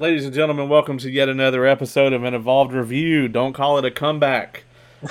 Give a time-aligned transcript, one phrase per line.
[0.00, 3.28] Ladies and gentlemen, welcome to yet another episode of an Evolved Review.
[3.28, 4.64] Don't call it a comeback.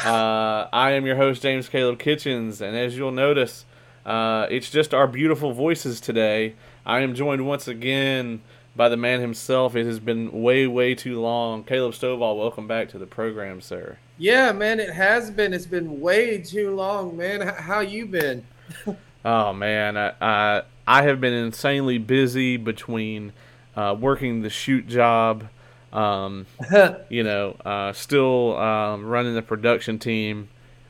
[0.03, 3.65] Uh, I am your host, James Caleb Kitchens, and as you'll notice,
[4.03, 6.55] uh, it's just our beautiful voices today.
[6.87, 8.41] I am joined once again
[8.75, 9.75] by the man himself.
[9.75, 11.63] It has been way, way too long.
[11.63, 13.99] Caleb Stovall, welcome back to the program, sir.
[14.17, 15.53] Yeah, man, it has been.
[15.53, 17.43] It's been way too long, man.
[17.43, 18.43] H- how you been?
[19.23, 23.33] oh man, I, I I have been insanely busy between
[23.79, 25.47] uh, working the shoot job
[25.91, 26.45] um,
[27.09, 30.49] you know, uh, still um, running the production team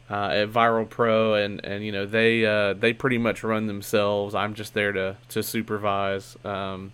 [0.09, 4.35] uh, at Viral Pro, and, and you know they uh, they pretty much run themselves.
[4.35, 6.91] I'm just there to to supervise because um,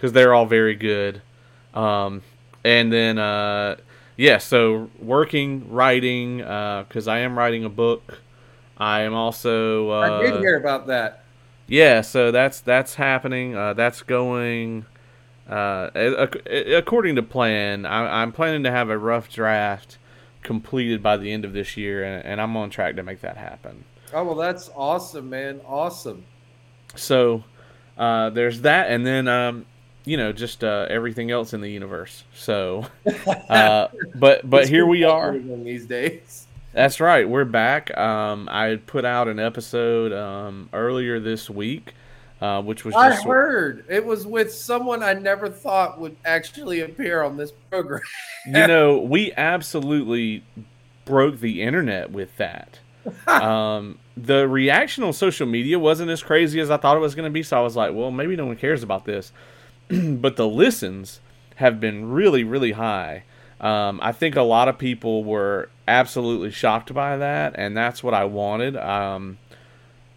[0.00, 1.20] they're all very good.
[1.74, 2.22] Um,
[2.64, 3.76] and then uh,
[4.16, 8.20] yeah, so working, writing because uh, I am writing a book.
[8.78, 11.24] I am also I did hear about that.
[11.66, 13.52] Yeah, so that's that's happening.
[13.52, 14.86] that's going
[15.48, 15.90] uh,
[16.46, 19.96] according to plan, I, am planning to have a rough draft
[20.42, 23.36] completed by the end of this year, and, and, I'm on track to make that
[23.36, 23.84] happen.
[24.12, 25.60] Oh well, that's awesome, man!
[25.66, 26.24] Awesome.
[26.96, 27.44] So
[27.96, 29.64] uh, there's that, and then um,
[30.04, 32.24] you know just uh, everything else in the universe.
[32.34, 32.86] So,
[33.48, 36.46] uh, but but here we are these days.
[36.74, 37.96] That's right, we're back.
[37.96, 41.94] Um, I put out an episode um, earlier this week
[42.40, 47.22] uh, which was I heard it was with someone I never thought would actually appear
[47.22, 48.02] on this program.
[48.46, 50.44] you know, we absolutely
[51.04, 52.78] broke the internet with that.
[53.26, 57.24] um, the reaction on social media wasn't as crazy as I thought it was going
[57.24, 59.32] to be, so I was like, well, maybe no one cares about this.
[59.88, 61.20] but the listens
[61.56, 63.24] have been really, really high.
[63.60, 68.14] Um, I think a lot of people were absolutely shocked by that, and that's what
[68.14, 68.76] I wanted.
[68.76, 69.38] Um,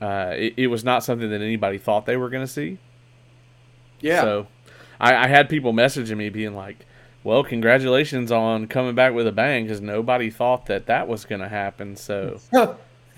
[0.02, 2.80] uh, it, it, was not something that anybody thought they were going to see.
[4.00, 4.22] Yeah.
[4.22, 4.48] So
[5.00, 6.88] I, I, had people messaging me being like,
[7.24, 11.42] well, congratulations on coming back with a bang because nobody thought that that was going
[11.42, 11.96] to happen.
[11.96, 12.40] So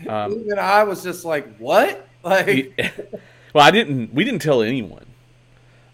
[0.08, 2.08] um, even I was just like, what?
[2.24, 2.80] Like,
[3.54, 5.08] well, I didn't, we didn't tell anyone.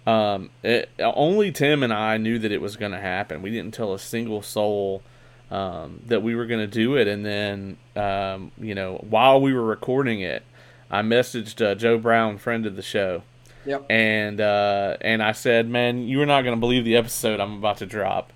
[0.05, 3.41] Um, it, only Tim and I knew that it was going to happen.
[3.41, 5.01] We didn't tell a single soul
[5.49, 7.07] um, that we were going to do it.
[7.07, 10.43] And then, um, you know, while we were recording it,
[10.89, 13.23] I messaged uh, Joe Brown, friend of the show.
[13.65, 13.85] Yep.
[13.89, 17.57] And uh, and I said, man, you are not going to believe the episode I'm
[17.57, 18.33] about to drop.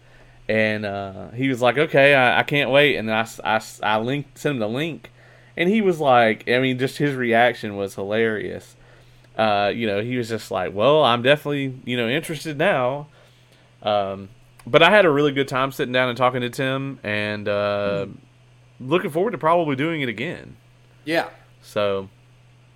[0.50, 2.97] And uh, he was like, okay, I, I can't wait.
[2.97, 5.09] And I, I, I linked, sent him the link.
[5.56, 8.75] And he was like, I mean, just his reaction was hilarious.
[9.38, 13.08] Uh, you know, he was just like, well, I'm definitely, you know, interested now.
[13.81, 14.30] Um,
[14.68, 18.08] but I had a really good time sitting down and talking to Tim and uh,
[18.08, 18.16] mm.
[18.80, 20.58] looking forward to probably doing it again.
[21.06, 21.30] Yeah.
[21.62, 22.09] So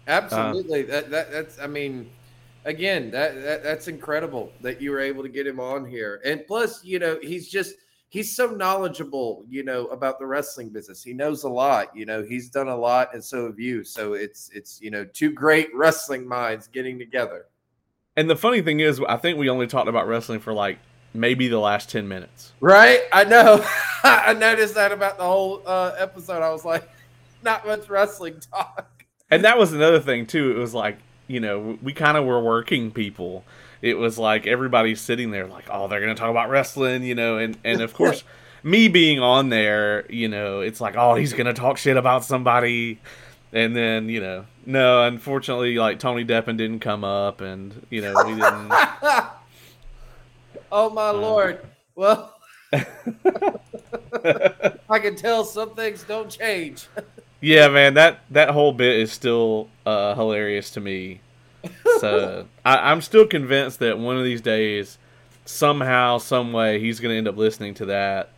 [0.08, 0.86] Absolutely.
[0.86, 2.10] Uh, that, that that's I mean,
[2.66, 6.22] again, that, that that's incredible that you were able to get him on here.
[6.26, 7.76] And plus, you know, he's just
[8.10, 11.04] he's so knowledgeable, you know, about the wrestling business.
[11.04, 13.84] He knows a lot, you know, he's done a lot and so have you.
[13.84, 17.46] So it's it's you know, two great wrestling minds getting together.
[18.16, 20.80] And the funny thing is, I think we only talked about wrestling for like
[21.14, 22.54] maybe the last 10 minutes.
[22.60, 23.02] Right?
[23.12, 23.64] I know.
[24.04, 26.42] I noticed that about the whole uh, episode.
[26.42, 26.90] I was like,
[27.44, 28.97] not much wrestling talk
[29.30, 30.52] and that was another thing too.
[30.52, 33.44] It was like you know we kind of were working people.
[33.82, 37.38] It was like everybody's sitting there like, oh, they're gonna talk about wrestling, you know,
[37.38, 38.24] and and of course.
[38.64, 43.00] me being on there, you know, it's like, oh, he's gonna talk shit about somebody,
[43.54, 48.14] and then you know, no, unfortunately, like Tony Deppen didn't come up, and you know,
[48.26, 48.72] we didn't.
[50.72, 51.62] oh my um, lord!
[51.96, 52.34] Well,
[52.74, 53.60] I
[55.00, 56.88] can tell some things don't change.
[57.42, 61.22] Yeah, man, that that whole bit is still uh, hilarious to me.
[62.00, 65.00] So I, am still convinced that one of these days,
[65.46, 68.30] somehow, some way, he's going to end up listening to that.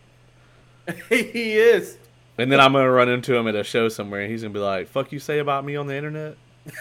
[1.10, 1.98] he is.
[2.38, 4.54] And then I'm going to run into him at a show somewhere, and he's going
[4.54, 6.38] to be like, "Fuck you say about me on the internet."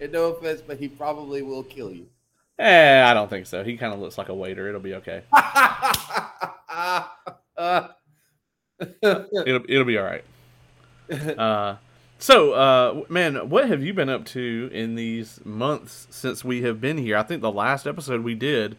[0.00, 2.06] and no offense, but he probably will kill you.
[2.58, 3.64] Eh, I don't think so.
[3.64, 4.68] He kind of looks like a waiter.
[4.68, 5.22] It'll be okay.
[7.56, 7.88] uh,
[9.02, 10.24] it'll it'll be all right.
[11.10, 11.76] Uh,
[12.18, 16.80] so, uh, man, what have you been up to in these months since we have
[16.80, 17.18] been here?
[17.18, 18.78] I think the last episode we did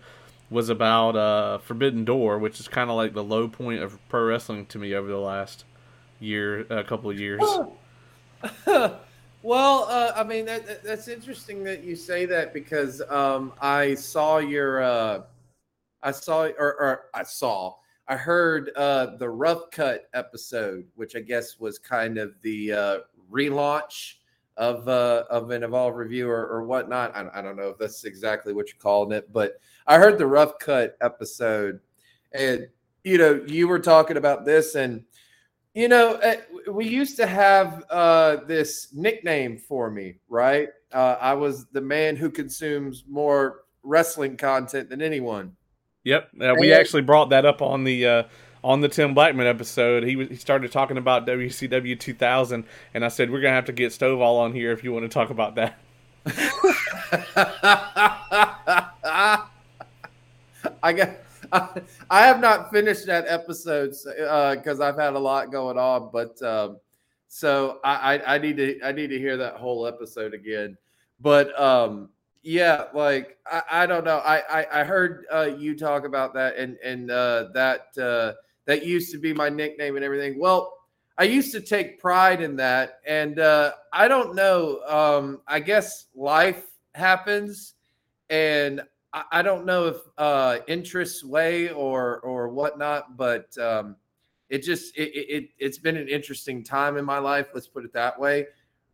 [0.49, 4.23] was about uh, Forbidden Door, which is kind of like the low point of pro
[4.23, 5.65] wrestling to me over the last
[6.19, 7.41] year, a couple of years.
[8.65, 14.37] well, uh, I mean that, that's interesting that you say that because um, I saw
[14.37, 15.21] your, uh,
[16.01, 17.75] I saw or, or I saw
[18.07, 22.97] I heard uh, the Rough Cut episode, which I guess was kind of the uh,
[23.31, 24.15] relaunch
[24.57, 27.15] of uh, of an Evolved Review or, or whatnot.
[27.15, 30.27] I, I don't know if that's exactly what you're calling it, but I heard the
[30.27, 31.79] rough cut episode,
[32.31, 32.67] and
[33.03, 35.03] you know you were talking about this, and
[35.73, 36.41] you know eh,
[36.71, 40.69] we used to have uh, this nickname for me, right?
[40.93, 45.55] Uh, I was the man who consumes more wrestling content than anyone.
[46.05, 48.23] Yep, uh, we actually brought that up on the uh,
[48.63, 52.65] on the Tim Blackman episode, he was, he started talking about WCW 2000,
[52.95, 55.09] and I said we're gonna have to get Stovall on here if you want to
[55.09, 55.77] talk about that.
[60.81, 61.09] I got.
[61.51, 66.09] I, I have not finished that episode because uh, I've had a lot going on,
[66.11, 66.79] but um,
[67.27, 70.75] so I, I, I need to I need to hear that whole episode again.
[71.19, 72.09] But um,
[72.45, 74.19] yeah, like I, I don't know.
[74.19, 78.33] I I, I heard uh, you talk about that and and uh, that uh,
[78.65, 80.39] that used to be my nickname and everything.
[80.39, 80.77] Well,
[81.17, 84.79] I used to take pride in that, and uh, I don't know.
[84.87, 87.73] Um, I guess life happens,
[88.29, 93.95] and I, I don't know if uh, interests way or or whatnot, but um,
[94.49, 97.47] it just it, it it's been an interesting time in my life.
[97.55, 98.45] Let's put it that way.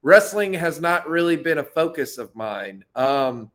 [0.03, 3.51] Wrestling has not really been a focus of mine, um,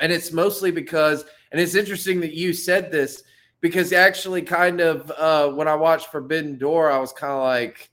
[0.00, 1.24] and it's mostly because.
[1.50, 3.24] And it's interesting that you said this
[3.60, 7.90] because actually, kind of uh, when I watched Forbidden Door, I was kind of like,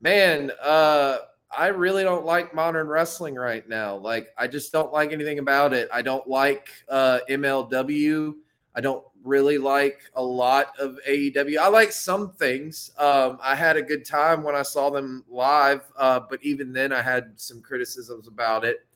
[0.00, 1.18] man, uh,
[1.56, 3.96] I really don't like modern wrestling right now.
[3.96, 5.88] Like, I just don't like anything about it.
[5.92, 8.34] I don't like uh, MLW.
[8.74, 11.58] I don't really like a lot of AEW.
[11.58, 12.90] I like some things.
[12.98, 16.92] Um, I had a good time when I saw them live, uh, but even then,
[16.92, 18.86] I had some criticisms about it.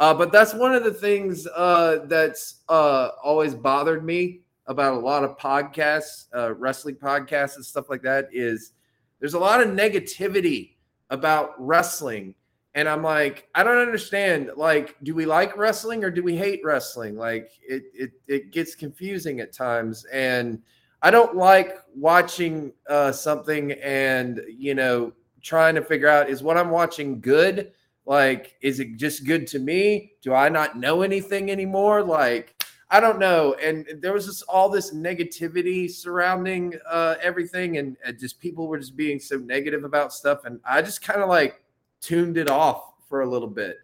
[0.00, 4.98] Uh, but that's one of the things uh, that's uh, always bothered me about a
[4.98, 8.72] lot of podcasts, uh, wrestling podcasts, and stuff like that is
[9.18, 10.74] there's a lot of negativity
[11.10, 12.34] about wrestling.
[12.78, 14.52] And I'm like, I don't understand.
[14.56, 17.16] Like, do we like wrestling or do we hate wrestling?
[17.16, 20.62] Like, it it it gets confusing at times, and
[21.02, 26.56] I don't like watching uh, something and you know trying to figure out is what
[26.56, 27.72] I'm watching good.
[28.06, 30.12] Like, is it just good to me?
[30.22, 32.04] Do I not know anything anymore?
[32.04, 33.54] Like, I don't know.
[33.54, 38.78] And there was just all this negativity surrounding uh, everything, and, and just people were
[38.78, 40.44] just being so negative about stuff.
[40.44, 41.60] And I just kind of like
[42.00, 43.78] tuned it off for a little bit.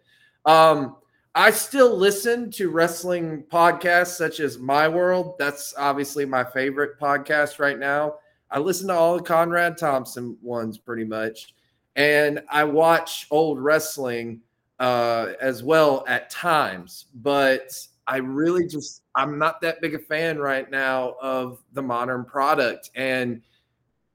[0.45, 0.97] Um,
[1.33, 5.35] I still listen to wrestling podcasts such as My World.
[5.37, 8.15] That's obviously my favorite podcast right now.
[8.49, 11.53] I listen to all the Conrad Thompson ones pretty much.
[11.97, 14.41] And I watch old wrestling
[14.79, 17.07] uh, as well at times.
[17.15, 17.71] But
[18.07, 22.91] I really just I'm not that big a fan right now of the modern product.
[22.95, 23.41] And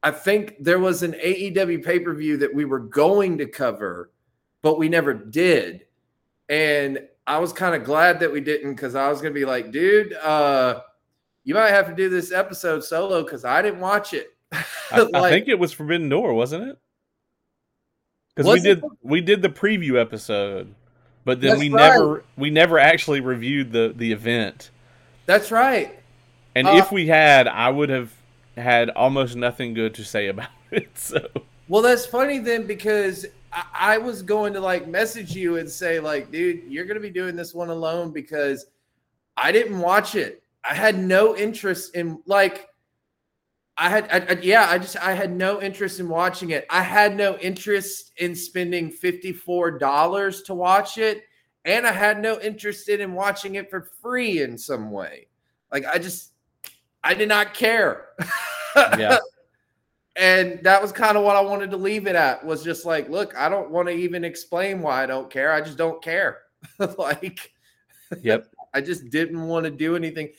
[0.03, 4.11] I think there was an AEW pay-per-view that we were going to cover,
[4.63, 5.87] but we never did.
[6.49, 9.71] And I was kind of glad that we didn't because I was gonna be like,
[9.71, 10.81] dude, uh,
[11.45, 14.35] you might have to do this episode solo because I didn't watch it.
[14.53, 14.65] like,
[15.15, 16.79] I, I, think it was Forbidden Door, wasn't it?
[18.35, 18.85] Because we did it?
[19.03, 20.75] we did the preview episode
[21.25, 21.93] but then That's we right.
[21.93, 24.71] never we never actually reviewed the the event.
[25.27, 25.99] That's right.
[26.55, 28.13] And uh, if we had, I would have
[28.61, 30.97] had almost nothing good to say about it.
[30.97, 31.29] So
[31.69, 36.01] well, that's funny then because I, I was going to like message you and say
[36.01, 38.67] like, dude, you're to be doing this one alone because
[39.37, 40.43] I didn't watch it.
[40.69, 42.71] I had no interest in like
[43.81, 46.67] I had, I, I, yeah, I just, I had no interest in watching it.
[46.69, 51.23] I had no interest in spending $54 to watch it.
[51.65, 55.29] And I had no interest in watching it for free in some way.
[55.73, 56.30] Like, I just,
[57.03, 58.09] I did not care.
[58.77, 59.19] yeah.
[60.17, 63.09] and that was kind of what I wanted to leave it at was just like,
[63.09, 65.53] look, I don't want to even explain why I don't care.
[65.53, 66.41] I just don't care.
[66.99, 67.53] like,
[68.21, 68.47] yep.
[68.75, 70.31] I just didn't want to do anything.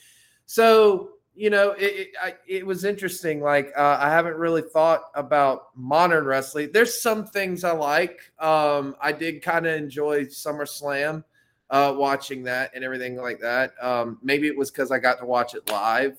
[0.46, 3.40] So, you know, it it, I, it was interesting.
[3.40, 6.70] Like uh, I haven't really thought about modern wrestling.
[6.72, 8.20] There's some things I like.
[8.38, 11.24] Um, I did kind of enjoy SummerSlam,
[11.70, 13.72] uh, watching that and everything like that.
[13.82, 16.18] Um, maybe it was because I got to watch it live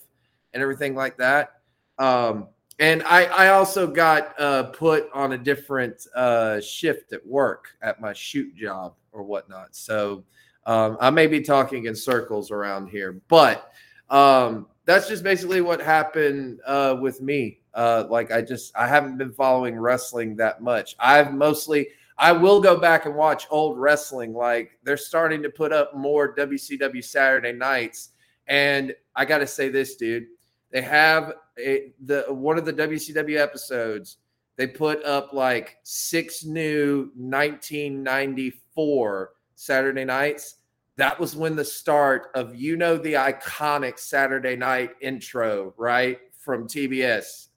[0.53, 1.61] and everything like that.
[1.99, 2.47] Um,
[2.79, 8.01] and I, I also got uh, put on a different uh, shift at work at
[8.01, 9.75] my shoot job or whatnot.
[9.75, 10.23] So
[10.65, 13.71] um, I may be talking in circles around here, but
[14.09, 17.59] um, that's just basically what happened uh, with me.
[17.73, 20.95] Uh, like I just I haven't been following wrestling that much.
[20.99, 24.33] I've mostly I will go back and watch old wrestling.
[24.33, 28.09] Like they're starting to put up more WCW Saturday nights,
[28.47, 30.27] and I got to say this, dude.
[30.73, 34.17] They have a, the one of the WCW episodes
[34.55, 40.57] they put up like six new 1994 Saturday nights.
[40.97, 46.19] That was when the start of you know the iconic Saturday night intro, right?
[46.37, 47.47] From TBS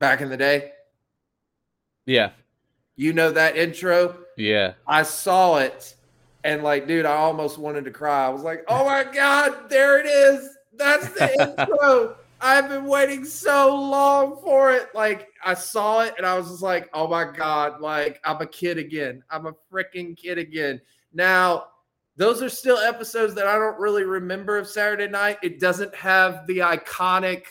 [0.00, 0.72] back in the day.
[2.04, 2.32] Yeah.
[2.96, 4.16] You know that intro?
[4.36, 4.72] Yeah.
[4.86, 5.94] I saw it
[6.42, 8.26] and like, dude, I almost wanted to cry.
[8.26, 10.55] I was like, oh my God, there it is.
[10.76, 12.16] That's the intro.
[12.40, 14.88] I've been waiting so long for it.
[14.94, 18.46] Like I saw it and I was just like, oh my God, like I'm a
[18.46, 19.22] kid again.
[19.30, 20.80] I'm a freaking kid again.
[21.14, 21.68] Now,
[22.16, 25.38] those are still episodes that I don't really remember of Saturday night.
[25.42, 27.44] It doesn't have the iconic,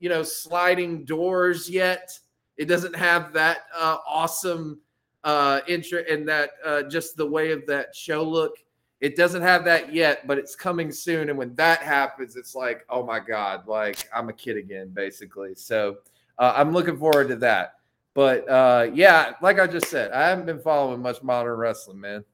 [0.00, 2.10] you know, sliding doors yet.
[2.56, 4.80] It doesn't have that uh, awesome
[5.24, 8.56] uh intro and that uh just the way of that show look
[9.02, 11.28] it doesn't have that yet, but it's coming soon.
[11.28, 15.56] And when that happens, it's like, oh my God, like I'm a kid again, basically.
[15.56, 15.96] So
[16.38, 17.74] uh, I'm looking forward to that.
[18.14, 22.24] But uh, yeah, like I just said, I haven't been following much modern wrestling, man.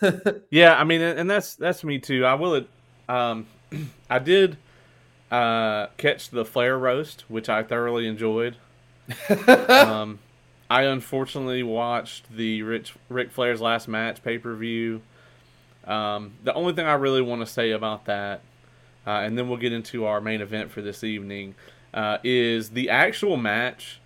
[0.50, 2.24] yeah, I mean, and that's that's me too.
[2.24, 2.64] I will.
[3.08, 3.46] Um,
[4.10, 4.56] I did
[5.32, 8.56] uh, catch the Flair roast, which I thoroughly enjoyed.
[9.48, 10.20] um,
[10.70, 15.02] I unfortunately watched the Rich Ric Flair's last match pay per view
[15.86, 18.40] um, the only thing I really want to say about that,
[19.06, 21.54] uh, and then we'll get into our main event for this evening,
[21.92, 24.00] uh, is the actual match.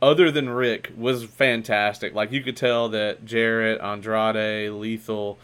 [0.00, 2.14] Other than Ric, was fantastic.
[2.14, 5.38] Like you could tell that Jarrett, Andrade, Lethal,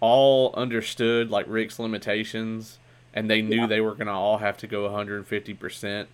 [0.00, 2.78] all understood like Ric's limitations,
[3.12, 3.66] and they knew yeah.
[3.66, 6.08] they were gonna all have to go 150 percent.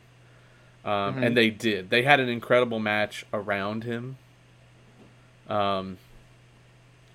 [0.84, 1.22] Um, mm-hmm.
[1.22, 1.90] And they did.
[1.90, 4.16] They had an incredible match around him.
[5.48, 5.98] Um,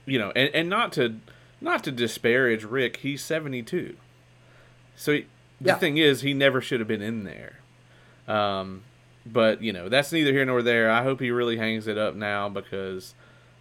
[0.05, 1.15] you know, and, and not to
[1.63, 3.95] not to disparage Ric, he's 72.
[4.95, 5.25] So he,
[5.61, 5.75] the yeah.
[5.75, 7.59] thing is, he never should have been in there.
[8.27, 8.83] Um,
[9.25, 10.91] but you know, that's neither here nor there.
[10.91, 13.15] I hope he really hangs it up now because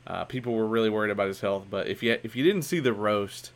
[0.06, 1.66] uh, people were really worried about his health.
[1.71, 3.52] But if you if you didn't see the roast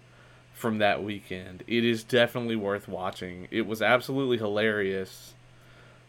[0.54, 3.48] from that weekend, it is definitely worth watching.
[3.50, 5.34] It was absolutely hilarious.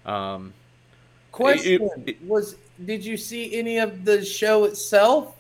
[0.06, 0.54] Um,
[1.32, 5.37] Question it, it, was: Did you see any of the show itself?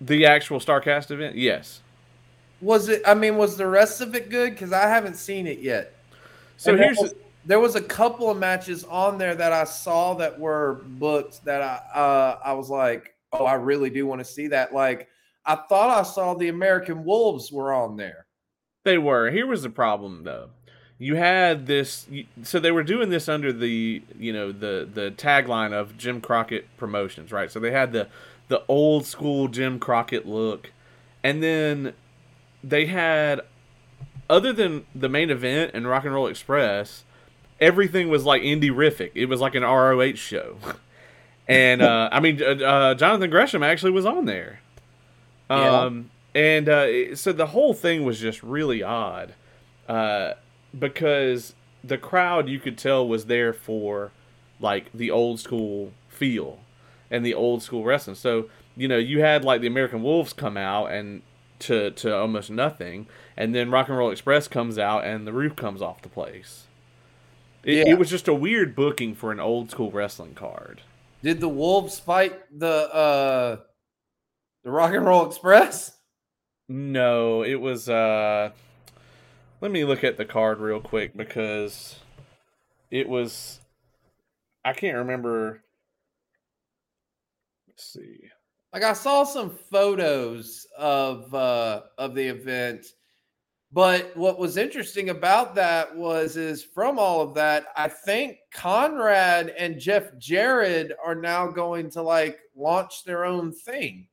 [0.00, 1.82] The actual Starrcast event, yes.
[2.60, 3.02] Was it?
[3.06, 4.50] I mean, was the rest of it good?
[4.50, 5.94] Because I haven't seen it yet.
[6.56, 7.14] So and here's there was,
[7.46, 11.62] there was, a couple of matches on there that I saw that were booked that
[11.62, 14.74] I uh, I was like, oh, I really do want to see that.
[14.74, 15.08] Like,
[15.46, 18.26] I thought I saw the American Wolves were on there.
[18.84, 19.30] They were.
[19.30, 20.50] Here was the problem though.
[20.98, 22.06] You had this,
[22.42, 26.66] so they were doing this under the you know the the tagline of Jim Crockett
[26.76, 27.50] Promotions, right?
[27.50, 28.08] So they had the
[28.50, 30.72] the old school Jim Crockett look.
[31.22, 31.94] And then
[32.62, 33.40] they had
[34.28, 37.04] other than the main event and Rock and Roll Express,
[37.60, 39.12] everything was like indie rific.
[39.14, 40.56] It was like an ROH show.
[41.48, 44.60] and uh, I mean, uh, uh, Jonathan Gresham actually was on there.
[45.48, 46.42] Um, yeah.
[46.42, 49.34] And uh, so the whole thing was just really odd
[49.88, 50.34] uh,
[50.76, 51.54] because
[51.84, 54.10] the crowd you could tell was there for
[54.58, 56.58] like the old school feel
[57.10, 58.16] and the old school wrestling.
[58.16, 61.22] So you know you had like the American Wolves come out and
[61.60, 65.56] to to almost nothing, and then Rock and Roll Express comes out and the roof
[65.56, 66.66] comes off the place.
[67.62, 67.92] It, yeah.
[67.92, 70.80] it was just a weird booking for an old school wrestling card.
[71.22, 73.56] Did the Wolves fight the uh
[74.64, 75.96] the Rock and Roll Express?
[76.68, 78.50] No, it was uh
[79.60, 81.98] let me look at the card real quick because
[82.90, 83.60] it was
[84.64, 85.62] I can't remember
[87.80, 88.28] Let's see.
[88.74, 92.84] Like I saw some photos of uh of the event,
[93.72, 99.54] but what was interesting about that was is from all of that, I think Conrad
[99.56, 104.08] and Jeff Jarrett are now going to like launch their own thing.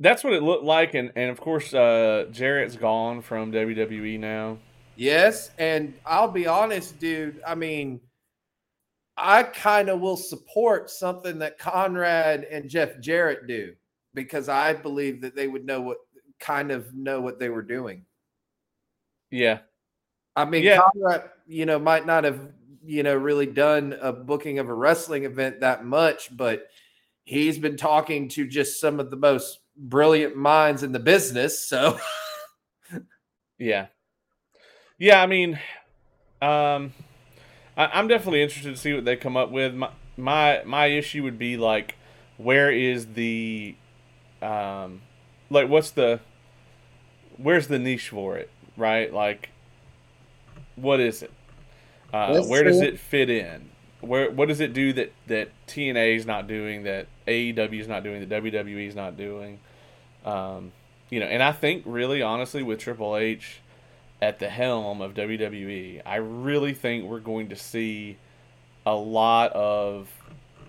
[0.00, 4.56] That's what it looked like, and and of course, uh Jarrett's gone from WWE now.
[4.96, 7.38] Yes, and I'll be honest, dude.
[7.46, 8.00] I mean,
[9.16, 13.74] I kind of will support something that Conrad and Jeff Jarrett do
[14.14, 15.98] because I believe that they would know what
[16.38, 18.04] kind of know what they were doing.
[19.30, 19.60] Yeah.
[20.34, 20.80] I mean, yeah.
[20.80, 22.40] Conrad, you know, might not have,
[22.84, 26.66] you know, really done a booking of a wrestling event that much, but
[27.24, 31.66] he's been talking to just some of the most brilliant minds in the business.
[31.66, 31.98] So,
[33.58, 33.86] yeah.
[34.98, 35.22] Yeah.
[35.22, 35.58] I mean,
[36.42, 36.92] um,
[37.76, 39.74] I, am definitely interested to see what they come up with.
[39.74, 41.96] My my my issue would be like,
[42.36, 43.74] where is the,
[44.40, 45.02] um,
[45.50, 46.20] like what's the,
[47.36, 49.12] where's the niche for it, right?
[49.12, 49.50] Like,
[50.76, 51.32] what is it?
[52.12, 53.70] Uh, where does it fit in?
[54.00, 58.02] where what does it do that that TNA is not doing, that AEW is not
[58.02, 59.58] doing, that WWE is not doing?
[60.24, 60.72] Um,
[61.10, 63.60] you know, and I think really honestly with Triple H
[64.20, 68.16] at the helm of WWE, I really think we're going to see
[68.84, 70.08] a lot of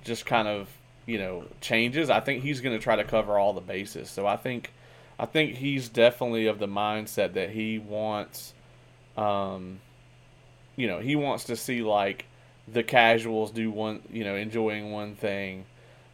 [0.04, 0.70] just kind of
[1.06, 2.10] you know changes.
[2.10, 4.10] I think he's going to try to cover all the bases.
[4.10, 4.72] So I think
[5.20, 8.54] I think he's definitely of the mindset that he wants,
[9.16, 9.80] um,
[10.76, 12.26] you know, he wants to see like
[12.68, 15.66] the casuals do one, you know, enjoying one thing.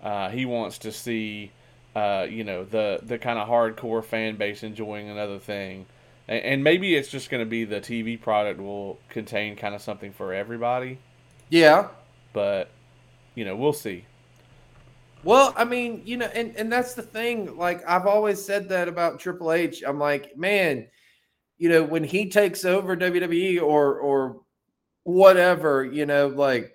[0.01, 1.51] Uh, he wants to see,
[1.95, 5.85] uh, you know, the the kind of hardcore fan base enjoying another thing,
[6.27, 10.13] and, maybe it's just going to be the TV product will contain kind of something
[10.13, 10.99] for everybody.
[11.49, 11.89] Yeah,
[12.31, 12.69] but
[13.35, 14.05] you know, we'll see.
[15.23, 17.57] Well, I mean, you know, and and that's the thing.
[17.57, 19.83] Like I've always said that about Triple H.
[19.85, 20.87] I'm like, man,
[21.57, 24.41] you know, when he takes over WWE or or
[25.03, 26.71] whatever, you know, like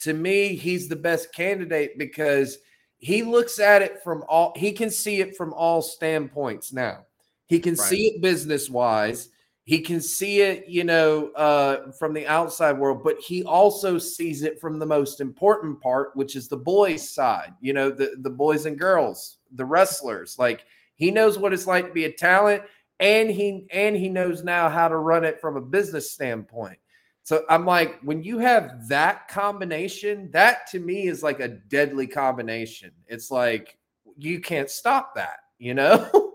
[0.00, 2.58] to me, he's the best candidate because
[2.98, 7.04] he looks at it from all he can see it from all standpoints now.
[7.46, 7.88] He can right.
[7.88, 9.30] see it business wise.
[9.64, 14.42] He can see it, you know, uh, from the outside world, but he also sees
[14.42, 17.52] it from the most important part, which is the boys' side.
[17.60, 20.38] You know, the the boys and girls, the wrestlers.
[20.38, 22.62] Like he knows what it's like to be a talent,
[23.00, 26.78] and he and he knows now how to run it from a business standpoint.
[27.24, 32.06] So I'm like, when you have that combination, that to me is like a deadly
[32.06, 32.92] combination.
[33.08, 33.78] It's like
[34.16, 36.08] you can't stop that, you know?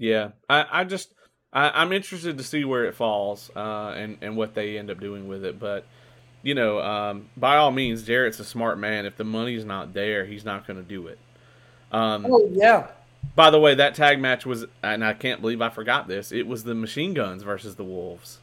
[0.00, 0.30] yeah.
[0.48, 1.14] I, I just
[1.52, 4.98] I, am interested to see where it falls uh, and and what they end up
[4.98, 5.60] doing with it.
[5.60, 5.84] But
[6.42, 9.06] you know, um, by all means, Jarrett's a smart man.
[9.06, 11.18] If the money's not there, he's not going to do it.
[11.92, 12.88] Um, oh yeah.
[13.36, 16.32] By the way, that tag match was, and I can't believe I forgot this.
[16.32, 18.38] It was the Machine Guns versus the Wolves.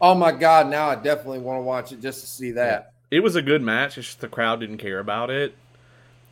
[0.00, 0.68] Oh my god!
[0.68, 2.92] Now I definitely want to watch it just to see that.
[3.10, 3.18] Yeah.
[3.18, 3.98] It was a good match.
[3.98, 5.54] It's just the crowd didn't care about it.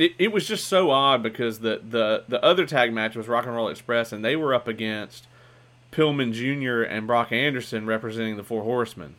[0.01, 3.45] It, it was just so odd because the, the the other tag match was Rock
[3.45, 5.27] and Roll Express, and they were up against
[5.93, 6.83] Pillman Jr.
[6.83, 9.15] and Brock Anderson representing the Four Horsemen,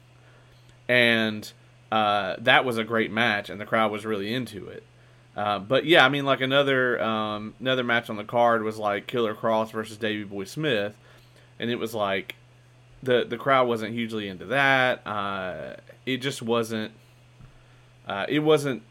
[0.89, 1.51] and
[1.91, 4.83] uh, that was a great match, and the crowd was really into it.
[5.37, 9.05] Uh, but yeah, I mean, like another um, another match on the card was like
[9.05, 10.97] Killer Kross versus Davey Boy Smith,
[11.59, 12.33] and it was like
[13.03, 15.05] the the crowd wasn't hugely into that.
[15.05, 15.75] Uh,
[16.07, 16.91] it just wasn't.
[18.07, 18.81] Uh, it wasn't.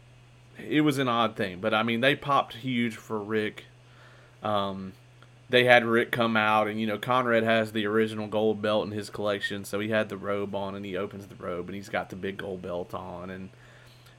[0.67, 3.65] It was an odd thing, but I mean, they popped huge for Ric.
[4.43, 4.93] Um,
[5.49, 8.91] they had Ric come out, and you know, Conrad has the original gold belt in
[8.91, 11.89] his collection, so he had the robe on, and he opens the robe, and he's
[11.89, 13.49] got the big gold belt on, and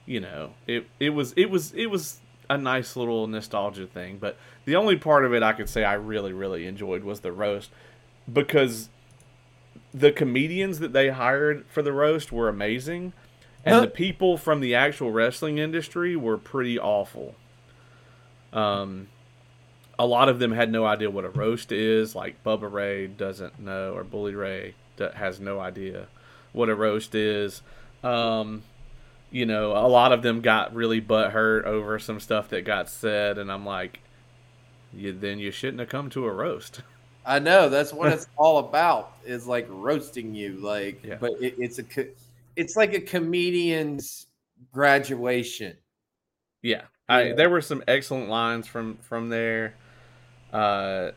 [0.07, 4.19] you know, it it was it was it was a nice little nostalgia thing.
[4.19, 7.33] But the only part of it I could say I really really enjoyed was the
[7.33, 7.71] roast
[8.31, 8.89] because
[9.95, 13.13] the comedians that they hired for the roast were amazing,
[13.65, 13.81] and huh?
[13.83, 17.35] the people from the actual wrestling industry were pretty awful.
[18.53, 19.09] Um,
[19.99, 22.15] a lot of them had no idea what a roast is.
[22.15, 26.09] Like Bubba Ray doesn't know, or Bully Ray has no idea
[26.53, 27.63] what a roast is.
[28.03, 28.63] Um,
[29.31, 33.39] you know, a lot of them got really butthurt over some stuff that got said,
[33.39, 34.01] and I'm like,
[34.93, 36.83] you, then you shouldn't have come to a roast.
[37.25, 39.13] I know that's what it's all about.
[39.25, 41.17] Is like roasting you, like, yeah.
[41.21, 41.85] but it, it's a,
[42.57, 44.27] it's like a comedian's
[44.73, 45.77] graduation.
[46.63, 49.75] Yeah, I, there were some excellent lines from from there.
[50.53, 51.13] Uh,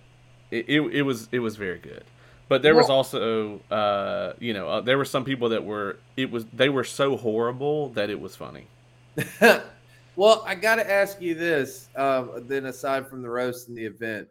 [0.52, 2.04] it, it, it was it was very good,
[2.50, 5.98] but there well, was also uh, you know uh, there were some people that were
[6.18, 8.68] it was they were so horrible that it was funny.
[10.16, 11.90] well, I got to ask you this.
[11.96, 14.28] Uh, then aside from the roast and the event,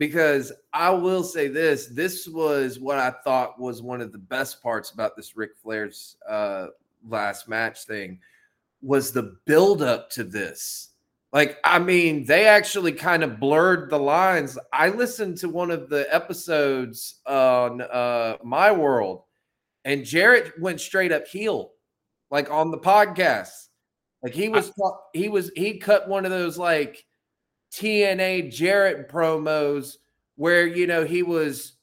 [0.00, 4.62] because I will say this: this was what I thought was one of the best
[4.62, 6.68] parts about this Ric Flair's uh,
[7.06, 8.18] last match thing
[8.82, 10.88] was the build up to this.
[11.34, 14.58] Like, I mean, they actually kind of blurred the lines.
[14.72, 19.24] I listened to one of the episodes on uh, My World,
[19.84, 21.72] and Jarrett went straight up heel,
[22.30, 23.68] like on the podcast.
[24.22, 24.72] Like he was,
[25.12, 27.04] he was, he cut one of those like
[27.72, 29.96] TNA Jarrett promos
[30.36, 31.74] where you know he was,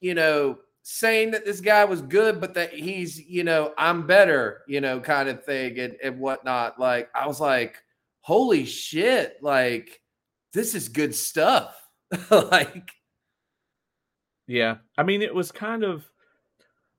[0.00, 4.62] you know, saying that this guy was good, but that he's, you know, I'm better,
[4.66, 6.80] you know, kind of thing and, and whatnot.
[6.80, 7.76] Like I was like,
[8.20, 10.00] holy shit, like
[10.52, 11.74] this is good stuff.
[12.30, 12.90] like
[14.46, 14.76] Yeah.
[14.96, 16.10] I mean it was kind of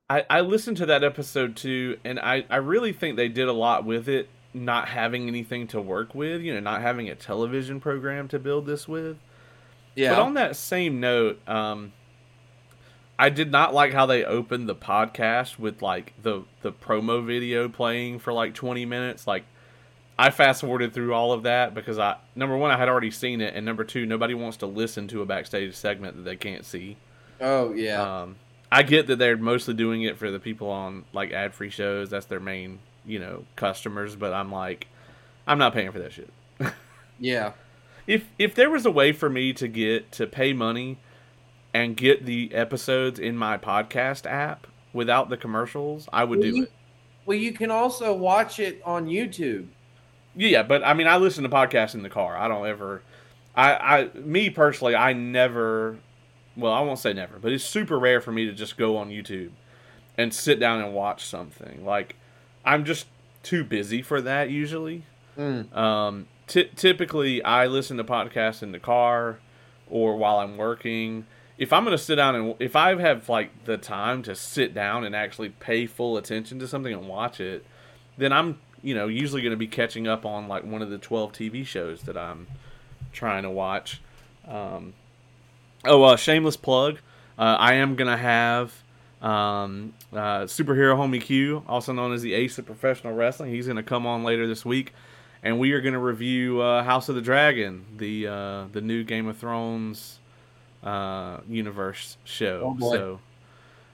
[0.08, 3.54] I, I listened to that episode too, and I, I really think they did a
[3.54, 7.80] lot with it not having anything to work with, you know, not having a television
[7.80, 9.18] program to build this with.
[9.96, 10.16] Yeah.
[10.16, 11.94] But on that same note, um,
[13.18, 17.68] I did not like how they opened the podcast with like the the promo video
[17.68, 19.28] playing for like 20 minutes.
[19.28, 19.44] Like
[20.18, 23.42] I fast forwarded through all of that because I number one I had already seen
[23.42, 26.66] it, and number two nobody wants to listen to a backstage segment that they can't
[26.66, 26.98] see.
[27.42, 28.22] Oh yeah.
[28.22, 28.38] Um,
[28.72, 32.10] I get that they're mostly doing it for the people on like ad free shows.
[32.10, 34.16] That's their main you know customers.
[34.16, 34.88] But I'm like,
[35.48, 36.32] I'm not paying for that shit.
[37.20, 37.54] yeah.
[38.08, 40.98] If if there was a way for me to get to pay money
[41.76, 46.56] and get the episodes in my podcast app without the commercials, I would well, do
[46.56, 46.72] you, it.
[47.28, 49.68] Well, you can also watch it on YouTube.
[50.36, 52.36] Yeah, but I mean, I listen to podcasts in the car.
[52.36, 53.04] I don't ever.
[53.56, 56.00] I, I, me personally, I never.
[56.56, 59.10] Well, I won't say never, but it's super rare for me to just go on
[59.10, 59.52] YouTube
[60.18, 61.86] and sit down and watch something.
[61.86, 62.16] Like,
[62.70, 63.08] I'm just
[63.44, 65.04] too busy for that usually.
[65.38, 65.76] Mm.
[65.76, 69.40] Um, t- typically, I listen to podcasts in the car
[69.90, 71.26] or while I'm working
[71.60, 74.74] if I'm going to sit down and if I have like the time to sit
[74.74, 77.66] down and actually pay full attention to something and watch it,
[78.18, 80.98] then I'm you know usually going to be catching up on like one of the
[80.98, 82.48] 12 TV shows that I'm
[83.12, 84.02] trying to watch.
[84.48, 84.94] Um,
[85.86, 87.00] oh, uh, shameless plug.
[87.38, 88.74] Uh, I am going to have
[89.22, 93.52] um, uh, superhero homie Q, also known as the Ace of Professional Wrestling.
[93.52, 94.94] He's going to come on later this week,
[95.44, 99.04] and we are going to review uh, House of the Dragon, the uh, the new
[99.04, 100.20] Game of Thrones
[100.84, 102.76] uh, universe show.
[102.82, 103.20] Oh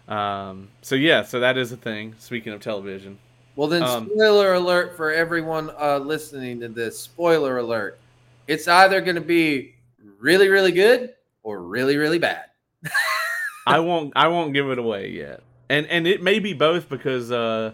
[0.07, 2.15] so, um, so yeah, so that is a thing.
[2.19, 3.17] Speaking of television.
[3.55, 6.99] Well, then, um, spoiler alert for everyone uh, listening to this.
[6.99, 7.99] Spoiler alert:
[8.47, 9.75] it's either going to be
[10.19, 12.45] really, really good or really, really bad.
[13.67, 14.13] I won't.
[14.15, 17.71] I won't give it away yet, and and it may be both because uh,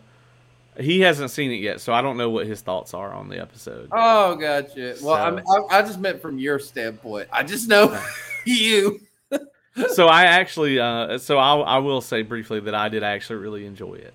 [0.79, 3.39] he hasn't seen it yet, so I don't know what his thoughts are on the
[3.39, 3.89] episode.
[3.91, 4.95] Oh, gotcha.
[5.01, 7.29] Well, so, I, I just meant from your standpoint.
[7.31, 8.01] I just know
[8.45, 8.99] you.
[9.93, 13.65] so I actually, uh, so I, I will say briefly that I did actually really
[13.65, 14.13] enjoy it.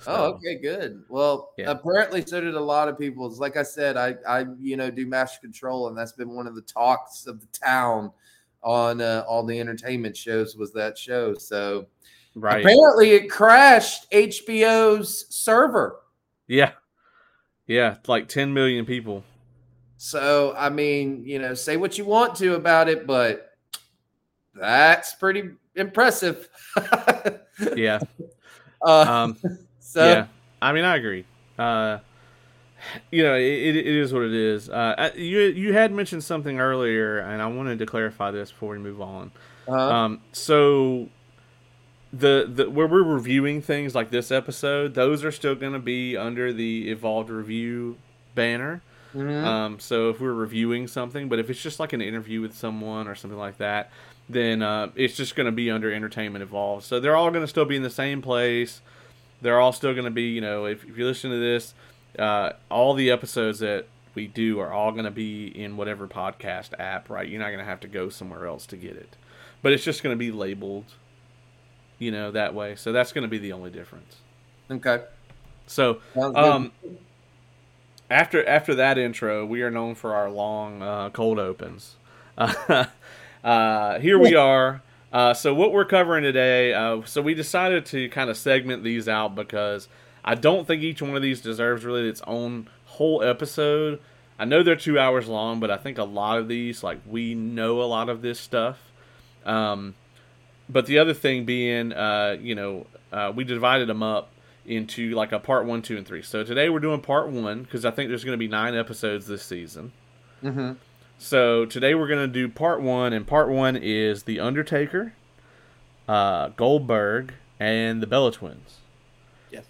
[0.00, 1.02] So, oh, okay, good.
[1.08, 1.70] Well, yeah.
[1.70, 3.26] apparently so did a lot of people.
[3.26, 6.46] It's like I said, I, I, you know, do master control, and that's been one
[6.46, 8.12] of the talks of the town
[8.62, 11.34] on uh, all the entertainment shows was that show.
[11.34, 11.86] So,
[12.36, 12.64] right.
[12.64, 15.98] Apparently, it crashed HBO's server.
[16.46, 16.72] Yeah,
[17.66, 19.24] yeah, like ten million people.
[19.98, 23.52] So, I mean, you know, say what you want to about it, but
[24.54, 26.48] that's pretty impressive.
[27.76, 27.98] yeah.
[28.82, 29.38] Uh, um,
[29.80, 30.26] so, yeah,
[30.60, 31.24] I mean, I agree.
[31.58, 31.98] Uh,
[33.10, 34.68] you know, it, it is what it is.
[34.68, 38.78] Uh, you you had mentioned something earlier, and I wanted to clarify this before we
[38.78, 39.32] move on.
[39.66, 39.76] Uh-huh.
[39.76, 41.08] Um, so
[42.16, 46.16] the the where we're reviewing things like this episode, those are still going to be
[46.16, 47.96] under the Evolved Review
[48.34, 48.82] banner.
[49.14, 49.44] Mm-hmm.
[49.44, 53.08] Um, so if we're reviewing something, but if it's just like an interview with someone
[53.08, 53.90] or something like that,
[54.28, 56.84] then uh, it's just going to be under Entertainment Evolved.
[56.84, 58.82] So they're all going to still be in the same place.
[59.40, 61.74] They're all still going to be, you know, if, if you listen to this,
[62.18, 66.78] uh, all the episodes that we do are all going to be in whatever podcast
[66.78, 67.28] app, right?
[67.28, 69.16] You're not going to have to go somewhere else to get it.
[69.62, 70.84] But it's just going to be labeled,
[71.98, 72.76] you know, that way.
[72.76, 74.16] So that's going to be the only difference.
[74.70, 75.02] Okay.
[75.66, 76.72] So, um,
[78.10, 81.96] after after that intro, we are known for our long uh, cold opens.
[83.46, 84.82] Uh, here we are.
[85.12, 86.74] Uh, so what we're covering today.
[86.74, 89.88] Uh, so we decided to kind of segment these out because
[90.24, 94.00] I don't think each one of these deserves really its own whole episode.
[94.36, 97.36] I know they're two hours long, but I think a lot of these, like we
[97.36, 98.78] know a lot of this stuff.
[99.44, 99.94] Um,
[100.68, 104.30] but the other thing being, uh, you know, uh, we divided them up
[104.64, 106.22] into like a part one, two, and three.
[106.22, 109.26] So today we're doing part one because I think there's going to be nine episodes
[109.26, 109.92] this season.
[110.42, 110.72] Mm-hmm.
[111.18, 115.14] So today we're going to do part one, and part one is The Undertaker,
[116.08, 118.80] uh, Goldberg, and the Bella Twins.
[119.50, 119.64] Yes.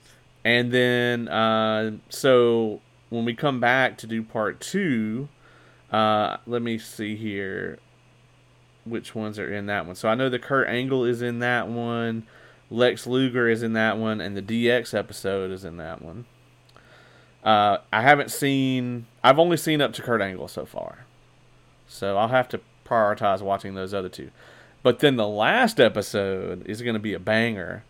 [0.44, 2.80] And then, uh, so
[3.10, 5.28] when we come back to do part two,
[5.92, 7.78] uh, let me see here
[8.86, 9.94] which ones are in that one.
[9.94, 12.26] So I know the Kurt Angle is in that one,
[12.70, 16.24] Lex Luger is in that one, and the DX episode is in that one.
[17.44, 19.06] Uh, I haven't seen.
[19.22, 21.06] I've only seen up to Kurt Angle so far.
[21.86, 24.30] So I'll have to prioritize watching those other two.
[24.82, 27.84] But then the last episode is going to be a banger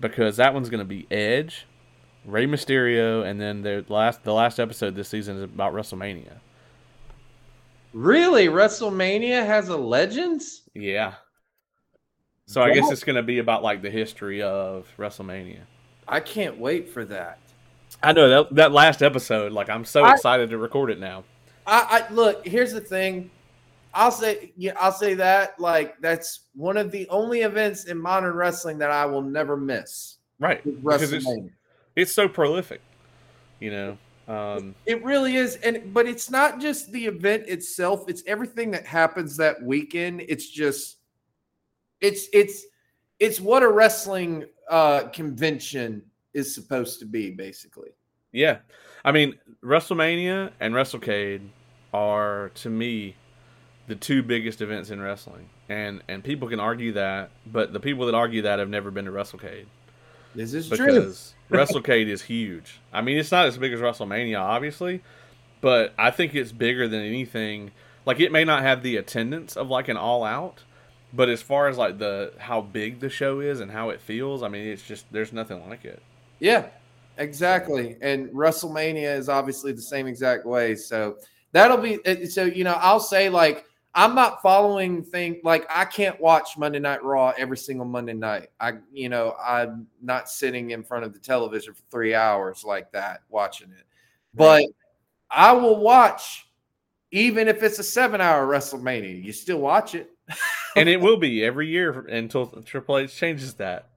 [0.00, 1.66] because that one's going to be Edge,
[2.24, 6.38] Rey Mysterio, and then the last the last episode this season is about WrestleMania.
[7.92, 10.62] Really, WrestleMania has a Legends?
[10.74, 11.14] Yeah.
[12.46, 12.70] So what?
[12.70, 15.60] I guess it's going to be about like the history of WrestleMania.
[16.08, 17.38] I can't wait for that.
[18.02, 19.52] I know that that last episode.
[19.52, 21.24] Like I'm so I, excited to record it now.
[21.66, 22.46] I, I look.
[22.46, 23.30] Here's the thing.
[23.94, 28.34] I'll say yeah, I'll say that like that's one of the only events in modern
[28.34, 30.16] wrestling that I will never miss.
[30.40, 30.64] Right.
[30.64, 31.26] Because it's,
[31.94, 32.80] it's so prolific.
[33.60, 33.98] You know.
[34.32, 38.86] Um, it really is, and but it's not just the event itself; it's everything that
[38.86, 40.22] happens that weekend.
[40.26, 40.96] It's just,
[42.00, 42.64] it's it's
[43.20, 47.90] it's what a wrestling uh, convention is supposed to be, basically.
[48.32, 48.58] Yeah,
[49.04, 51.42] I mean, WrestleMania and WrestleCade
[51.92, 53.14] are to me
[53.86, 58.06] the two biggest events in wrestling, and and people can argue that, but the people
[58.06, 59.66] that argue that have never been to WrestleCade.
[60.34, 61.58] This is because true.
[61.58, 62.80] WrestleCade is huge.
[62.92, 65.02] I mean, it's not as big as WrestleMania, obviously,
[65.60, 67.70] but I think it's bigger than anything.
[68.06, 70.62] Like, it may not have the attendance of like an All Out,
[71.12, 74.42] but as far as like the how big the show is and how it feels,
[74.42, 76.02] I mean, it's just there's nothing like it.
[76.40, 76.66] Yeah,
[77.18, 77.96] exactly.
[78.00, 80.74] And WrestleMania is obviously the same exact way.
[80.74, 81.18] So
[81.52, 82.44] that'll be so.
[82.44, 87.04] You know, I'll say like I'm not following thing like I can't watch Monday Night
[87.04, 88.48] Raw every single Monday night.
[88.58, 92.90] I you know I'm not sitting in front of the television for three hours like
[92.92, 93.84] that watching it,
[94.34, 94.64] but
[95.30, 96.46] I will watch
[97.10, 99.22] even if it's a seven hour WrestleMania.
[99.22, 100.10] You still watch it,
[100.76, 103.88] and it will be every year until Triple H changes that.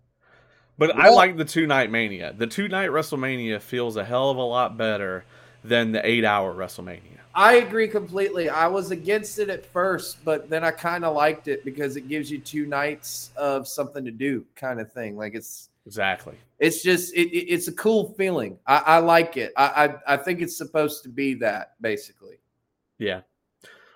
[0.77, 2.33] But well, I like the two night Mania.
[2.37, 5.23] The two night WrestleMania feels a hell of a lot better
[5.67, 7.15] than the eight hour WrestleMania.
[7.33, 8.49] I agree completely.
[8.49, 12.07] I was against it at first, but then I kind of liked it because it
[12.07, 15.17] gives you two nights of something to do, kind of thing.
[15.17, 16.35] Like it's exactly.
[16.59, 18.57] It's just it, it, it's a cool feeling.
[18.65, 19.51] I, I like it.
[19.57, 19.65] I,
[20.07, 22.37] I I think it's supposed to be that basically.
[22.97, 23.21] Yeah.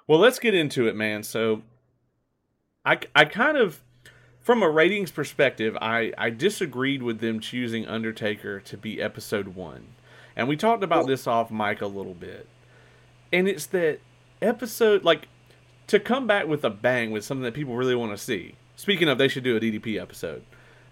[0.05, 1.23] Well, let's get into it, man.
[1.23, 1.61] So,
[2.83, 3.79] I I kind of
[4.41, 9.87] from a ratings perspective, I I disagreed with them choosing Undertaker to be episode one,
[10.39, 12.47] and we talked about this off mic a little bit
[13.31, 13.99] and it's that
[14.41, 15.27] episode like
[15.87, 18.55] to come back with a bang with something that people really want to see.
[18.75, 20.43] Speaking of, they should do a DDP episode.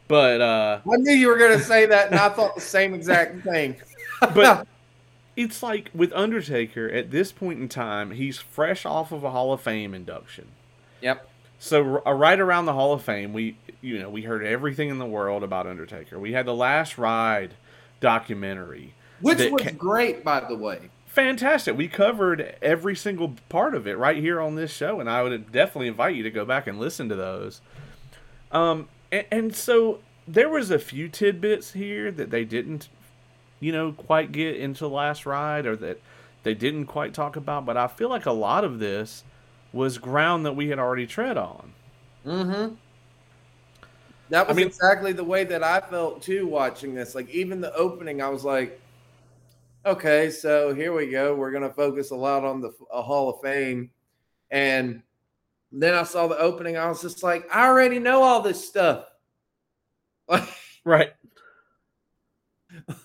[0.07, 2.93] But uh I knew you were going to say that, and I thought the same
[2.93, 3.75] exact thing.
[4.21, 4.67] but
[5.35, 9.53] it's like with Undertaker at this point in time, he's fresh off of a Hall
[9.53, 10.47] of Fame induction.
[11.01, 11.29] Yep.
[11.59, 14.97] So uh, right around the Hall of Fame, we you know we heard everything in
[14.97, 16.17] the world about Undertaker.
[16.17, 17.53] We had the Last Ride
[17.99, 21.75] documentary, which was ca- great, by the way fantastic.
[21.75, 25.51] We covered every single part of it right here on this show, and I would
[25.51, 27.59] definitely invite you to go back and listen to those.
[28.51, 32.89] Um, and, and so there was a few tidbits here that they didn't,
[33.59, 35.99] you know, quite get into last ride, or that
[36.43, 37.65] they didn't quite talk about.
[37.65, 39.23] But I feel like a lot of this
[39.73, 41.73] was ground that we had already tread on.
[42.27, 42.75] Mm-hmm.
[44.29, 47.15] That was I mean, exactly the way that I felt too watching this.
[47.15, 48.79] Like even the opening, I was like,
[49.87, 51.33] okay, so here we go.
[51.33, 53.89] We're going to focus a lot on the Hall of Fame.
[54.51, 55.01] And
[55.71, 56.77] then I saw the opening.
[56.77, 59.05] I was just like, I already know all this stuff.
[60.83, 61.13] right.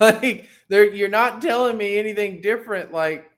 [0.00, 2.92] Like, you're not telling me anything different.
[2.92, 3.30] Like,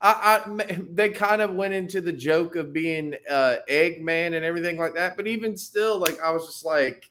[0.00, 4.78] I, I, they kind of went into the joke of being uh, Eggman and everything
[4.78, 5.16] like that.
[5.16, 7.10] But even still, like, I was just like,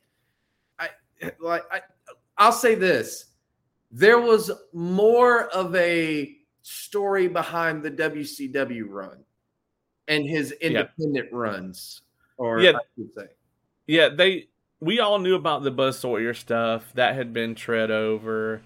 [0.80, 0.90] I
[1.40, 1.82] like, I,
[2.38, 3.33] I'll say this
[3.94, 9.24] there was more of a story behind the WCW run
[10.08, 11.38] and his independent yeah.
[11.38, 12.02] runs,
[12.38, 12.74] or yeah,
[13.86, 14.48] yeah, they
[14.80, 18.62] we all knew about the Buzz Sawyer stuff that had been tread over.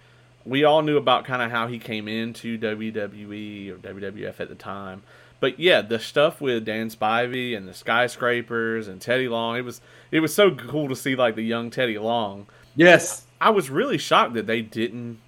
[0.46, 4.56] We all knew about kind of how he came into WWE or WWF at the
[4.56, 5.04] time.
[5.42, 9.82] But yeah, the stuff with Dan Spivey and the skyscrapers and Teddy Long, it was
[10.10, 12.48] it was so cool to see like the young Teddy Long.
[12.78, 13.27] Yes.
[13.40, 15.20] I was really shocked that they didn't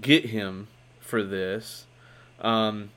[0.00, 0.68] get him
[1.00, 1.86] for this.
[2.40, 2.90] Um,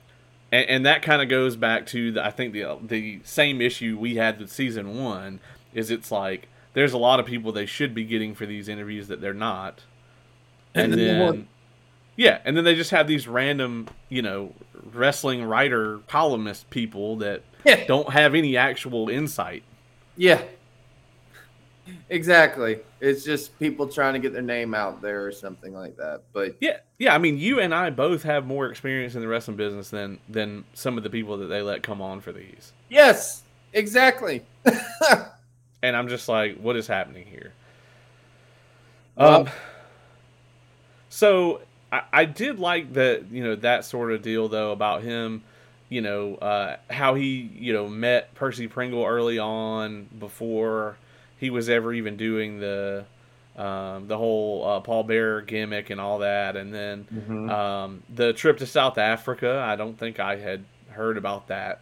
[0.51, 3.97] and, and that kind of goes back to the, I think the the same issue
[3.99, 5.39] we had with season one
[5.73, 9.07] is it's like there's a lot of people they should be getting for these interviews
[9.07, 9.83] that they're not,
[10.73, 11.47] and, and then, then
[12.15, 14.53] yeah, and then they just have these random you know
[14.93, 17.85] wrestling writer columnist people that yeah.
[17.85, 19.63] don't have any actual insight.
[20.15, 20.41] Yeah,
[22.09, 22.79] Exactly.
[23.01, 26.23] It's just people trying to get their name out there or something like that.
[26.31, 27.13] But yeah, yeah.
[27.13, 30.63] I mean, you and I both have more experience in the wrestling business than than
[30.73, 32.71] some of the people that they let come on for these.
[32.89, 33.43] Yes,
[33.73, 34.43] exactly.
[35.81, 37.53] and I'm just like, what is happening here?
[39.15, 39.49] Well, um.
[41.09, 45.43] So I, I did like that, you know, that sort of deal though about him
[45.89, 50.97] you know uh, how he you know met Percy Pringle early on before
[51.43, 53.05] he was ever even doing the
[53.57, 57.49] um, the whole uh, Paul Bearer gimmick and all that, and then mm-hmm.
[57.49, 59.61] um, the trip to South Africa.
[59.67, 61.81] I don't think I had heard about that,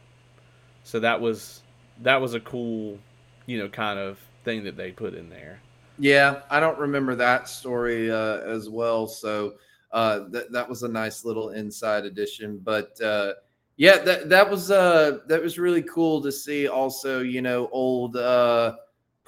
[0.83, 1.61] so that was
[2.01, 2.97] that was a cool,
[3.45, 5.61] you know, kind of thing that they put in there.
[5.99, 9.05] Yeah, I don't remember that story uh, as well.
[9.05, 9.53] So
[9.91, 12.59] uh, that that was a nice little inside edition.
[12.63, 13.33] But uh,
[13.77, 16.67] yeah, that that was uh, that was really cool to see.
[16.67, 18.75] Also, you know, old uh,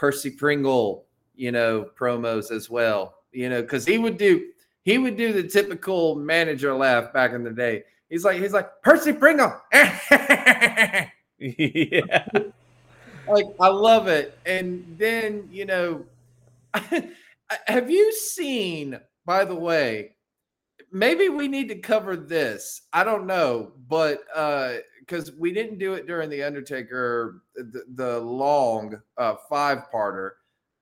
[0.03, 3.19] Percy Pringle, you know, promos as well.
[3.31, 4.49] You know, because he would do
[4.83, 7.83] he would do the typical manager laugh back in the day.
[8.09, 9.55] He's like he's like Percy Pringle.
[9.71, 11.07] yeah.
[13.29, 14.37] like I love it.
[14.45, 16.03] And then, you know,
[17.67, 20.15] have you seen, by the way,
[20.91, 22.81] maybe we need to cover this.
[22.91, 24.73] I don't know, but uh
[25.05, 30.31] because we didn't do it during the Undertaker the, the long uh five parter,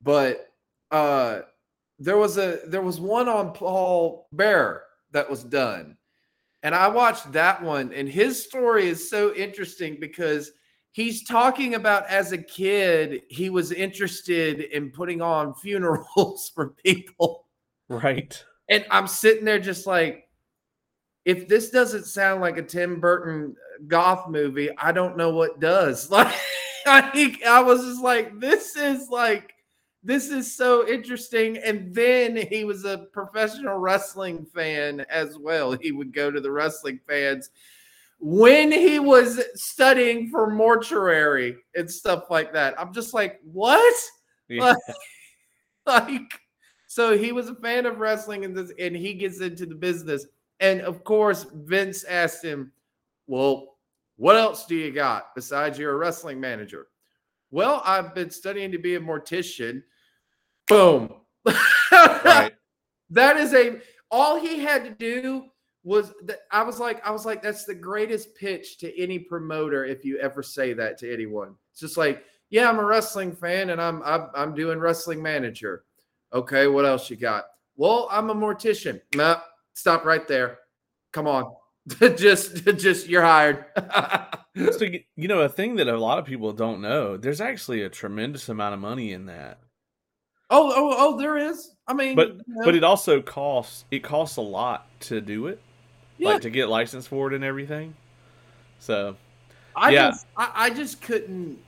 [0.01, 0.53] but
[0.91, 1.41] uh
[1.99, 5.97] there was a there was one on Paul Bearer that was done.
[6.63, 10.51] And I watched that one, and his story is so interesting because
[10.91, 17.47] he's talking about as a kid, he was interested in putting on funerals for people.
[17.89, 18.43] Right.
[18.69, 20.27] And I'm sitting there just like,
[21.25, 23.55] if this doesn't sound like a Tim Burton
[23.87, 26.09] goth movie, I don't know what does.
[26.83, 29.53] Like, I, I was just like, this is like,
[30.03, 31.57] this is so interesting.
[31.57, 35.73] And then he was a professional wrestling fan as well.
[35.73, 37.51] He would go to the wrestling fans
[38.19, 42.79] when he was studying for mortuary and stuff like that.
[42.79, 43.95] I'm just like, what?
[44.47, 44.63] Yeah.
[44.63, 44.77] Like,
[45.85, 46.41] like,
[46.87, 50.25] so he was a fan of wrestling and this, and he gets into the business.
[50.61, 52.71] And of course, Vince asked him,
[53.27, 53.77] Well,
[54.15, 56.87] what else do you got besides you're a wrestling manager?
[57.49, 59.83] Well, I've been studying to be a mortician.
[60.67, 61.13] Boom.
[61.91, 62.53] right.
[63.13, 65.47] That is a all he had to do
[65.83, 69.83] was that I was like, I was like, that's the greatest pitch to any promoter
[69.83, 71.55] if you ever say that to anyone.
[71.71, 75.83] It's just like, yeah, I'm a wrestling fan and I'm I'm, I'm doing wrestling manager.
[76.31, 77.47] Okay, what else you got?
[77.75, 79.01] Well, I'm a mortician.
[79.13, 79.41] Nah,
[79.73, 80.59] stop right there.
[81.13, 81.53] Come on.
[81.99, 83.65] just just you're hired.
[84.77, 87.89] so you know a thing that a lot of people don't know, there's actually a
[87.89, 89.59] tremendous amount of money in that.
[90.53, 91.71] Oh, oh, oh, there is.
[91.87, 92.65] I mean, but you know.
[92.65, 93.85] but it also costs.
[93.89, 95.61] It costs a lot to do it
[96.21, 96.29] yeah.
[96.29, 97.95] like to get licensed for it and everything.
[98.79, 99.15] So,
[99.75, 101.59] I yeah, just, I, I, just couldn't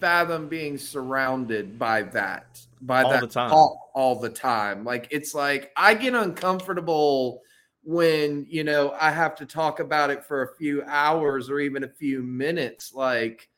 [0.00, 3.52] fathom being surrounded by that by all that the time.
[3.52, 4.84] All, all the time.
[4.84, 7.42] Like it's like I get uncomfortable
[7.82, 11.84] when you know I have to talk about it for a few hours or even
[11.84, 12.92] a few minutes.
[12.94, 13.48] Like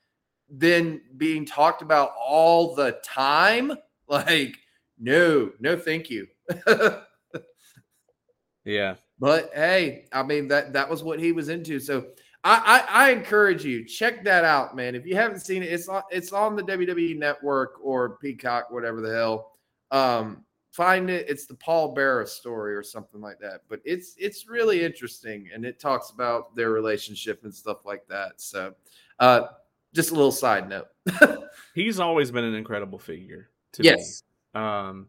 [0.49, 3.73] then being talked about all the time.
[4.11, 4.57] Like
[4.99, 6.27] no, no, thank you.
[8.65, 11.79] yeah, but hey, I mean that that was what he was into.
[11.79, 12.07] So
[12.43, 14.95] I, I, I encourage you check that out, man.
[14.95, 19.01] If you haven't seen it, it's on it's on the WWE Network or Peacock, whatever
[19.01, 19.53] the hell.
[19.91, 21.29] Um, find it.
[21.29, 23.63] It's the Paul Bearer story or something like that.
[23.69, 28.41] But it's it's really interesting, and it talks about their relationship and stuff like that.
[28.41, 28.75] So,
[29.19, 29.49] uh,
[29.93, 30.89] just a little side note.
[31.75, 33.51] He's always been an incredible figure.
[33.73, 34.23] To yes.
[34.55, 34.61] Me.
[34.61, 35.09] Um,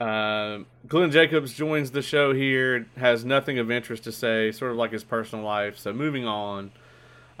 [0.00, 4.76] uh, Glenn Jacobs joins the show here, has nothing of interest to say, sort of
[4.76, 5.78] like his personal life.
[5.78, 6.70] So moving on.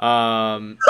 [0.00, 0.78] Um,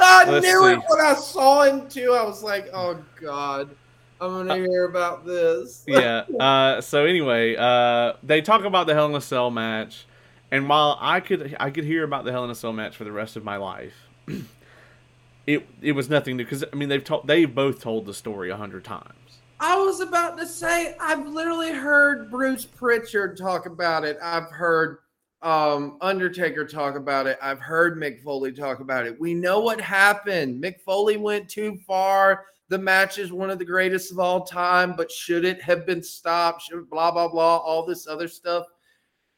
[0.00, 0.72] I knew see.
[0.72, 2.12] it when I saw him too.
[2.12, 3.74] I was like, oh God.
[4.20, 5.84] I'm gonna uh, hear about this.
[5.88, 6.24] yeah.
[6.40, 10.06] Uh, so anyway, uh, they talk about the Hell in a Cell match,
[10.50, 13.04] and while I could I could hear about the Hell in a Cell match for
[13.04, 13.94] the rest of my life,
[15.46, 18.50] it it was nothing new because I mean they've told they've both told the story
[18.50, 19.17] a hundred times.
[19.60, 24.16] I was about to say, I've literally heard Bruce Pritchard talk about it.
[24.22, 24.98] I've heard
[25.42, 27.38] um, Undertaker talk about it.
[27.42, 29.20] I've heard Mick Foley talk about it.
[29.20, 30.62] We know what happened.
[30.62, 32.44] Mick Foley went too far.
[32.68, 36.02] The match is one of the greatest of all time, but should it have been
[36.02, 36.62] stopped?
[36.62, 38.66] Should blah blah blah, all this other stuff.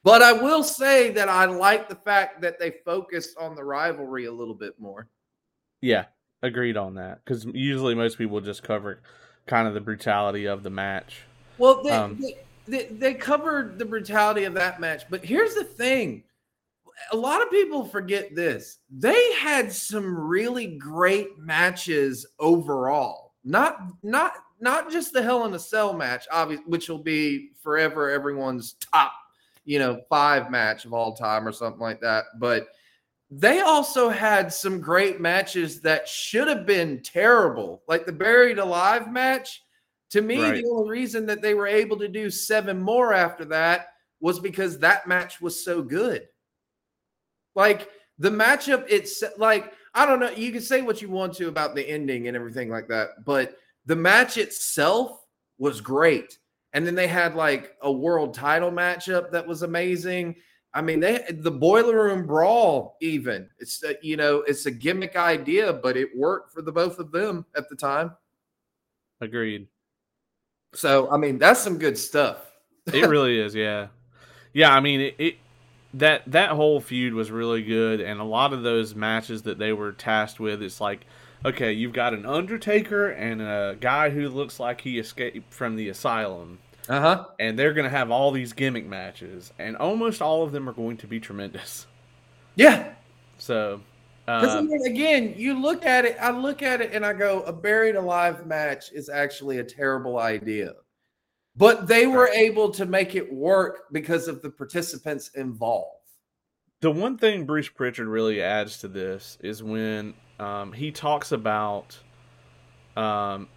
[0.02, 4.24] But I will say that I like the fact that they focused on the rivalry
[4.24, 5.08] a little bit more.
[5.80, 6.06] Yeah,
[6.42, 7.20] agreed on that.
[7.24, 9.02] Because usually most people just cover
[9.46, 11.22] kind of the brutality of the match.
[11.58, 12.36] Well, they, um, they,
[12.66, 16.22] they, they covered the brutality of that match, but here's the thing.
[17.12, 18.78] A lot of people forget this.
[18.90, 23.32] They had some really great matches overall.
[23.42, 28.10] Not not not just the Hell in a Cell match, obviously, which will be forever
[28.10, 29.12] everyone's top,
[29.64, 32.24] you know, five match of all time or something like that.
[32.38, 32.68] But
[33.30, 39.10] they also had some great matches that should have been terrible, like the Buried Alive
[39.10, 39.62] match.
[40.10, 40.54] To me, right.
[40.54, 44.78] the only reason that they were able to do seven more after that was because
[44.78, 46.26] that match was so good.
[47.54, 50.30] Like the matchup, it's like I don't know.
[50.30, 53.56] You can say what you want to about the ending and everything like that, but
[53.86, 55.24] the match itself
[55.58, 56.38] was great.
[56.72, 60.36] And then they had like a world title matchup that was amazing.
[60.72, 62.96] I mean, they the boiler room brawl.
[63.00, 66.98] Even it's a, you know it's a gimmick idea, but it worked for the both
[66.98, 68.12] of them at the time.
[69.20, 69.66] Agreed.
[70.74, 72.46] So I mean, that's some good stuff.
[72.92, 73.88] it really is, yeah,
[74.52, 74.72] yeah.
[74.72, 75.36] I mean, it, it
[75.94, 79.72] that that whole feud was really good, and a lot of those matches that they
[79.72, 81.04] were tasked with, it's like,
[81.44, 85.88] okay, you've got an Undertaker and a guy who looks like he escaped from the
[85.88, 86.58] asylum
[86.90, 87.26] uh-huh.
[87.38, 90.72] And they're going to have all these gimmick matches, and almost all of them are
[90.72, 91.86] going to be tremendous.
[92.56, 92.94] Yeah.
[93.38, 93.80] So,
[94.26, 97.42] uh, I mean, again, you look at it, I look at it and I go,
[97.42, 100.72] a buried alive match is actually a terrible idea.
[101.56, 105.96] But they were able to make it work because of the participants involved.
[106.80, 111.98] The one thing Bruce Pritchard really adds to this is when um, he talks about
[112.96, 113.48] um,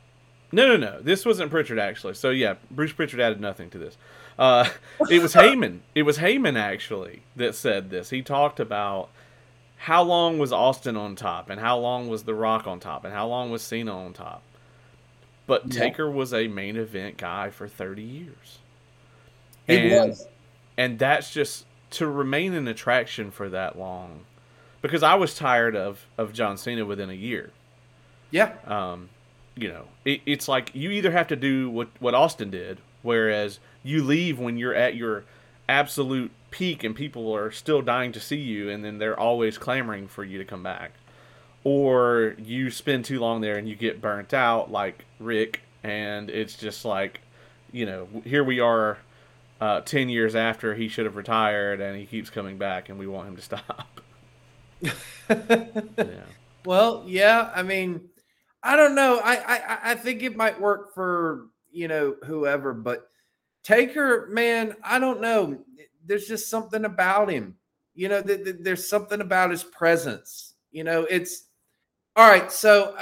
[0.54, 1.02] no, no, no.
[1.02, 2.14] This wasn't Pritchard actually.
[2.14, 3.98] So yeah, Bruce Pritchard added nothing to this.
[4.38, 4.70] Uh,
[5.10, 5.80] it was Heyman.
[5.96, 8.12] It was Heyman actually that said this.
[8.12, 9.10] He talked about
[9.78, 13.14] how long was Austin on top, and how long was The Rock on top, and
[13.14, 14.42] how long was Cena on top.
[15.46, 15.82] But yeah.
[15.82, 18.60] Taker was a main event guy for thirty years.
[19.68, 20.28] He and, was,
[20.78, 24.22] and that's just to remain an attraction for that long,
[24.82, 27.52] because I was tired of of John Cena within a year.
[28.32, 28.54] Yeah.
[28.66, 29.10] Um,
[29.56, 33.60] you know, it, it's like you either have to do what what Austin did, whereas
[33.84, 35.26] you leave when you're at your
[35.70, 40.08] absolute peak and people are still dying to see you, and then they're always clamoring
[40.08, 40.92] for you to come back,
[41.64, 46.58] or you spend too long there and you get burnt out like Ric, and it's
[46.58, 47.22] just like,
[47.72, 48.98] you know, here we are.
[49.62, 53.08] Uh, 10 years after he should have retired and he keeps coming back and we
[53.08, 54.02] want him to stop
[55.30, 56.24] yeah.
[56.66, 58.10] well yeah i mean
[58.64, 59.20] I don't know.
[59.24, 63.10] I, I I think it might work for you know whoever, but
[63.64, 65.60] Taker, man, I don't know.
[66.06, 67.56] There's just something about him.
[67.96, 70.56] You know, th- th- there's something about his presence.
[70.72, 71.46] You know, it's
[72.16, 72.52] all right.
[72.52, 72.96] So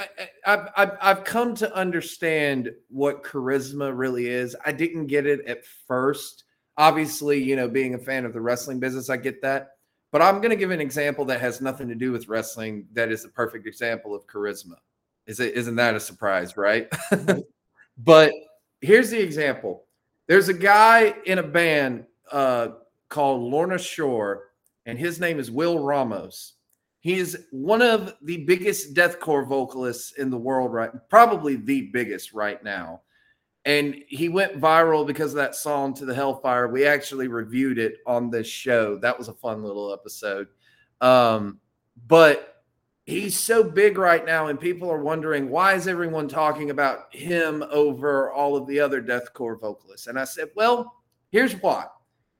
[0.46, 4.56] I, I, I've come to understand what charisma really is.
[4.64, 6.44] I didn't get it at first.
[6.78, 9.70] Obviously, you know, being a fan of the wrestling business, I get that.
[10.12, 12.86] But I'm going to give an example that has nothing to do with wrestling.
[12.92, 14.76] That is the perfect example of charisma.
[15.26, 16.88] Is it isn't that a surprise, right?
[17.98, 18.32] but
[18.80, 19.84] here's the example.
[20.28, 22.68] There's a guy in a band uh,
[23.08, 24.50] called Lorna Shore,
[24.86, 26.54] and his name is Will Ramos.
[27.00, 30.90] He is one of the biggest deathcore vocalists in the world, right?
[31.10, 33.02] Probably the biggest right now.
[33.64, 36.68] And he went viral because of that song to the Hellfire.
[36.68, 38.98] We actually reviewed it on this show.
[38.98, 40.48] That was a fun little episode.
[41.00, 41.58] Um,
[42.06, 42.51] but
[43.06, 47.64] he's so big right now, and people are wondering why is everyone talking about him
[47.70, 50.06] over all of the other deathcore vocalists?
[50.06, 51.86] And I said, well, here's why.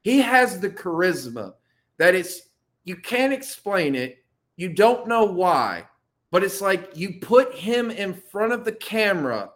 [0.03, 1.55] He has the charisma
[1.99, 2.51] that it's
[2.85, 4.25] you can't explain it,
[4.57, 5.87] you don't know why,
[6.31, 9.51] but it's like you put him in front of the camera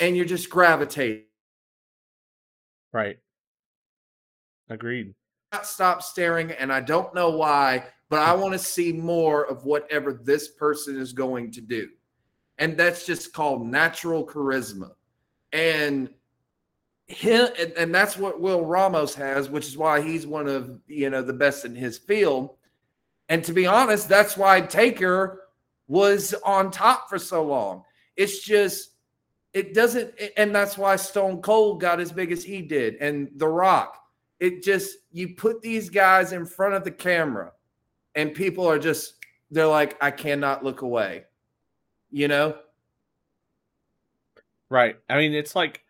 [0.00, 1.24] and you're just gravitating.
[2.92, 3.18] Right.
[4.68, 5.14] Agreed.
[5.52, 7.84] Not stop staring, and I don't know why,
[8.14, 11.88] but I want to see more of whatever this person is going to do.
[12.58, 14.90] And that's just called natural charisma.
[15.52, 16.08] And
[17.08, 21.10] him and, and that's what Will Ramos has, which is why he's one of you
[21.10, 22.50] know the best in his field.
[23.28, 25.40] And to be honest, that's why Taker
[25.88, 27.82] was on top for so long.
[28.14, 28.90] It's just
[29.52, 33.48] it doesn't and that's why Stone Cold got as big as he did and The
[33.48, 34.00] Rock.
[34.38, 37.50] It just you put these guys in front of the camera
[38.14, 39.14] and people are just
[39.50, 41.24] they're like i cannot look away
[42.14, 42.54] you know?
[44.70, 44.96] Right.
[45.10, 45.82] I mean it's like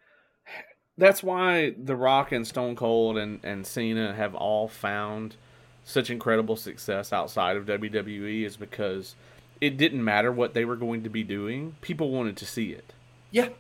[0.97, 5.37] that's why the rock and stone cold and and cena have all found
[5.85, 9.17] such incredible success outside of wwe is because
[9.61, 11.77] it didn't matter what they were going to be doing.
[11.81, 12.93] People wanted to see it.
[13.31, 13.51] Yeah.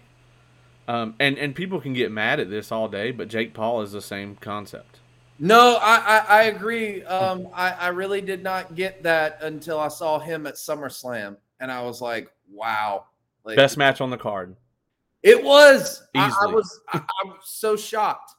[0.89, 3.93] Um, and and people can get mad at this all day, but Jake Paul is
[3.93, 5.01] the same concept.
[5.39, 7.03] No, I, I, I agree.
[7.05, 11.73] Um, I, I really did not get that until I saw him at SummerSlam, and
[11.73, 13.07] I was like, wow.
[13.45, 14.55] Like, Best match on the card.
[15.23, 16.03] It was.
[16.15, 16.81] I, I, was.
[16.93, 18.33] I, I, was so shocked.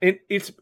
[0.00, 0.52] It, it's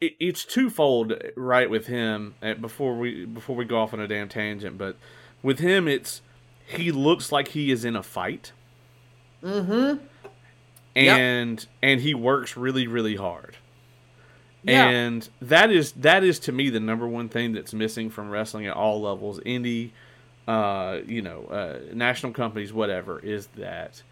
[0.00, 1.68] it, it's twofold, right?
[1.68, 4.96] With him, eh, before we before we go off on a damn tangent, but
[5.42, 6.22] with him, it's
[6.66, 8.52] he looks like he is in a fight.
[9.42, 10.04] Mm-hmm.
[10.96, 11.68] And yep.
[11.82, 13.56] and he works really really hard.
[14.62, 14.88] Yeah.
[14.88, 18.66] And that is that is to me the number one thing that's missing from wrestling
[18.66, 19.90] at all levels, indie,
[20.46, 24.02] uh, you know, uh, national companies, whatever, is that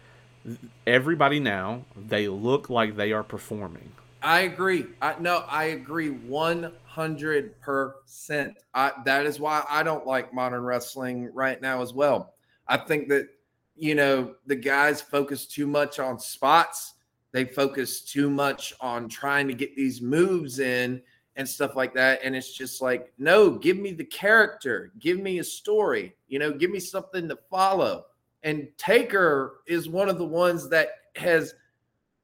[0.85, 3.91] everybody now they look like they are performing.
[4.21, 4.85] I agree.
[5.01, 8.57] I no, I agree one hundred percent.
[8.73, 12.33] That is why I don't like modern wrestling right now as well.
[12.67, 13.27] I think that
[13.75, 16.93] you know the guys focus too much on spots.
[17.37, 20.99] They focus too much on trying to get these moves in
[21.35, 22.19] and stuff like that.
[22.23, 26.51] And it's just like, no, give me the character, give me a story, you know,
[26.51, 28.05] give me something to follow.
[28.41, 31.53] And Taker is one of the ones that has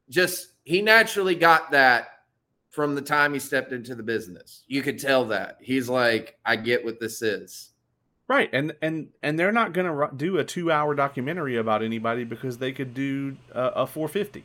[0.10, 2.08] just, he naturally got that
[2.72, 4.64] from the time he stepped into the business.
[4.66, 5.60] You could tell that.
[5.62, 7.70] He's like, I get what this is.
[8.28, 8.50] Right.
[8.52, 12.72] And and and they're not going to do a 2-hour documentary about anybody because they
[12.72, 14.44] could do a, a 450.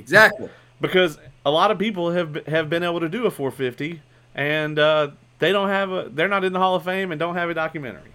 [0.00, 0.48] Exactly.
[0.80, 4.02] because a lot of people have have been able to do a 450
[4.34, 7.34] and uh, they don't have a they're not in the Hall of Fame and don't
[7.34, 8.12] have a documentary.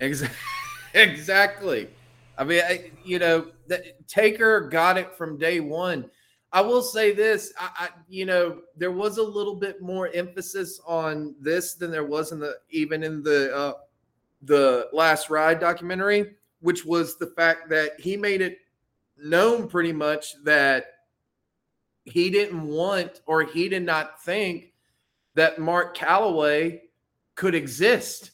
[0.00, 0.36] Exactly.
[0.94, 1.88] exactly.
[2.36, 6.08] I mean, I, you know, the, Taker got it from day one.
[6.52, 10.80] I will say this, I, I, you know, there was a little bit more emphasis
[10.86, 13.72] on this than there was in the even in the uh,
[14.42, 18.58] the last ride documentary, which was the fact that he made it
[19.22, 20.97] known pretty much that
[22.08, 24.72] he didn't want or he did not think
[25.34, 26.82] that Mark Calloway
[27.34, 28.32] could exist.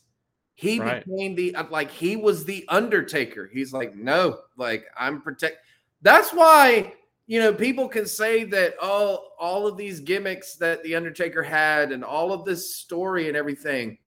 [0.55, 1.05] He right.
[1.05, 3.51] became the uh, like he was the Undertaker.
[3.53, 5.59] He's like, no, like I'm protect.
[6.03, 6.95] That's why
[7.27, 11.93] you know people can say that oh, all of these gimmicks that the Undertaker had
[11.93, 13.99] and all of this story and everything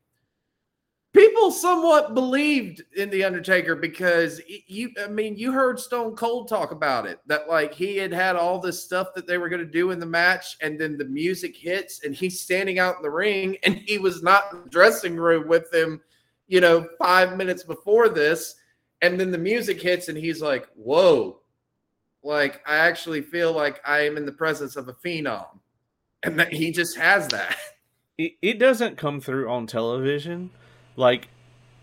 [1.17, 6.71] people somewhat believed in the Undertaker because you, I mean, you heard Stone Cold talk
[6.71, 9.71] about it that like he had had all this stuff that they were going to
[9.71, 13.09] do in the match, and then the music hits, and he's standing out in the
[13.09, 15.99] ring, and he was not in the dressing room with them,
[16.47, 18.55] you know, five minutes before this,
[19.01, 21.41] and then the music hits, and he's like, "Whoa."
[22.23, 25.47] Like I actually feel like I am in the presence of a phenom,
[26.23, 27.55] and that he just has that.
[28.17, 30.49] It, it doesn't come through on television,
[30.97, 31.29] like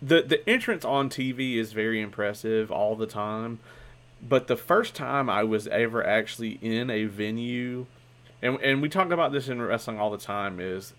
[0.01, 3.59] the the entrance on TV is very impressive all the time,
[4.21, 7.87] but the first time I was ever actually in a venue,
[8.43, 10.93] and and we talk about this in wrestling all the time, is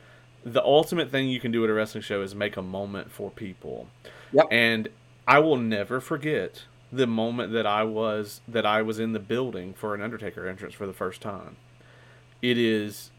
[0.45, 3.31] the ultimate thing you can do at a wrestling show is make a moment for
[3.31, 3.89] people.
[4.33, 4.47] Yep.
[4.51, 4.89] And
[5.29, 9.75] I will never forget the moment that I was that I was in the building
[9.75, 11.57] for an Undertaker entrance for the first time.
[12.43, 13.11] It is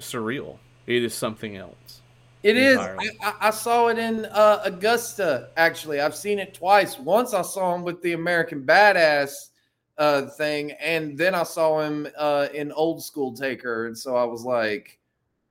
[0.00, 0.58] surreal.
[0.86, 2.00] It is something else.
[2.42, 2.78] It is.
[2.78, 5.50] I, I, saw it in uh, Augusta.
[5.56, 6.98] Actually, I've seen it twice.
[6.98, 9.48] Once I saw him with the American Badass
[9.96, 14.24] uh, thing, and then I saw him uh, in Old School Taker, and so I
[14.24, 15.00] was like,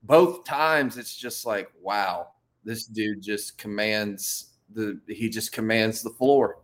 [0.03, 2.27] both times it's just like, wow,
[2.63, 4.99] this dude just commands the.
[5.07, 6.59] He just commands the floor.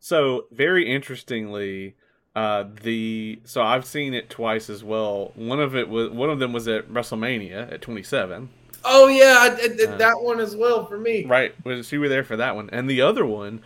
[0.00, 1.96] So very interestingly,
[2.34, 5.32] uh, the so I've seen it twice as well.
[5.34, 8.48] One of it was one of them was at WrestleMania at 27
[8.84, 11.24] Oh yeah, I did uh, that one as well for me.
[11.24, 13.62] Right, was you were there for that one, and the other one,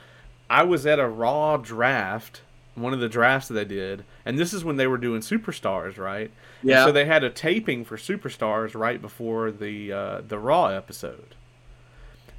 [0.48, 2.42] I was at a Raw draft,
[2.74, 5.98] one of the drafts that they did, and this is when they were doing Superstars,
[5.98, 6.30] right?
[6.62, 6.82] Yeah.
[6.82, 11.34] And so they had a taping for Superstars right before the uh, the Raw episode,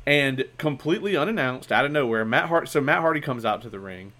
[0.06, 2.70] and completely unannounced, out of nowhere, Matt Hart.
[2.70, 4.14] So Matt Hardy comes out to the ring,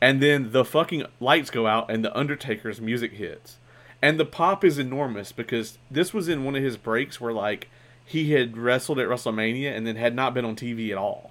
[0.00, 3.58] and then the fucking lights go out, and the Undertaker's music hits.
[4.00, 7.68] And the pop is enormous because this was in one of his breaks where like
[8.08, 11.30] he had wrestled at WrestleMania and then had not been on TV at all.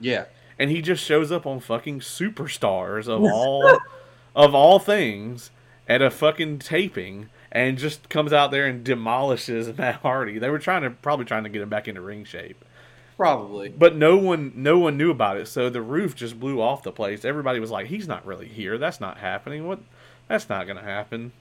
[0.00, 0.24] Yeah.
[0.58, 3.78] And he just shows up on fucking superstars of all
[4.34, 5.50] of all things
[5.86, 10.38] at a fucking taping and just comes out there and demolishes Matt Hardy.
[10.38, 12.64] They were trying to probably trying to get him back into ring shape.
[13.18, 13.68] Probably.
[13.68, 16.90] But no one no one knew about it, so the roof just blew off the
[16.90, 17.24] place.
[17.24, 18.78] Everybody was like, He's not really here.
[18.78, 19.68] That's not happening.
[19.68, 19.80] What
[20.26, 21.32] that's not gonna happen.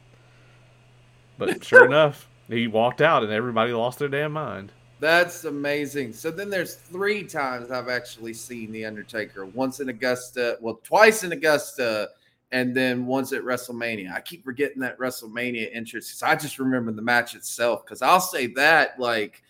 [1.37, 4.71] But sure enough, he walked out and everybody lost their damn mind.
[4.99, 6.13] That's amazing.
[6.13, 9.45] So then there's three times I've actually seen The Undertaker.
[9.45, 12.09] Once in Augusta, well, twice in Augusta,
[12.53, 14.13] and then once at WrestleMania.
[14.13, 17.83] I keep forgetting that WrestleMania entrance because I just remember the match itself.
[17.83, 19.41] Because I'll say that, like,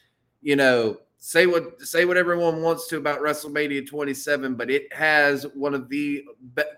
[0.41, 5.43] you know, say what say what everyone wants to about WrestleMania 27, but it has
[5.53, 6.23] one of the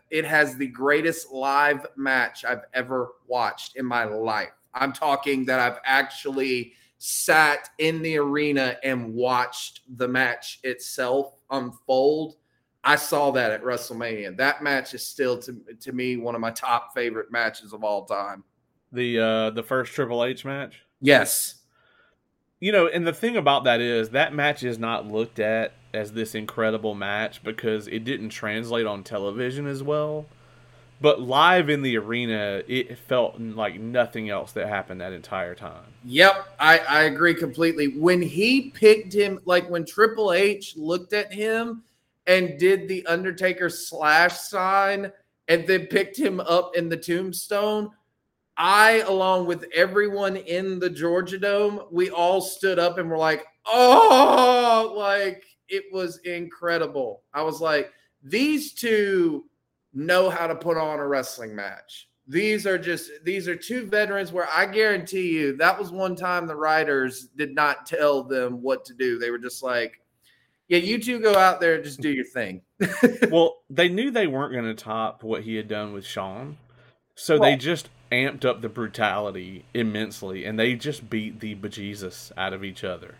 [0.10, 4.52] it has the greatest live match I've ever watched in my life.
[4.76, 12.36] I'm talking that I've actually sat in the arena and watched the match itself unfold.
[12.84, 14.38] I saw that at WrestleMania.
[14.38, 18.06] That match is still to to me one of my top favorite matches of all
[18.06, 18.44] time.
[18.92, 20.82] The uh the first Triple H match?
[21.02, 21.56] Yes.
[22.60, 26.14] You know, and the thing about that is that match is not looked at as
[26.14, 30.26] this incredible match because it didn't translate on television as well.
[31.02, 35.84] But live in the arena, it felt like nothing else that happened that entire time.
[36.06, 37.98] Yep, I, I agree completely.
[37.98, 41.84] When he picked him, like when Triple H looked at him
[42.28, 45.12] and did the Undertaker slash sign
[45.48, 47.92] and then picked him up in the tombstone,
[48.58, 53.46] I, along with everyone in the Georgia Dome, we all stood up and were like,
[53.66, 57.24] oh, like it was incredible.
[57.34, 57.92] I was like,
[58.24, 59.46] these two
[59.96, 62.08] know how to put on a wrestling match.
[62.28, 66.48] These are just these are two veterans where I guarantee you that was one time
[66.48, 69.20] the writers did not tell them what to do.
[69.20, 70.02] They were just like,
[70.68, 72.62] yeah, you two go out there and just do your thing.
[73.32, 76.58] well, they knew they weren't going to top what he had done with Shawn,
[77.14, 82.32] So well, they just amped up the brutality immensely and they just beat the bejesus
[82.36, 83.16] out of each other.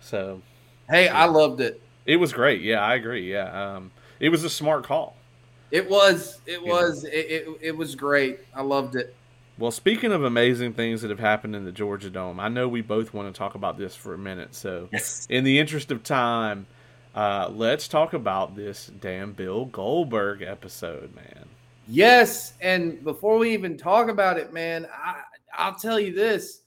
[0.00, 0.40] So,
[0.88, 1.22] hey, yeah.
[1.22, 1.82] I loved it.
[2.06, 2.62] It was great.
[2.62, 3.30] Yeah, I agree.
[3.30, 3.74] Yeah.
[3.74, 5.15] Um, it was a smart call.
[5.70, 6.40] It was.
[6.46, 7.04] It was.
[7.04, 8.40] It, it, it was great.
[8.54, 9.14] I loved it.
[9.58, 12.82] Well, speaking of amazing things that have happened in the Georgia Dome, I know we
[12.82, 14.54] both want to talk about this for a minute.
[14.54, 15.26] So, yes.
[15.30, 16.66] in the interest of time,
[17.14, 21.46] uh, let's talk about this damn Bill Goldberg episode, man.
[21.88, 25.22] Yes, and before we even talk about it, man, I,
[25.56, 26.60] I'll tell you this: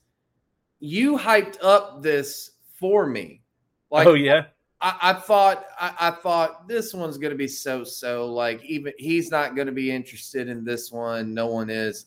[0.80, 3.42] you hyped up this for me.
[3.90, 4.46] Like, oh yeah,
[4.80, 8.32] I, I thought I, I, thought this one's going to be so so.
[8.32, 11.34] Like even he's not going to be interested in this one.
[11.34, 12.06] No one is.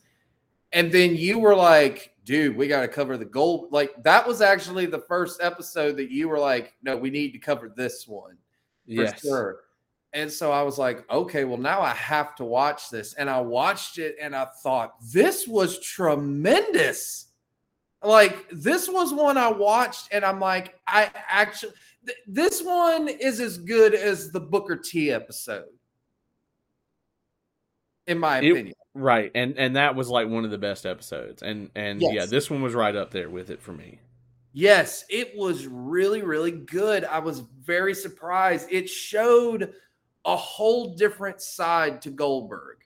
[0.72, 3.72] And then you were like, dude, we got to cover the gold.
[3.72, 7.40] Like that was actually the first episode that you were like, no, we need to
[7.40, 8.38] cover this one
[8.86, 9.22] for yes.
[9.22, 9.60] sure.
[10.14, 13.14] And so I was like, okay, well, now I have to watch this.
[13.14, 17.28] And I watched it and I thought, this was tremendous.
[18.04, 21.74] Like, this was one I watched and I'm like, I actually,
[22.06, 25.66] th- this one is as good as the Booker T episode,
[28.08, 28.76] in my it, opinion.
[28.94, 29.32] Right.
[29.34, 31.42] And, and that was like one of the best episodes.
[31.42, 32.14] And, and yes.
[32.14, 34.00] yeah, this one was right up there with it for me.
[34.56, 37.06] Yes, it was really, really good.
[37.06, 38.68] I was very surprised.
[38.72, 39.74] It showed
[40.26, 42.78] a whole different side to Goldberg.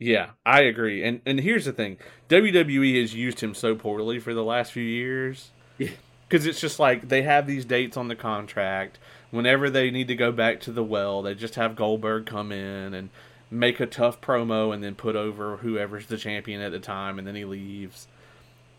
[0.00, 1.04] Yeah, I agree.
[1.04, 1.98] And and here's the thing.
[2.28, 5.50] WWE has used him so poorly for the last few years.
[5.78, 5.90] Yeah.
[6.28, 8.98] Cuz it's just like they have these dates on the contract.
[9.30, 12.94] Whenever they need to go back to the well, they just have Goldberg come in
[12.94, 13.10] and
[13.50, 17.26] make a tough promo and then put over whoever's the champion at the time and
[17.26, 18.06] then he leaves.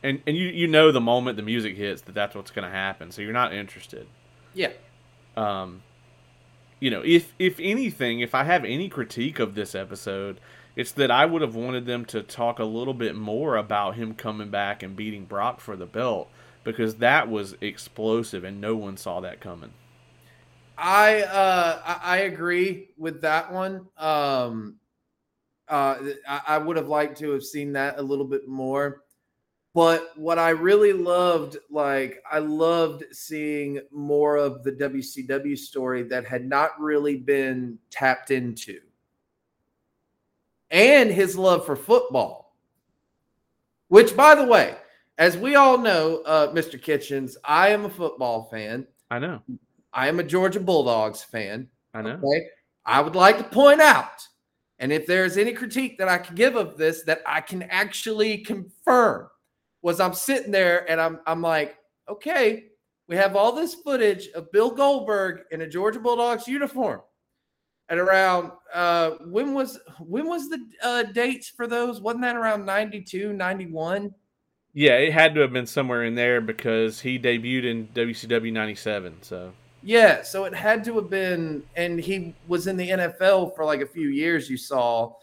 [0.03, 2.75] And and you you know the moment the music hits that that's what's going to
[2.75, 3.11] happen.
[3.11, 4.07] So you're not interested.
[4.53, 4.71] Yeah.
[5.35, 5.83] Um
[6.79, 10.39] you know, if if anything, if I have any critique of this episode,
[10.75, 14.13] it's that I would have wanted them to talk a little bit more about him
[14.13, 16.29] coming back and beating Brock for the belt
[16.65, 19.71] because that was explosive and no one saw that coming.
[20.77, 23.87] I uh I, agree with that one.
[23.97, 24.75] Um
[25.69, 25.95] uh
[26.27, 29.03] I, I would have liked to have seen that a little bit more.
[29.73, 36.25] But what I really loved, like, I loved seeing more of the WCW story that
[36.25, 38.79] had not really been tapped into.
[40.71, 42.55] And his love for football.
[43.89, 44.77] Which, by the way,
[45.17, 46.81] as we all know, uh, Mr.
[46.81, 48.87] Kitchens, I am a football fan.
[49.09, 49.41] I know.
[49.93, 51.69] I am a Georgia Bulldogs fan.
[51.93, 52.19] I know.
[52.23, 52.47] Okay.
[52.85, 54.27] I would like to point out,
[54.79, 58.39] and if there's any critique that I can give of this that I can actually
[58.39, 59.27] confirm,
[59.81, 61.77] was I'm sitting there and I'm I'm like,
[62.09, 62.65] okay,
[63.07, 67.01] we have all this footage of Bill Goldberg in a Georgia Bulldogs uniform.
[67.87, 72.01] At around uh when was when was the uh dates for those?
[72.01, 74.13] Wasn't that around 92, 91?
[74.77, 79.15] Yeah, it had to have been somewhere in there because he debuted in WCW 97,
[79.21, 83.63] so yeah, so it had to have been, and he was in the NFL for
[83.63, 84.49] like a few years.
[84.49, 85.13] You saw,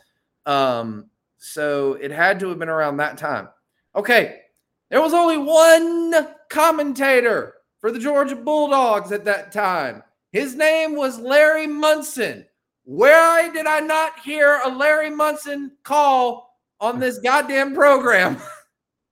[0.46, 3.48] um, so it had to have been around that time.
[3.94, 4.40] Okay,
[4.88, 10.02] there was only one commentator for the Georgia Bulldogs at that time.
[10.30, 12.46] His name was Larry Munson.
[12.84, 18.38] Where did I not hear a Larry Munson call on this goddamn program?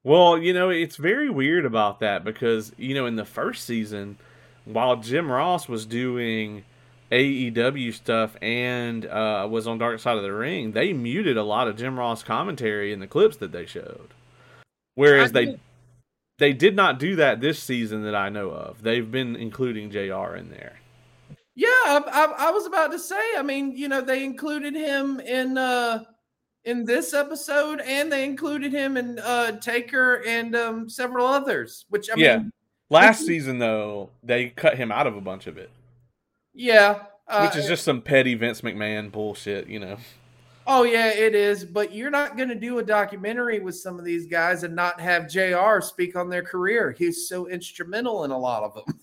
[0.03, 4.17] well, you know, it's very weird about that because, you know, in the first season,
[4.65, 6.65] while Jim Ross was doing
[7.13, 11.69] AEW stuff and uh, was on Dark Side of the Ring, they muted a lot
[11.69, 14.11] of Jim Ross commentary in the clips that they showed.
[14.95, 15.59] Whereas they
[16.39, 18.83] they did not do that this season that I know of.
[18.83, 20.79] They've been including JR in there.
[21.55, 23.21] Yeah, I, I, I, was about to say.
[23.37, 26.05] I mean, you know, they included him in uh
[26.65, 31.87] in this episode, and they included him in uh Taker and um several others.
[31.89, 32.53] Which I mean,
[32.91, 35.71] Last season, though, they cut him out of a bunch of it.
[36.53, 39.97] Yeah, uh, which is just some petty Vince McMahon bullshit, you know.
[40.67, 41.65] Oh yeah, it is.
[41.65, 45.01] But you're not going to do a documentary with some of these guys and not
[45.01, 46.91] have JR speak on their career.
[46.91, 49.01] He's so instrumental in a lot of them.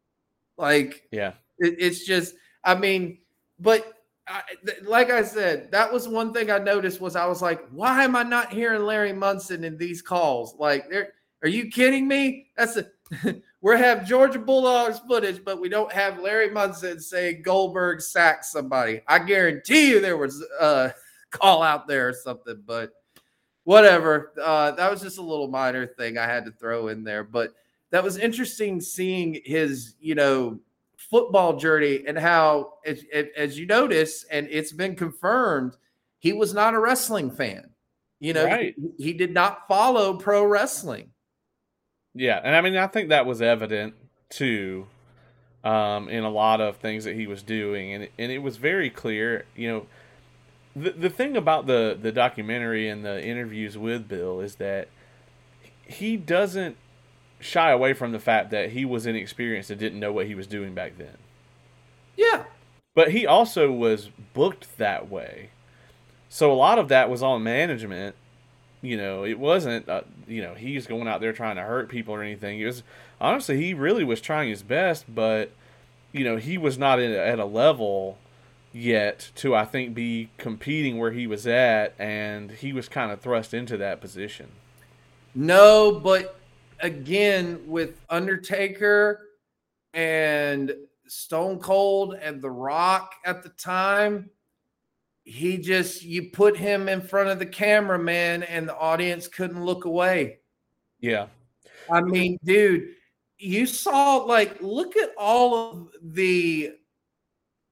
[0.56, 2.34] like, yeah, it, it's just.
[2.64, 3.18] I mean,
[3.60, 3.95] but
[4.28, 4.42] I,
[4.82, 8.16] like I said, that was one thing I noticed was I was like, why am
[8.16, 10.56] I not hearing Larry Munson in these calls?
[10.58, 10.92] Like,
[11.42, 12.48] are you kidding me?
[12.56, 12.86] That's a
[13.60, 19.00] we have Georgia Bulldogs footage, but we don't have Larry Munson say Goldberg sacked somebody.
[19.06, 20.92] I guarantee you there was a
[21.30, 22.92] call out there or something, but
[23.64, 24.32] whatever.
[24.42, 27.54] Uh, that was just a little minor thing I had to throw in there, but
[27.90, 30.58] that was interesting seeing his, you know,
[31.10, 33.02] football journey and how, as,
[33.36, 35.76] as you notice, and it's been confirmed,
[36.18, 37.70] he was not a wrestling fan.
[38.18, 38.74] You know, right.
[38.96, 41.10] he, he did not follow pro wrestling.
[42.14, 43.94] Yeah, and I mean, I think that was evident
[44.30, 44.86] too
[45.64, 48.88] um, in a lot of things that he was doing, and and it was very
[48.88, 49.44] clear.
[49.54, 49.86] You know,
[50.74, 54.88] the the thing about the the documentary and the interviews with Bill is that
[55.86, 56.76] he doesn't
[57.40, 60.46] shy away from the fact that he was inexperienced and didn't know what he was
[60.46, 61.18] doing back then.
[62.16, 62.44] Yeah.
[62.94, 65.50] But he also was booked that way.
[66.28, 68.16] So a lot of that was on management
[68.86, 72.14] you know, it wasn't, uh, you know, he's going out there trying to hurt people
[72.14, 72.60] or anything.
[72.60, 72.82] It was
[73.20, 75.50] honestly, he really was trying his best, but
[76.12, 78.18] you know, he was not in, at a level
[78.72, 83.20] yet to I think be competing where he was at, and he was kind of
[83.20, 84.50] thrust into that position.
[85.34, 86.38] No, but
[86.80, 89.28] again, with Undertaker
[89.94, 90.74] and
[91.06, 94.30] Stone Cold and The Rock at the time,
[95.24, 99.64] he just you put him in front of the camera, man, and the audience couldn't
[99.64, 100.38] look away.
[101.00, 101.26] Yeah.
[101.90, 102.88] I mean, dude,
[103.38, 106.72] you saw like look at all of the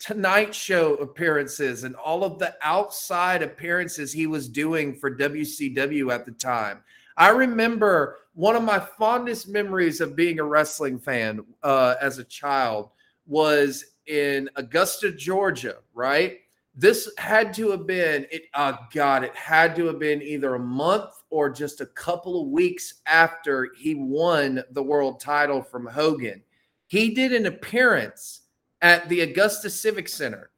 [0.01, 6.27] Tonight Show appearances and all of the outside appearances he was doing for WCW at
[6.27, 6.83] the time.
[7.17, 12.25] I remember one of my fondest memories of being a wrestling fan uh, as a
[12.25, 12.91] child
[13.27, 16.39] was in Augusta, Georgia, right?
[16.77, 20.59] this had to have been it oh god it had to have been either a
[20.59, 26.43] month or just a couple of weeks after he won the world title from hogan
[26.89, 28.43] he did an appearance
[28.83, 30.51] at the augusta civic center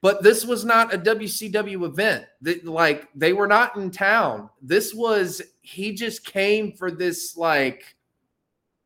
[0.00, 4.94] but this was not a wcw event that like they were not in town this
[4.94, 7.96] was he just came for this like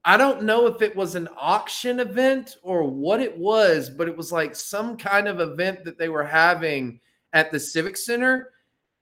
[0.05, 4.17] I don't know if it was an auction event or what it was, but it
[4.17, 6.99] was like some kind of event that they were having
[7.33, 8.51] at the Civic Center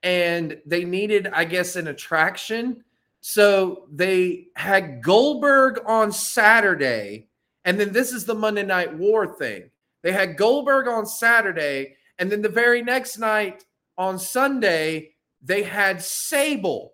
[0.03, 2.83] and they needed, I guess, an attraction.
[3.21, 7.27] So they had Goldberg on Saturday,
[7.65, 9.69] and then this is the Monday Night War thing.
[10.01, 13.65] They had Goldberg on Saturday, and then the very next night
[13.97, 16.93] on Sunday, they had Sable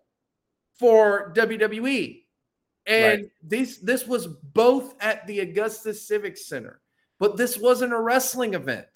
[0.79, 2.23] for WWE.
[2.85, 3.31] And right.
[3.43, 6.79] this this was both at the Augusta Civic Center,
[7.19, 8.87] but this wasn't a wrestling event.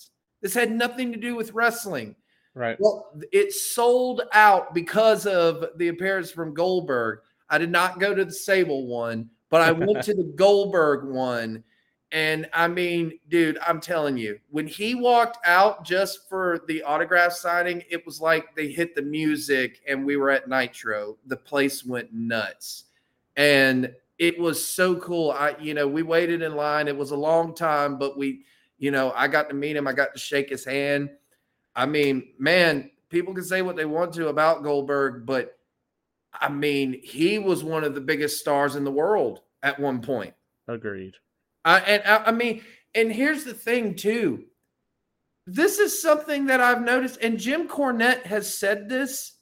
[0.42, 2.16] This had nothing to do with wrestling.
[2.56, 2.78] Right.
[2.80, 7.20] Well, it sold out because of the appearance from Goldberg.
[7.50, 11.66] I did not go to the Sable one, but I went to the Goldberg one.
[12.12, 17.32] And I mean, dude, I'm telling you, when he walked out just for the autograph
[17.32, 21.18] signing, it was like they hit the music and we were at Nitro.
[21.28, 22.86] The place went nuts
[23.38, 25.32] and it was so cool.
[25.32, 26.88] I, you know, we waited in line.
[26.88, 28.43] It was a long time, but we,
[28.78, 29.88] you know, I got to meet him.
[29.88, 31.09] I got to shake his hand.
[31.76, 35.57] I mean, man, people can say what they want to about Goldberg, but
[36.34, 40.34] I mean, he was one of the biggest stars in the world at one point.
[40.68, 41.16] Agreed.
[41.66, 42.64] I, and I, I mean,
[42.95, 44.45] and here's the thing too.
[45.47, 49.34] This is something that I've noticed, and Jim Cornette has said this.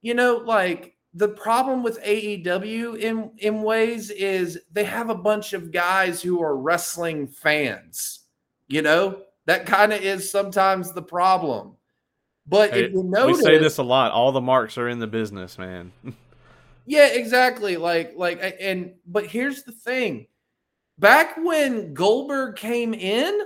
[0.00, 5.52] You know, like the problem with AEW in in ways is they have a bunch
[5.52, 8.20] of guys who are wrestling fans.
[8.68, 11.76] You know, that kind of is sometimes the problem.
[12.46, 14.12] But hey, if you notice, we say this a lot.
[14.12, 15.92] All the marks are in the business, man.
[16.86, 17.76] yeah, exactly.
[17.76, 20.26] Like, like, and but here's the thing:
[20.98, 23.40] back when Goldberg came in,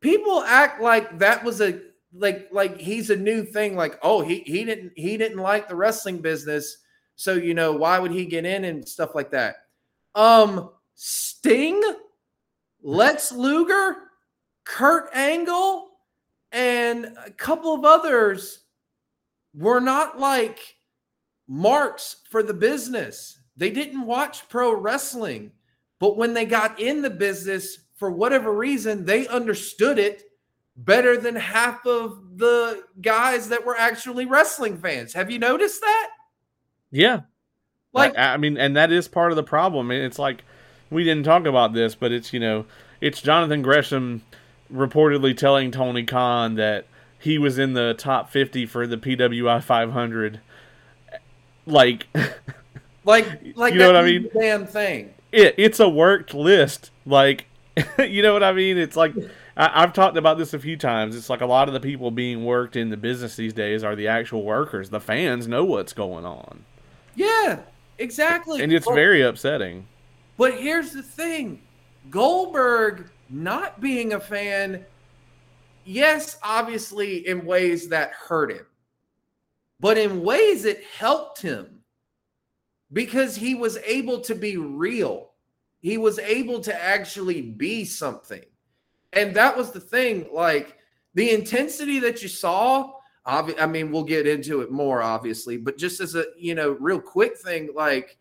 [0.00, 1.80] people act like that was a
[2.14, 3.76] like like he's a new thing.
[3.76, 6.78] Like, oh, he he didn't he didn't like the wrestling business
[7.16, 9.56] so, you know, why would he get in and stuff like that?
[10.14, 11.80] Um, Sting,
[12.82, 13.96] Lex Luger,
[14.64, 15.88] Kurt Angle,
[16.50, 18.64] and a couple of others
[19.54, 20.76] were not like
[21.48, 23.38] marks for the business.
[23.56, 25.52] They didn't watch pro wrestling.
[26.02, 30.24] But when they got in the business, for whatever reason, they understood it
[30.76, 35.12] better than half of the guys that were actually wrestling fans.
[35.12, 36.10] Have you noticed that?
[36.90, 37.20] Yeah.
[37.92, 39.92] Like I, I mean, and that is part of the problem.
[39.92, 40.42] It's like
[40.90, 42.66] we didn't talk about this, but it's you know,
[43.00, 44.22] it's Jonathan Gresham
[44.74, 46.86] reportedly telling Tony Khan that
[47.20, 50.40] he was in the top 50 for the PWI 500
[51.64, 52.08] like
[53.04, 57.46] like like you know what I mean damn thing it, it's a worked list like
[57.98, 58.76] you know what I mean?
[58.76, 59.14] It's like
[59.56, 61.16] I, have talked about this a few times.
[61.16, 63.96] It's like a lot of the people being worked in the business these days are
[63.96, 64.90] the actual workers.
[64.90, 66.64] The fans know what's going on.
[67.14, 67.60] Yeah
[67.98, 68.62] exactly.
[68.62, 69.86] And it's well, very upsetting.
[70.36, 71.62] but here's the thing.
[72.10, 74.84] Goldberg not being a fan
[75.84, 78.66] yes, obviously in ways that hurt him,
[79.80, 81.81] but in ways it helped him
[82.92, 85.30] because he was able to be real.
[85.80, 88.42] He was able to actually be something.
[89.12, 90.28] And that was the thing.
[90.32, 90.78] Like
[91.14, 92.92] the intensity that you saw,
[93.24, 97.00] I mean, we'll get into it more, obviously, but just as a, you know, real
[97.00, 98.18] quick thing, like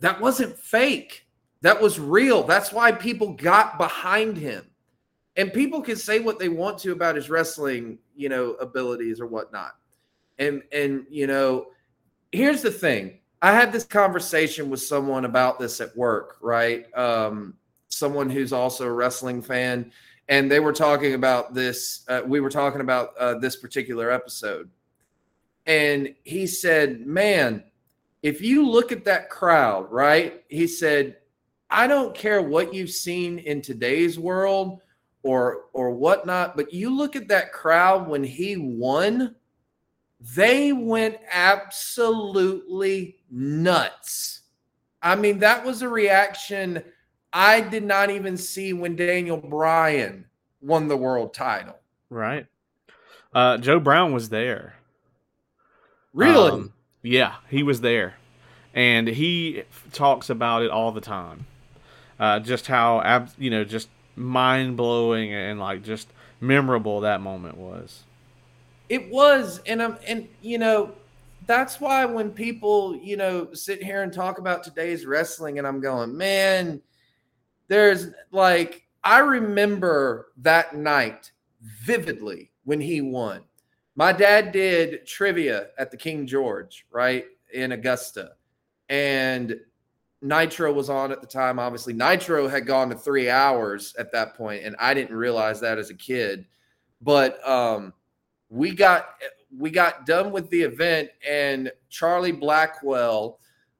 [0.00, 1.26] that wasn't fake.
[1.60, 2.42] That was real.
[2.42, 4.66] That's why people got behind him
[5.36, 9.26] and people can say what they want to about his wrestling, you know, abilities or
[9.26, 9.72] whatnot.
[10.38, 11.68] And and you know,
[12.32, 13.18] here's the thing.
[13.42, 16.86] I had this conversation with someone about this at work, right?
[16.96, 17.54] Um,
[17.88, 19.90] someone who's also a wrestling fan,
[20.28, 22.04] and they were talking about this.
[22.08, 24.70] Uh, we were talking about uh, this particular episode,
[25.66, 27.64] and he said, "Man,
[28.22, 31.16] if you look at that crowd, right?" He said,
[31.68, 34.80] "I don't care what you've seen in today's world."
[35.24, 36.56] or or whatnot.
[36.56, 39.36] But you look at that crowd when he won,
[40.20, 44.42] they went absolutely nuts.
[45.02, 46.84] I mean, that was a reaction
[47.32, 50.26] I did not even see when Daniel Bryan
[50.60, 51.78] won the world title.
[52.10, 52.46] Right.
[53.34, 54.74] Uh, Joe Brown was there.
[56.12, 56.50] Really?
[56.50, 56.72] Um,
[57.02, 58.14] yeah, he was there.
[58.74, 61.46] And he talks about it all the time.
[62.20, 66.08] Uh, just how, ab- you know, just mind blowing and like just
[66.40, 68.04] memorable that moment was.
[68.88, 70.92] It was, and I'm, and you know,
[71.46, 75.80] that's why when people, you know, sit here and talk about today's wrestling, and I'm
[75.80, 76.80] going, man,
[77.68, 83.42] there's like, I remember that night vividly when he won.
[83.94, 88.32] My dad did trivia at the King George, right in Augusta,
[88.88, 89.54] and
[90.22, 91.58] Nitro was on at the time.
[91.58, 95.78] Obviously, Nitro had gone to three hours at that point, and I didn't realize that
[95.78, 96.46] as a kid.
[97.00, 97.92] But um,
[98.48, 99.08] we got
[99.56, 103.38] we got done with the event, and Charlie Blackwell,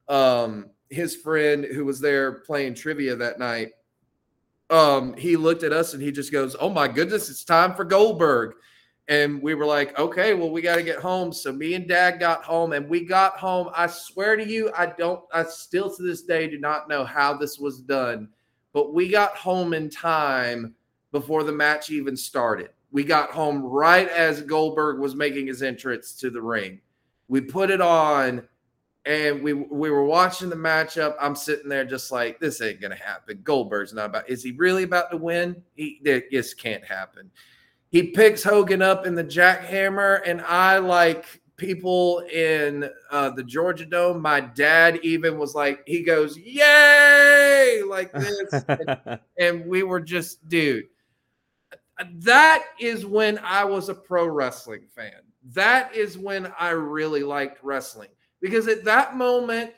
[0.09, 3.73] um, his friend who was there playing trivia that night,
[4.70, 7.85] um, he looked at us and he just goes, "Oh my goodness, it's time for
[7.85, 8.55] Goldberg."
[9.09, 11.33] And we were like, okay, well, we got to get home.
[11.33, 13.68] So me and dad got home and we got home.
[13.75, 17.37] I swear to you, I don't, I still to this day do not know how
[17.37, 18.29] this was done,
[18.73, 20.75] but we got home in time
[21.11, 22.70] before the match even started.
[22.93, 26.80] We got home right as Goldberg was making his entrance to the ring.
[27.28, 28.47] We put it on
[29.05, 31.16] and we we were watching the matchup.
[31.20, 33.40] I'm sitting there just like this ain't gonna happen.
[33.43, 34.28] Goldberg's not about.
[34.28, 35.62] Is he really about to win?
[35.74, 37.30] He this can't happen
[37.93, 43.84] he picks Hogan up in the jackhammer, and I like people in uh, the Georgia
[43.84, 44.20] Dome.
[44.22, 50.49] My dad even was like, he goes, "Yay!" like this, and, and we were just,
[50.49, 50.86] dude.
[52.14, 55.22] That is when I was a pro wrestling fan.
[55.53, 59.72] That is when I really liked wrestling because at that moment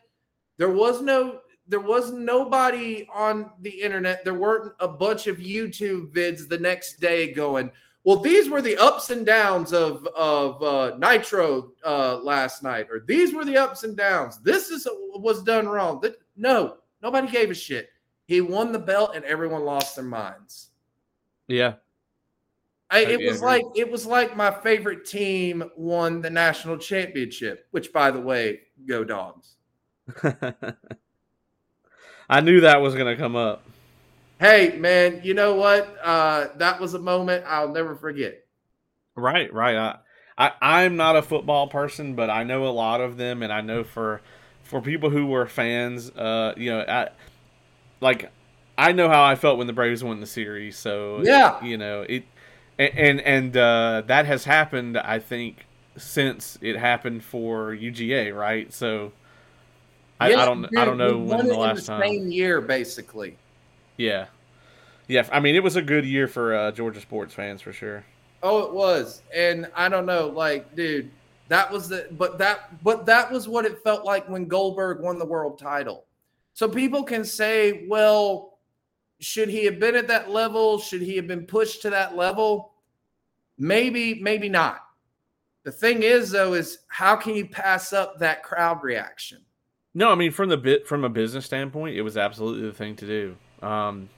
[0.57, 4.25] there was no there was nobody on the internet.
[4.25, 7.71] There weren't a bunch of YouTube vids the next day going,
[8.05, 13.01] well, these were the ups and downs of of uh, Nitro uh, last night, or
[13.01, 14.39] these were the ups and downs.
[14.39, 16.01] This is was done wrong.
[16.03, 17.89] That, no, nobody gave a shit.
[18.27, 20.69] He won the belt, and everyone lost their minds.
[21.49, 21.75] Yeah,
[22.91, 27.67] I, it was like it was like my favorite team won the national championship.
[27.71, 29.57] Which, by the way, go dogs.
[32.29, 33.63] I knew that was going to come up.
[34.39, 35.97] Hey, man, you know what?
[36.03, 38.45] Uh, that was a moment I'll never forget.
[39.17, 39.77] Right, right.
[39.77, 39.99] I,
[40.37, 43.61] I, I'm not a football person, but I know a lot of them, and I
[43.61, 44.21] know for
[44.65, 47.11] for people who were fans, uh, you know, I,
[48.01, 48.31] like
[48.77, 50.77] I know how I felt when the Braves won the series.
[50.77, 52.25] So yeah, you know it,
[52.79, 54.99] and and uh, that has happened.
[54.99, 55.67] I think
[55.97, 58.73] since it happened for UGA, right?
[58.73, 59.13] So
[60.21, 62.03] I, I don't I don't know when the last the time.
[62.03, 63.37] Same year, basically.
[63.97, 64.27] Yeah,
[65.07, 65.29] yeah.
[65.33, 68.05] I mean, it was a good year for uh, Georgia sports fans for sure.
[68.43, 71.11] Oh, it was, and I don't know, like, dude,
[71.49, 75.19] that was the, but that, but that was what it felt like when Goldberg won
[75.19, 76.05] the world title.
[76.53, 78.54] So people can say, well,
[79.21, 80.79] should he have been at that level?
[80.79, 82.73] Should he have been pushed to that level?
[83.59, 84.81] Maybe, maybe not.
[85.63, 89.41] The thing is, though, is how can you pass up that crowd reaction?
[89.95, 92.97] No, I mean from the bit from a business standpoint, it was absolutely the thing
[92.97, 93.67] to do.
[93.67, 94.09] Um,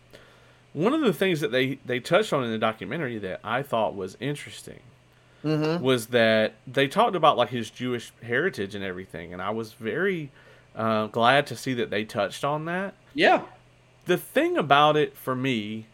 [0.73, 3.95] one of the things that they they touched on in the documentary that I thought
[3.95, 4.81] was interesting
[5.45, 5.83] mm-hmm.
[5.83, 10.31] was that they talked about like his Jewish heritage and everything, and I was very
[10.75, 12.95] uh, glad to see that they touched on that.
[13.15, 13.43] Yeah.
[14.07, 15.87] The thing about it for me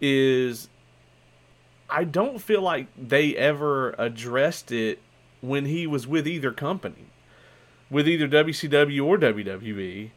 [0.00, 0.68] is
[1.88, 5.00] I don't feel like they ever addressed it
[5.40, 7.06] when he was with either company,
[7.90, 10.10] with either WCW or WWE.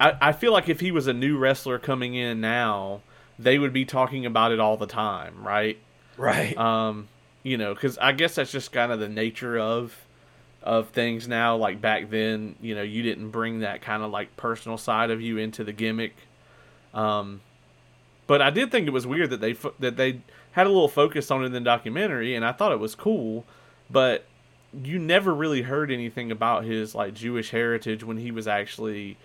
[0.00, 3.02] I, I feel like if he was a new wrestler coming in now,
[3.38, 5.78] they would be talking about it all the time, right?
[6.16, 6.56] Right.
[6.56, 7.08] Um,
[7.42, 9.96] you know, because I guess that's just kind of the nature of
[10.62, 11.56] of things now.
[11.56, 15.20] Like back then, you know, you didn't bring that kind of like personal side of
[15.20, 16.14] you into the gimmick.
[16.96, 17.42] Um,
[18.26, 20.20] but I did think it was weird that they that they
[20.52, 23.44] had a little focus on it in the documentary, and I thought it was cool.
[23.88, 24.24] But
[24.72, 29.16] you never really heard anything about his like Jewish heritage when he was actually,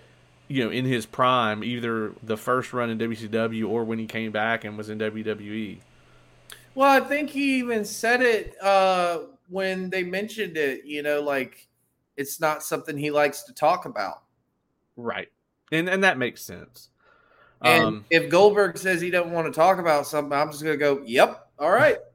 [0.50, 4.32] you know, in his prime, either the first run in WCW or when he came
[4.32, 5.80] back and was in WWE.
[6.76, 10.86] Well, I think he even said it uh, when they mentioned it.
[10.86, 11.68] You know, like
[12.18, 14.22] it's not something he likes to talk about.
[14.96, 15.30] Right,
[15.72, 16.91] and and that makes sense.
[17.62, 20.78] And um, if Goldberg says he doesn't want to talk about something, I'm just going
[20.78, 21.98] to go, "Yep, all right."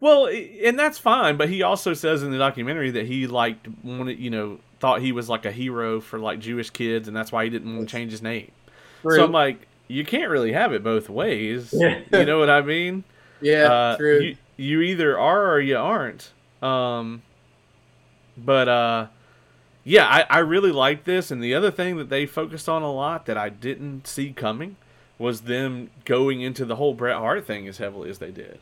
[0.00, 4.20] Well, and that's fine, but he also says in the documentary that he liked wanted,
[4.20, 7.42] you know, thought he was like a hero for like Jewish kids, and that's why
[7.42, 8.52] he didn't want to change his name.
[9.02, 9.16] True.
[9.16, 11.74] So I'm like, you can't really have it both ways.
[11.76, 12.00] Yeah.
[12.12, 13.02] you know what I mean?
[13.40, 14.20] Yeah, uh, true.
[14.20, 16.30] You, you either are or you aren't.
[16.62, 17.22] Um,
[18.36, 19.06] but uh,
[19.88, 21.30] yeah, I, I really like this.
[21.30, 24.76] And the other thing that they focused on a lot that I didn't see coming
[25.18, 28.60] was them going into the whole Bret Hart thing as heavily as they did.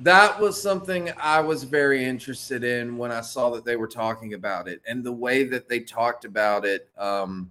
[0.00, 4.34] That was something I was very interested in when I saw that they were talking
[4.34, 6.90] about it and the way that they talked about it.
[6.98, 7.50] Um,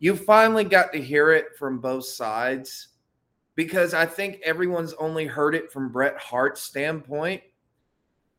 [0.00, 2.88] you finally got to hear it from both sides
[3.54, 7.40] because I think everyone's only heard it from Bret Hart's standpoint.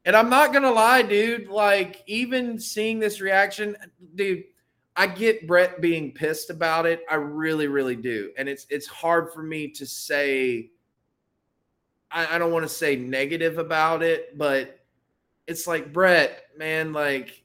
[0.06, 1.48] And I'm not gonna lie, dude.
[1.48, 3.76] Like, even seeing this reaction,
[4.14, 4.44] dude,
[4.96, 7.02] I get Bret being pissed about it.
[7.10, 8.32] I really, really do.
[8.38, 10.70] And it's it's hard for me to say.
[12.12, 14.86] I, I don't want to say negative about it, but
[15.48, 16.94] it's like Bret, man.
[16.94, 17.44] Like,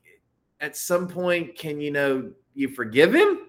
[0.60, 3.48] at some point, can you know you forgive him,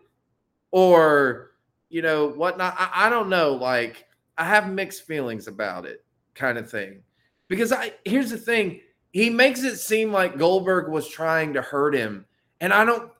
[0.71, 1.51] or
[1.89, 2.75] you know whatnot?
[2.79, 3.55] I, I don't know.
[3.55, 4.05] Like,
[4.37, 7.03] I have mixed feelings about it, kind of thing.
[7.49, 8.79] Because I here's the thing
[9.11, 12.25] he makes it seem like Goldberg was trying to hurt him.
[12.59, 13.11] And I don't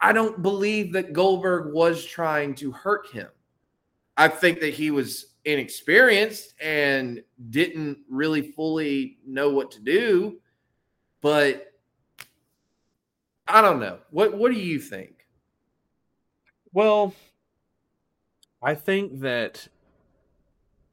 [0.00, 3.28] I don't believe that Goldberg was trying to hurt him.
[4.16, 10.38] I think that he was inexperienced and didn't really fully know what to do.
[11.20, 11.72] But
[13.46, 13.98] I don't know.
[14.10, 15.26] What what do you think?
[16.72, 17.14] Well,
[18.62, 19.66] I think that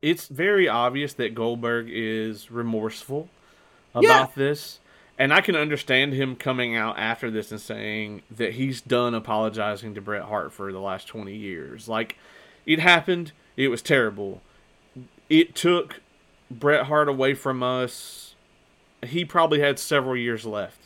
[0.01, 3.29] it's very obvious that Goldberg is remorseful
[3.96, 4.28] about yeah.
[4.36, 4.80] this.
[5.18, 9.96] And I can understand him coming out after this and saying that he's done apologizing
[9.96, 11.88] to Bret Hart for the last 20 years.
[11.88, 12.18] Like,
[12.66, 13.32] it happened.
[13.56, 14.41] It was terrible.
[15.30, 16.02] It took
[16.52, 18.36] Bret Hart away from us.
[19.04, 20.80] He probably had several years left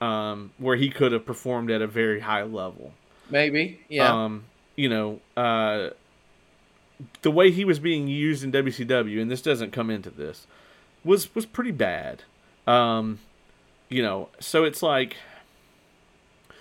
[0.00, 2.92] um, where he could have performed at a very high level.
[3.30, 4.24] Maybe, yeah.
[4.24, 4.44] Um,
[4.76, 5.90] you know, uh,
[7.22, 10.46] the way he was being used in WCW, and this doesn't come into this,
[11.04, 12.22] was was pretty bad.
[12.66, 13.20] Um,
[13.88, 15.16] you know, so it's like.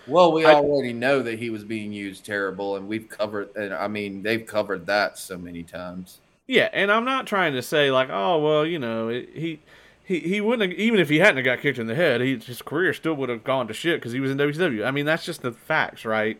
[0.07, 3.53] Well, we I, already know that he was being used terrible, and we've covered.
[3.57, 6.19] And I mean, they've covered that so many times.
[6.47, 9.59] Yeah, and I'm not trying to say like, oh well, you know, he
[10.03, 12.61] he he wouldn't have, even if he hadn't got kicked in the head, he, his
[12.61, 14.85] career still would have gone to shit because he was in WCW.
[14.85, 16.39] I mean, that's just the facts, right?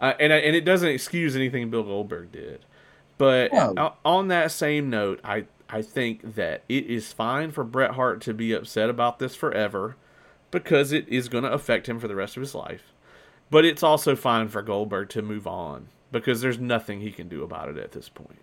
[0.00, 2.64] Uh, and and it doesn't excuse anything Bill Goldberg did.
[3.18, 3.94] But oh.
[4.04, 8.34] on that same note, I I think that it is fine for Bret Hart to
[8.34, 9.96] be upset about this forever
[10.50, 12.94] because it is going to affect him for the rest of his life.
[13.50, 17.42] But it's also fine for Goldberg to move on because there's nothing he can do
[17.42, 18.38] about it at this point.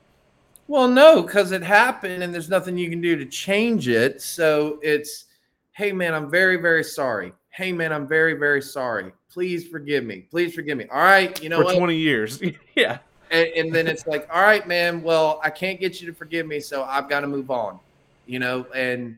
[0.67, 4.21] Well, no, because it happened and there's nothing you can do to change it.
[4.21, 5.26] So it's,
[5.73, 7.34] hey, man, I'm very, very sorry.
[7.49, 9.11] Hey, man, I'm very, very sorry.
[9.32, 10.28] Please forgive me.
[10.30, 10.86] Please forgive me.
[10.91, 11.41] All right.
[11.41, 11.78] You know For what?
[11.78, 12.41] 20 years.
[12.76, 12.99] yeah
[13.36, 15.01] and, and then it's like, all right, man.
[15.01, 17.79] Well, I can't get you to forgive me, so I've got to move on.
[18.25, 19.17] You know, and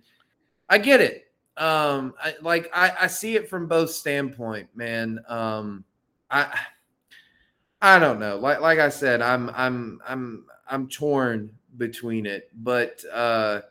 [0.70, 1.28] I get it.
[1.56, 5.20] Um, I, like I, I see it from both standpoint, man.
[5.28, 5.84] Um,
[6.30, 6.60] I
[7.82, 8.38] I don't know.
[8.38, 13.62] Like like I said, I'm I'm I'm I'm torn between it, but uh,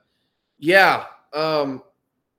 [0.58, 1.04] yeah.
[1.32, 1.82] Um,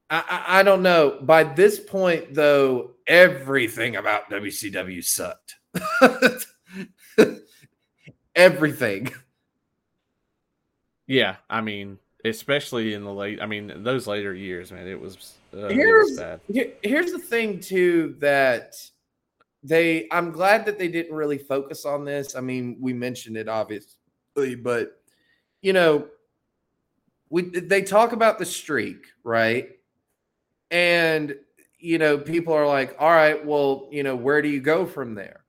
[0.09, 1.19] I, I, I don't know.
[1.21, 5.55] By this point, though, everything about WCW sucked.
[8.37, 9.11] everything.
[11.09, 13.41] Yeah, I mean, especially in the late.
[13.41, 15.35] I mean, those later years, man, it was.
[15.53, 16.73] Uh, here's it was bad.
[16.83, 18.75] Here's the thing too that
[19.63, 20.07] they.
[20.11, 22.35] I'm glad that they didn't really focus on this.
[22.35, 25.01] I mean, we mentioned it obviously, but
[25.61, 26.07] you know,
[27.29, 29.69] we they talk about the streak, right?
[30.71, 31.35] And
[31.79, 35.15] you know, people are like, all right, well, you know, where do you go from
[35.15, 35.45] there?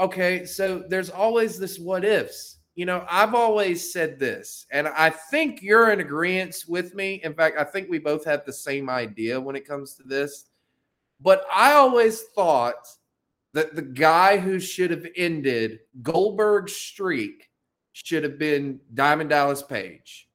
[0.00, 2.56] Okay, so there's always this what ifs.
[2.74, 7.20] You know, I've always said this, and I think you're in agreement with me.
[7.22, 10.46] In fact, I think we both have the same idea when it comes to this.
[11.20, 12.86] But I always thought
[13.52, 17.50] that the guy who should have ended Goldberg's streak
[17.92, 20.28] should have been Diamond Dallas Page.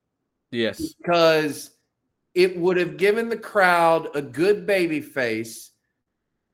[0.51, 0.93] Yes.
[0.93, 1.71] Because
[2.35, 5.71] it would have given the crowd a good baby face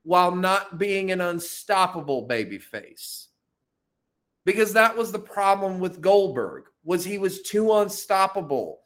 [0.04, 3.28] while not being an unstoppable baby face.
[4.45, 8.80] Because that was the problem with Goldberg was he was too unstoppable.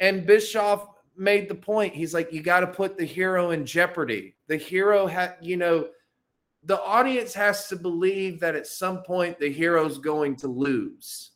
[0.00, 4.34] And Bischoff made the point he's like you got to put the hero in jeopardy.
[4.48, 5.88] The hero had you know
[6.64, 11.32] the audience has to believe that at some point the hero's going to lose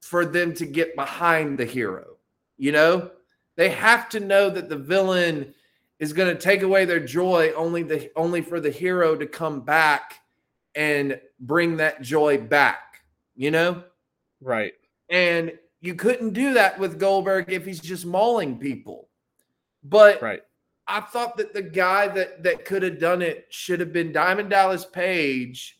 [0.00, 2.16] for them to get behind the hero
[2.60, 3.10] you know?
[3.56, 5.54] They have to know that the villain
[6.00, 9.60] is going to take away their joy only the only for the hero to come
[9.60, 10.20] back
[10.74, 13.02] and bring that joy back,
[13.36, 13.84] you know?
[14.40, 14.72] Right.
[15.10, 19.08] And you couldn't do that with Goldberg if he's just mauling people.
[19.84, 20.40] But right.
[20.86, 24.50] I thought that the guy that that could have done it should have been Diamond
[24.50, 25.76] Dallas Page.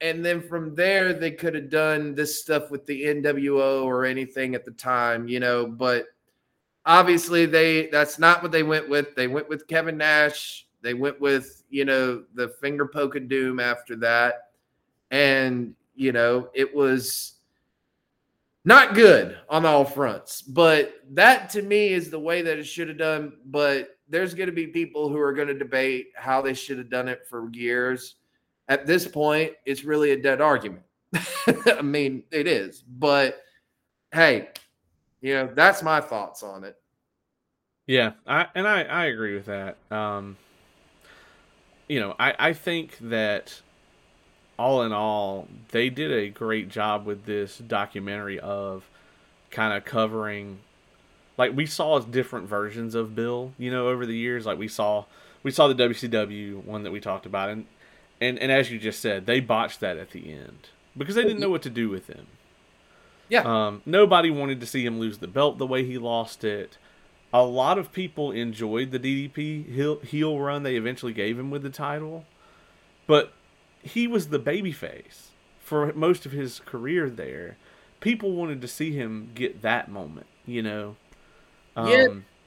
[0.00, 4.54] And then from there, they could have done this stuff with the NWO or anything
[4.54, 5.66] at the time, you know.
[5.66, 6.06] But
[6.86, 9.14] obviously they that's not what they went with.
[9.14, 10.66] They went with Kevin Nash.
[10.82, 14.50] They went with, you know, the finger poke doom after that.
[15.10, 17.36] And, you know, it was
[18.66, 20.42] not good on all fronts.
[20.42, 23.32] But that to me is the way that it should have done.
[23.46, 26.90] But there's going to be people who are going to debate how they should have
[26.90, 28.16] done it for years.
[28.68, 30.84] At this point, it's really a dead argument.
[31.66, 32.82] I mean, it is.
[32.82, 33.40] But
[34.12, 34.48] hey,
[35.24, 36.76] you know, that's my thoughts on it.
[37.86, 39.78] Yeah, I and I I agree with that.
[39.90, 40.36] Um,
[41.88, 43.62] you know, I I think that
[44.58, 48.84] all in all, they did a great job with this documentary of
[49.50, 50.58] kind of covering
[51.38, 54.44] like we saw different versions of Bill, you know, over the years.
[54.44, 55.06] Like we saw
[55.42, 57.64] we saw the WCW one that we talked about and
[58.20, 61.40] and and as you just said, they botched that at the end because they didn't
[61.40, 62.26] know what to do with him.
[63.28, 63.42] Yeah.
[63.42, 66.78] Um, nobody wanted to see him lose the belt the way he lost it.
[67.32, 71.62] A lot of people enjoyed the DDP heel, heel run they eventually gave him with
[71.62, 72.24] the title,
[73.06, 73.32] but
[73.82, 77.56] he was the babyface for most of his career there.
[78.00, 80.96] People wanted to see him get that moment, you know.
[81.76, 82.06] Um, yeah,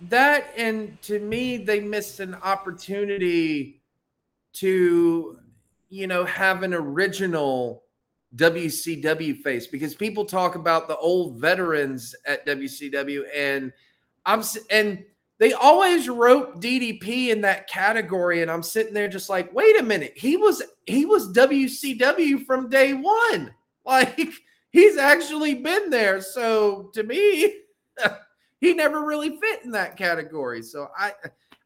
[0.09, 3.81] that and to me, they missed an opportunity
[4.53, 5.37] to,
[5.89, 7.83] you know, have an original
[8.35, 13.71] WCW face because people talk about the old veterans at WCW and
[14.25, 15.03] I'm and
[15.39, 19.83] they always wrote DDP in that category and I'm sitting there just like wait a
[19.83, 23.53] minute he was he was WCW from day 1
[23.85, 24.29] like
[24.71, 26.19] he's actually been there.
[26.19, 27.53] So to me
[28.59, 30.61] he never really fit in that category.
[30.63, 31.13] So I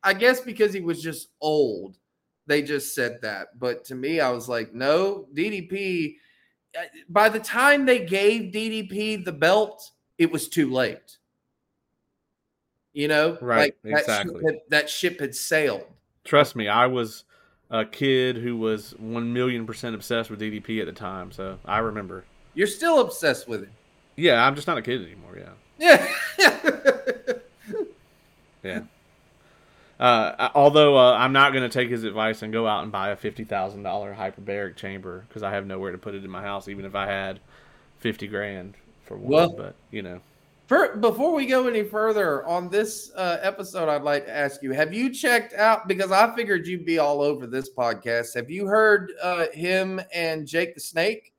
[0.03, 1.97] I guess because he was just old
[2.45, 3.59] they just said that.
[3.59, 6.17] But to me I was like no DDP
[6.77, 11.17] Uh, by the time they gave DDP the belt, it was too late.
[12.93, 13.73] You know, right?
[13.83, 14.33] Like exactly.
[14.33, 15.85] That ship, had, that ship had sailed.
[16.23, 17.23] Trust me, I was
[17.69, 21.79] a kid who was one million percent obsessed with DDP at the time, so I
[21.79, 22.25] remember.
[22.53, 23.71] You're still obsessed with him.
[24.17, 25.37] Yeah, I'm just not a kid anymore.
[25.37, 26.07] Yeah.
[26.37, 27.33] Yeah.
[28.63, 28.81] yeah.
[30.01, 33.09] Uh, although uh, I'm not going to take his advice and go out and buy
[33.09, 36.41] a fifty thousand dollar hyperbaric chamber because I have nowhere to put it in my
[36.41, 37.39] house, even if I had
[37.99, 38.73] fifty grand
[39.03, 39.29] for one.
[39.29, 40.19] Well, but you know,
[40.65, 44.71] for, before we go any further on this uh, episode, I'd like to ask you:
[44.71, 45.87] Have you checked out?
[45.87, 48.33] Because I figured you'd be all over this podcast.
[48.33, 51.31] Have you heard uh, him and Jake the Snake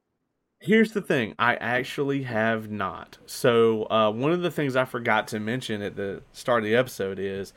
[0.63, 3.19] Here's the thing, I actually have not.
[3.27, 6.77] So uh, one of the things I forgot to mention at the start of the
[6.77, 7.53] episode is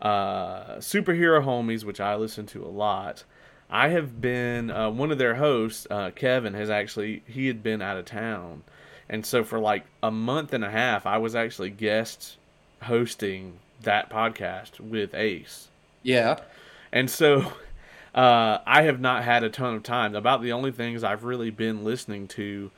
[0.00, 3.24] uh, superhero homies, which I listen to a lot.
[3.68, 5.86] I have been uh, one of their hosts.
[5.90, 8.62] Uh, Kevin has actually he had been out of town,
[9.08, 12.36] and so for like a month and a half, I was actually guest
[12.82, 15.68] hosting that podcast with Ace.
[16.02, 16.38] Yeah,
[16.92, 17.52] and so
[18.14, 20.14] uh, I have not had a ton of time.
[20.14, 22.70] About the only things I've really been listening to,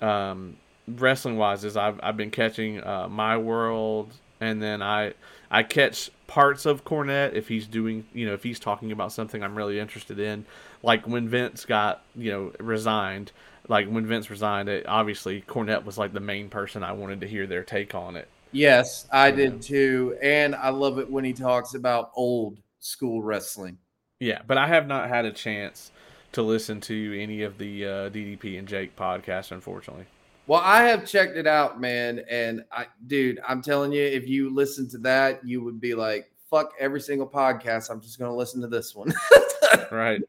[0.00, 0.56] um,
[0.88, 5.14] wrestling wise, is I've I've been catching uh, My World, and then I
[5.52, 9.42] I catch parts of Cornette if he's doing you know if he's talking about something
[9.42, 10.46] I'm really interested in,
[10.82, 13.30] like when Vince got you know resigned.
[13.68, 17.28] Like when Vince resigned, it, obviously Cornette was like the main person I wanted to
[17.28, 18.26] hear their take on it.
[18.50, 23.78] Yes, I did too, and I love it when he talks about old school wrestling.
[24.18, 25.92] Yeah, but I have not had a chance
[26.32, 30.06] to listen to any of the uh, DDP and Jake podcasts, unfortunately.
[30.46, 34.50] Well, I have checked it out, man, and I, dude, I'm telling you, if you
[34.50, 38.36] listen to that, you would be like, "Fuck every single podcast." I'm just going to
[38.36, 39.12] listen to this one.
[39.92, 40.20] right.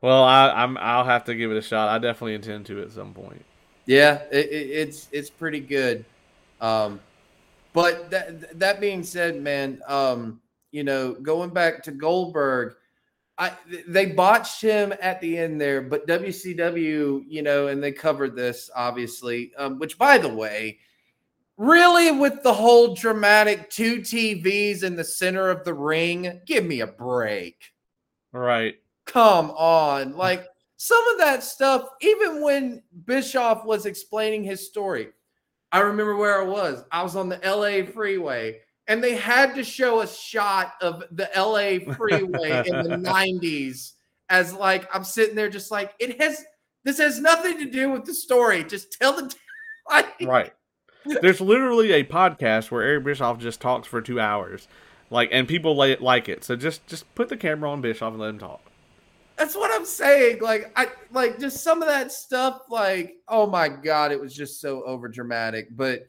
[0.00, 0.76] Well, I, I'm.
[0.78, 1.88] I'll have to give it a shot.
[1.88, 3.44] I definitely intend to at some point.
[3.86, 6.04] Yeah, it, it, it's it's pretty good.
[6.60, 6.98] Um,
[7.72, 10.40] but that that being said, man, um,
[10.72, 12.74] you know, going back to Goldberg,
[13.38, 13.52] I
[13.88, 18.70] they botched him at the end there, but WCW, you know, and they covered this
[18.74, 19.52] obviously.
[19.56, 20.78] Um, which, by the way,
[21.56, 26.80] really with the whole dramatic two TVs in the center of the ring, give me
[26.80, 27.72] a break.
[28.32, 28.74] Right.
[29.06, 30.46] Come on, like
[30.76, 31.88] some of that stuff.
[32.00, 35.08] Even when Bischoff was explaining his story,
[35.72, 36.84] I remember where I was.
[36.92, 41.28] I was on the LA freeway and they had to show a shot of the
[41.36, 43.92] LA freeway in the 90s
[44.28, 46.44] as like I'm sitting there just like it has
[46.84, 48.64] this has nothing to do with the story.
[48.64, 49.32] Just tell the
[49.90, 50.52] like, right.
[51.04, 54.68] There's literally a podcast where Eric Bischoff just talks for two hours,
[55.10, 56.44] like, and people like it.
[56.44, 58.60] So just just put the camera on Bischoff and let him talk.
[59.36, 60.40] That's what I'm saying.
[60.40, 62.62] Like I like just some of that stuff.
[62.70, 65.76] Like oh my god, it was just so over dramatic.
[65.76, 66.06] But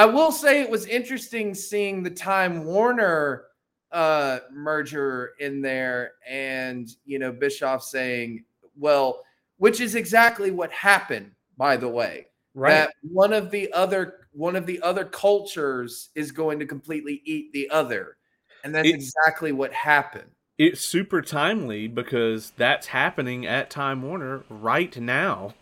[0.00, 3.44] I will say it was interesting seeing the Time Warner
[3.92, 8.44] uh, merger in there, and you know Bischoff saying,
[8.78, 9.22] "Well,"
[9.58, 12.28] which is exactly what happened, by the way.
[12.54, 12.70] Right.
[12.70, 17.52] That one of the other one of the other cultures is going to completely eat
[17.52, 18.16] the other,
[18.64, 20.30] and that's it's, exactly what happened.
[20.56, 25.52] It's super timely because that's happening at Time Warner right now.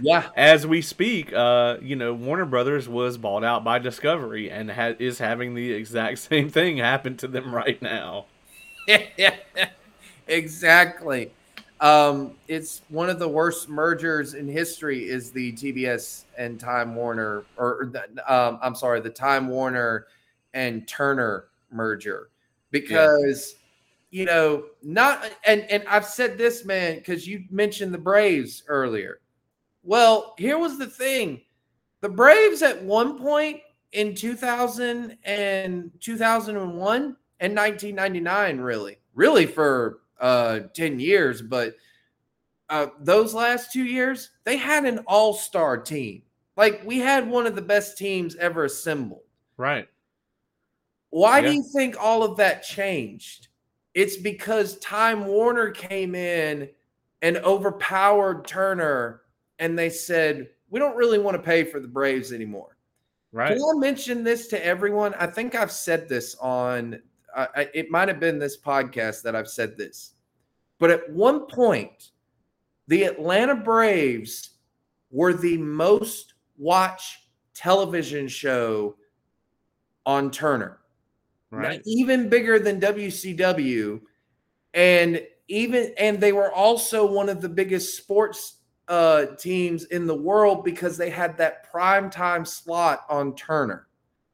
[0.00, 0.28] Yeah.
[0.36, 4.94] As we speak, uh, you know, Warner Brothers was bought out by Discovery and ha-
[4.98, 8.26] is having the exact same thing happen to them right now.
[8.86, 9.36] yeah,
[10.26, 11.30] exactly.
[11.80, 15.08] Um, it's one of the worst mergers in history.
[15.08, 17.90] Is the TBS and Time Warner, or
[18.28, 20.06] um, I'm sorry, the Time Warner
[20.52, 22.28] and Turner merger,
[22.70, 23.54] because
[24.10, 24.18] yeah.
[24.18, 29.20] you know, not and and I've said this, man, because you mentioned the Braves earlier
[29.82, 31.42] well, here was the thing.
[32.00, 33.60] The Braves at one point
[33.92, 38.98] in 2000 and 2001 and 1999 really.
[39.14, 41.74] Really for uh 10 years, but
[42.68, 46.22] uh those last 2 years, they had an all-star team.
[46.56, 49.22] Like we had one of the best teams ever assembled.
[49.56, 49.88] Right.
[51.10, 51.48] Why yeah.
[51.48, 53.48] do you think all of that changed?
[53.94, 56.68] It's because Time Warner came in
[57.22, 59.22] and overpowered Turner
[59.60, 62.76] and they said, we don't really want to pay for the Braves anymore.
[63.30, 63.56] Right.
[63.56, 65.14] Can I mention this to everyone?
[65.14, 67.00] I think I've said this on,
[67.36, 70.14] uh, it might have been this podcast that I've said this.
[70.80, 72.10] But at one point,
[72.88, 74.50] the Atlanta Braves
[75.12, 77.18] were the most watched
[77.54, 78.96] television show
[80.06, 80.78] on Turner.
[81.52, 81.82] Right.
[81.84, 84.00] even bigger than WCW.
[84.72, 88.59] And even and they were also one of the biggest sports
[88.90, 93.86] uh, teams in the world because they had that prime time slot on Turner.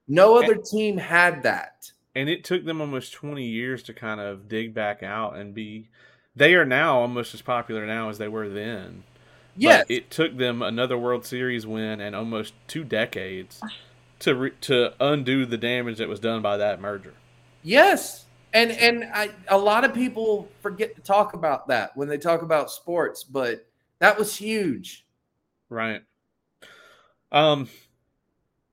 [0.09, 1.93] No other team had that.
[2.15, 5.91] And it took them almost 20 years to kind of dig back out and be.
[6.35, 9.05] They are now almost as popular now as they were then.
[9.57, 9.85] Yes.
[9.87, 13.61] But it took them another World Series win and almost two decades
[14.21, 17.15] to re- to undo the damage that was done by that merger.
[17.63, 18.25] Yes.
[18.55, 22.43] And and I, a lot of people forget to talk about that when they talk
[22.43, 23.67] about sports, but
[23.99, 25.07] that was huge.
[25.69, 26.03] Right.
[27.33, 27.69] Um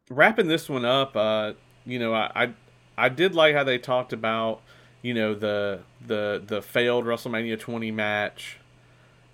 [0.09, 1.53] wrapping this one up, uh,
[1.85, 2.53] you know, I, I
[2.97, 4.61] I did like how they talked about,
[5.01, 8.59] you know, the the the failed WrestleMania 20 match.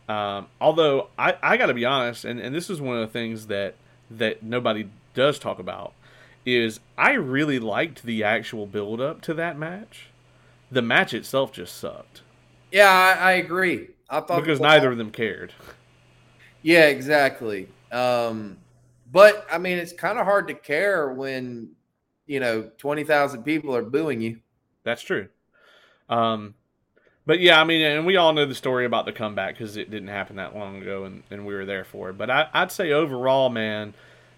[0.07, 3.13] Um, although I, I got to be honest, and, and this is one of the
[3.13, 3.75] things that
[4.09, 5.93] that nobody does talk about
[6.45, 10.07] is I really liked the actual build up to that match.
[10.71, 12.21] The match itself just sucked.
[12.71, 13.89] Yeah, I, I agree.
[14.09, 15.53] I thought because neither of them cared.
[16.61, 17.67] Yeah, exactly.
[17.91, 18.57] Um,
[19.11, 21.71] but I mean, it's kind of hard to care when
[22.27, 24.39] you know twenty thousand people are booing you.
[24.83, 25.29] That's true.
[26.09, 26.55] Um,
[27.25, 29.91] but yeah, I mean, and we all know the story about the comeback because it
[29.91, 32.17] didn't happen that long ago, and, and we were there for it.
[32.17, 33.93] But I, I'd say overall, man,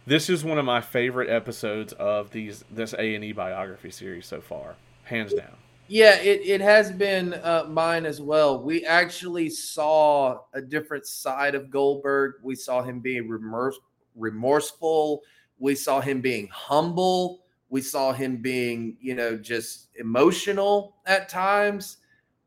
[0.06, 4.26] this is one of my favorite episodes of these this A and E biography series
[4.26, 4.76] so far,
[5.06, 5.56] hands down.
[5.92, 8.64] Yeah, it, it has been uh, mine as well.
[8.64, 12.36] We actually saw a different side of Goldberg.
[12.42, 13.78] We saw him being remorse,
[14.16, 15.22] remorseful.
[15.60, 17.44] We saw him being humble.
[17.68, 21.98] We saw him being, you know, just emotional at times.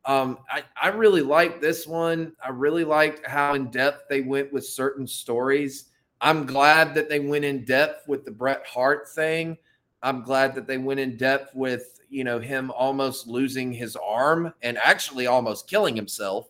[0.07, 2.33] Um, I, I really liked this one.
[2.43, 5.91] I really liked how in depth they went with certain stories.
[6.23, 9.59] I'm glad that they went in depth with the Bret Hart thing.
[10.03, 14.55] I'm glad that they went in depth with, you know, him almost losing his arm
[14.63, 16.49] and actually almost killing himself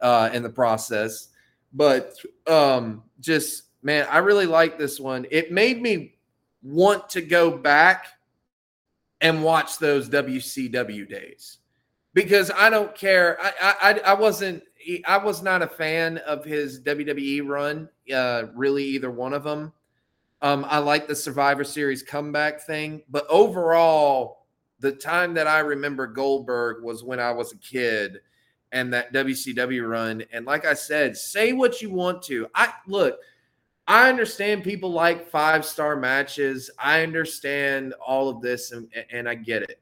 [0.00, 1.28] uh, in the process.
[1.72, 2.16] But
[2.48, 5.26] um, just, man, I really like this one.
[5.30, 6.16] It made me
[6.60, 8.06] want to go back
[9.20, 11.58] and watch those WCW days
[12.12, 13.38] because I don't care.
[13.40, 14.64] I, I I wasn't
[15.06, 17.88] I was not a fan of his WWE run.
[18.12, 19.72] Uh, really, either one of them.
[20.42, 24.39] Um, I like the Survivor Series comeback thing, but overall,
[24.80, 28.20] the time that I remember Goldberg was when I was a kid,
[28.72, 30.24] and that WCW run.
[30.32, 32.46] And like I said, say what you want to.
[32.54, 33.18] I look.
[33.86, 36.70] I understand people like five star matches.
[36.78, 39.80] I understand all of this, and, and I get it.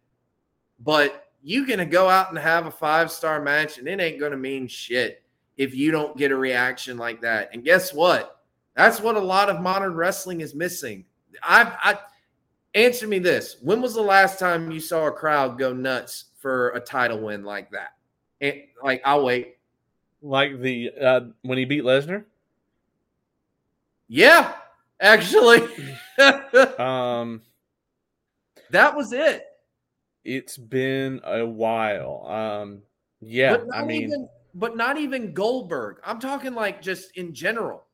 [0.80, 4.36] But you gonna go out and have a five star match, and it ain't gonna
[4.36, 5.22] mean shit
[5.56, 7.50] if you don't get a reaction like that.
[7.52, 8.40] And guess what?
[8.74, 11.04] That's what a lot of modern wrestling is missing.
[11.42, 11.98] I've I
[12.74, 16.70] answer me this: When was the last time you saw a crowd go nuts for
[16.70, 17.95] a title win like that?
[18.40, 19.57] And, like I'll wait.
[20.23, 22.24] Like the uh, when he beat Lesnar.
[24.09, 24.55] Yeah,
[25.01, 25.61] actually.
[26.78, 27.43] um,
[28.70, 29.45] that was it.
[30.24, 32.27] It's been a while.
[32.27, 32.82] Um,
[33.20, 35.99] yeah, I mean, even, but not even Goldberg.
[36.05, 37.85] I'm talking like just in general.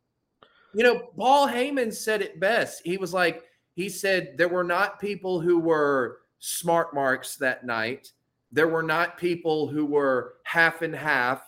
[0.75, 2.83] You know, Paul Heyman said it best.
[2.85, 3.45] He was like,
[3.75, 8.13] he said there were not people who were smart marks that night.
[8.53, 11.43] There were not people who were half and half.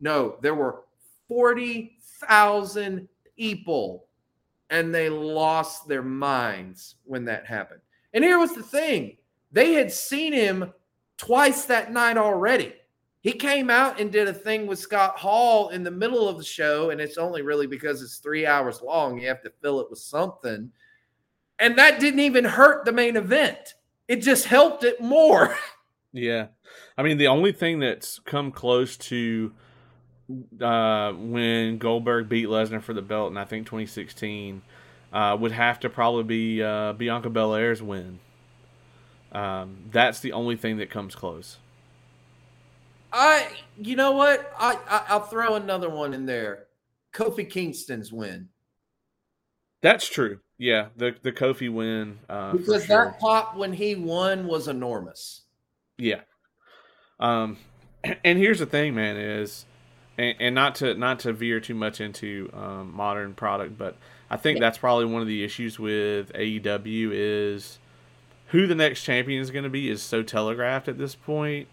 [0.00, 0.84] No, there were
[1.28, 4.06] 40,000 people
[4.70, 7.80] and they lost their minds when that happened.
[8.14, 9.16] And here was the thing
[9.52, 10.72] they had seen him
[11.18, 12.74] twice that night already.
[13.20, 16.44] He came out and did a thing with Scott Hall in the middle of the
[16.44, 19.18] show, and it's only really because it's three hours long.
[19.18, 20.72] You have to fill it with something.
[21.62, 23.74] And that didn't even hurt the main event,
[24.08, 25.56] it just helped it more.
[26.14, 26.48] Yeah.
[26.98, 29.50] I mean, the only thing that's come close to
[30.60, 34.60] uh, when Goldberg beat Lesnar for the belt and I think, 2016
[35.10, 38.18] uh, would have to probably be uh, Bianca Belair's win.
[39.32, 41.56] Um, that's the only thing that comes close.
[43.10, 43.48] I,
[43.78, 44.52] you know what?
[44.58, 46.66] I, I will throw another one in there.
[47.14, 48.50] Kofi Kingston's win.
[49.82, 50.38] That's true.
[50.58, 52.20] Yeah, the the Kofi win.
[52.28, 53.06] Uh, because sure.
[53.06, 55.42] that pop when he won was enormous.
[55.98, 56.20] Yeah.
[57.20, 57.58] Um,
[58.24, 59.66] and here's the thing, man, is
[60.16, 63.96] and, and not to not to veer too much into um, modern product, but
[64.30, 64.60] I think yeah.
[64.60, 67.78] that's probably one of the issues with AEW is
[68.48, 71.68] who the next champion is going to be is so telegraphed at this point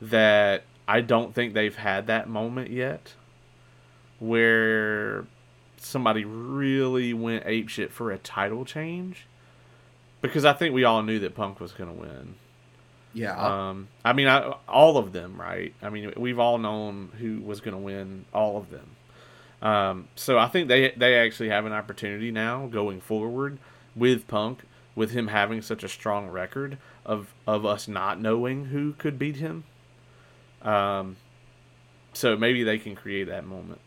[0.00, 3.14] that I don't think they've had that moment yet
[4.18, 5.26] where
[5.84, 9.26] somebody really went apeshit for a title change
[10.20, 12.34] because I think we all knew that Punk was going to win.
[13.14, 13.36] Yeah.
[13.36, 15.74] Um, I mean, I, all of them, right?
[15.82, 18.96] I mean, we've all known who was going to win all of them.
[19.60, 23.58] Um, so I think they they actually have an opportunity now going forward
[23.94, 24.62] with Punk
[24.94, 29.36] with him having such a strong record of of us not knowing who could beat
[29.36, 29.64] him.
[30.62, 31.16] Um,
[32.12, 33.80] so maybe they can create that moment.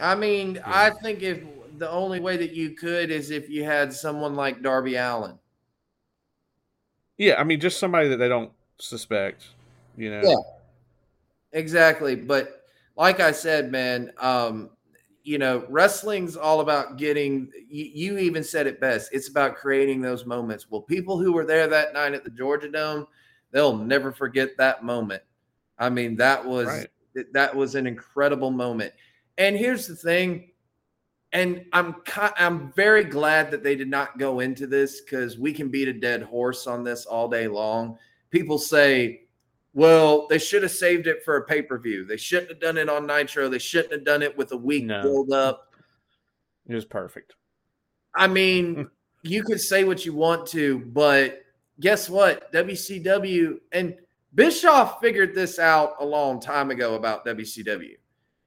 [0.00, 0.62] I mean, yeah.
[0.66, 1.42] I think if
[1.78, 5.38] the only way that you could is if you had someone like Darby Allin.
[7.18, 9.46] Yeah, I mean, just somebody that they don't suspect,
[9.96, 10.22] you know.
[10.22, 12.14] Yeah, exactly.
[12.14, 12.64] But
[12.96, 14.70] like I said, man, um,
[15.22, 19.10] you know, wrestling's all about getting, you, you, even said it best.
[19.12, 20.70] It's about creating those moments.
[20.70, 23.06] Well, people who were there that night at the Georgia Dome,
[23.50, 25.22] they'll never forget that moment.
[25.78, 26.86] I mean, that was, right.
[27.32, 28.92] that was an incredible moment.
[29.38, 30.50] And here's the thing,
[31.32, 35.68] and I'm I'm very glad that they did not go into this because we can
[35.68, 37.98] beat a dead horse on this all day long.
[38.30, 39.26] People say,
[39.74, 42.06] well, they should have saved it for a pay per view.
[42.06, 43.48] They shouldn't have done it on Nitro.
[43.48, 45.02] They shouldn't have done it with a week no.
[45.02, 45.74] build up.
[46.66, 47.34] It was perfect.
[48.14, 48.88] I mean,
[49.22, 51.42] you could say what you want to, but
[51.80, 52.50] guess what?
[52.52, 53.96] WCW and
[54.34, 57.96] Bischoff figured this out a long time ago about WCW,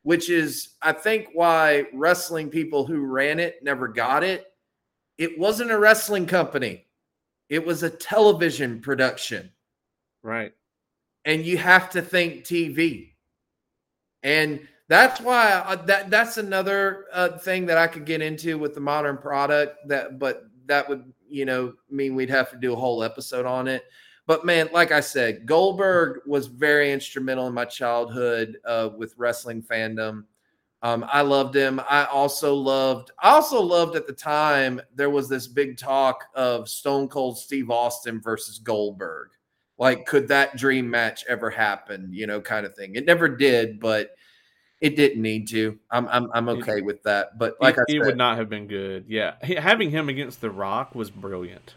[0.03, 4.45] which is, I think, why wrestling people who ran it never got it.
[5.17, 6.85] It wasn't a wrestling company,
[7.49, 9.51] it was a television production.
[10.23, 10.53] Right.
[11.25, 13.13] And you have to think TV.
[14.23, 18.73] And that's why I, that that's another uh, thing that I could get into with
[18.73, 22.75] the modern product that but that would you know mean we'd have to do a
[22.75, 23.85] whole episode on it
[24.29, 29.63] but man, like I said, Goldberg was very instrumental in my childhood uh, with wrestling
[29.63, 30.25] fandom.
[30.83, 31.81] Um, I loved him.
[31.89, 33.09] I also loved.
[33.17, 37.71] I also loved at the time there was this big talk of Stone Cold Steve
[37.71, 39.29] Austin versus Goldberg.
[39.79, 42.09] Like, could that dream match ever happen?
[42.11, 42.93] You know, kind of thing.
[42.93, 44.11] It never did, but
[44.79, 45.79] it didn't need to.
[45.89, 47.39] I'm I'm, I'm okay with that.
[47.39, 49.05] But like it, I said, it would not have been good.
[49.07, 51.73] Yeah, having him against The Rock was brilliant.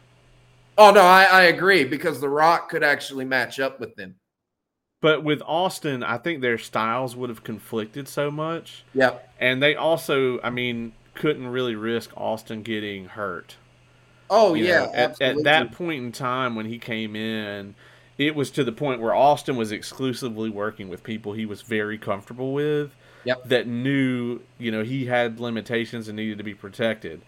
[0.82, 4.16] Oh no, I, I agree because The Rock could actually match up with them.
[5.00, 8.84] But with Austin, I think their styles would have conflicted so much.
[8.92, 9.32] Yep.
[9.38, 13.56] And they also, I mean, couldn't really risk Austin getting hurt.
[14.28, 14.90] Oh you yeah.
[14.92, 17.76] at, at, that point in time when he came in,
[18.18, 21.96] it was to the point where Austin was exclusively working with people he was very
[21.96, 22.90] comfortable with.
[23.24, 23.44] Yep.
[23.44, 27.22] That knew, you know, he had limitations and needed to be protected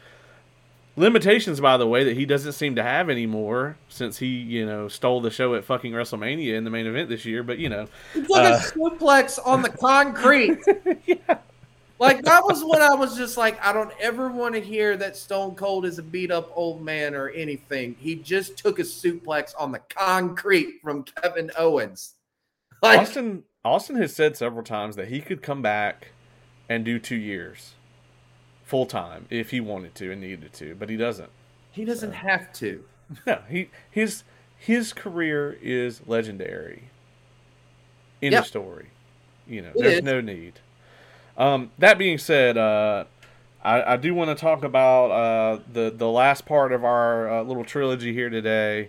[0.97, 4.87] limitations by the way that he doesn't seem to have anymore since he you know
[4.87, 7.87] stole the show at fucking wrestlemania in the main event this year but you know.
[8.15, 10.59] It's like uh, a suplex on the concrete.
[11.07, 11.39] Yeah.
[11.99, 15.17] like that was what i was just like i don't ever want to hear that
[15.17, 17.95] stone cold is a beat up old man or anything.
[17.99, 22.15] He just took a suplex on the concrete from kevin owens.
[22.83, 26.13] Like, austin austin has said several times that he could come back
[26.69, 27.75] and do two years
[28.75, 31.31] full time if he wanted to and needed to, but he doesn't.
[31.71, 32.17] He doesn't so.
[32.17, 32.85] have to.
[33.25, 34.25] No, he his
[34.57, 36.85] his career is legendary.
[38.21, 38.43] In yep.
[38.43, 38.87] the story,
[39.47, 40.03] you know, it there's is.
[40.03, 40.55] no need.
[41.37, 43.05] Um, that being said, uh,
[43.63, 47.43] I, I, do want to talk about uh, the the last part of our uh,
[47.43, 48.89] little trilogy here today.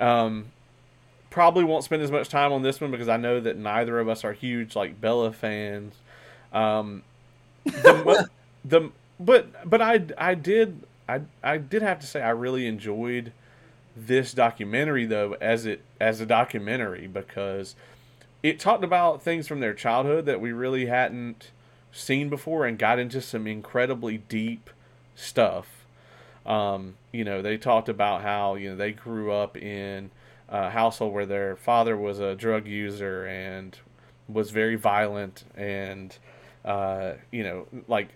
[0.00, 0.46] Um,
[1.28, 4.08] probably won't spend as much time on this one because I know that neither of
[4.08, 5.94] us are huge like Bella fans.
[6.52, 7.04] Um,
[7.64, 8.28] the,
[8.64, 8.90] the
[9.20, 13.32] but but I I did I I did have to say I really enjoyed
[13.94, 17.76] this documentary though as it as a documentary because
[18.42, 21.50] it talked about things from their childhood that we really hadn't
[21.92, 24.70] seen before and got into some incredibly deep
[25.14, 25.84] stuff.
[26.46, 30.10] Um, you know, they talked about how you know they grew up in
[30.48, 33.78] a household where their father was a drug user and
[34.28, 36.16] was very violent and
[36.64, 38.08] uh, you know like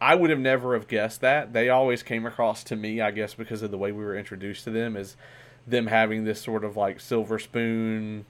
[0.00, 1.52] I would have never have guessed that.
[1.52, 4.64] They always came across to me, I guess, because of the way we were introduced
[4.64, 5.16] to them, as
[5.66, 8.24] them having this sort of like silver spoon,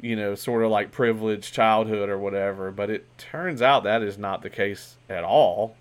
[0.00, 2.70] you know, sort of like privileged childhood or whatever.
[2.70, 5.76] But it turns out that is not the case at all.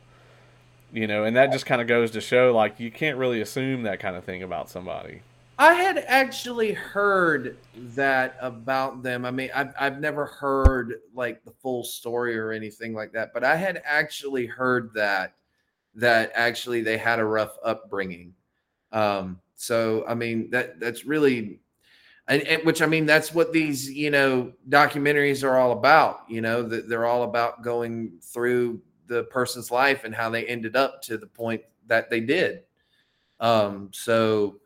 [0.92, 3.84] You know, and that just kind of goes to show like you can't really assume
[3.84, 5.22] that kind of thing about somebody.
[5.60, 9.26] I had actually heard that about them.
[9.26, 13.44] I mean, I've, I've never heard like the full story or anything like that, but
[13.44, 15.34] I had actually heard that
[15.96, 18.34] that actually they had a rough upbringing.
[18.92, 21.60] Um, so I mean that that's really,
[22.28, 26.22] and, and, which I mean that's what these you know documentaries are all about.
[26.30, 30.76] You know that they're all about going through the person's life and how they ended
[30.76, 32.62] up to the point that they did.
[33.40, 34.60] Um, so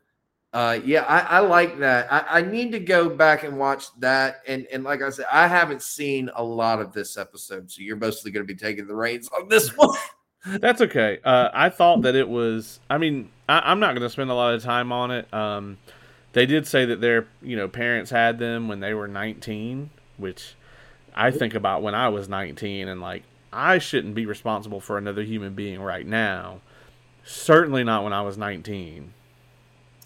[0.53, 2.11] uh, yeah, I, I, like that.
[2.11, 4.41] I, I, need to go back and watch that.
[4.45, 7.95] And and like I said, I haven't seen a lot of this episode, so you're
[7.95, 9.98] mostly going to be taking the reins on this one.
[10.45, 11.19] That's okay.
[11.23, 12.82] Uh, I thought that it was.
[12.90, 15.34] I mean, I, am not going to spend a lot of time on it.
[15.34, 15.78] Um,
[16.34, 20.56] they did say that their you know parents had them when they were 19, which
[21.15, 23.23] I think about when I was 19, and like
[23.53, 26.60] I shouldn't be responsible for another human being right now.
[27.23, 29.14] Certainly not when I was 19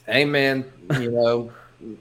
[0.06, 0.66] hey man,
[1.00, 1.52] you know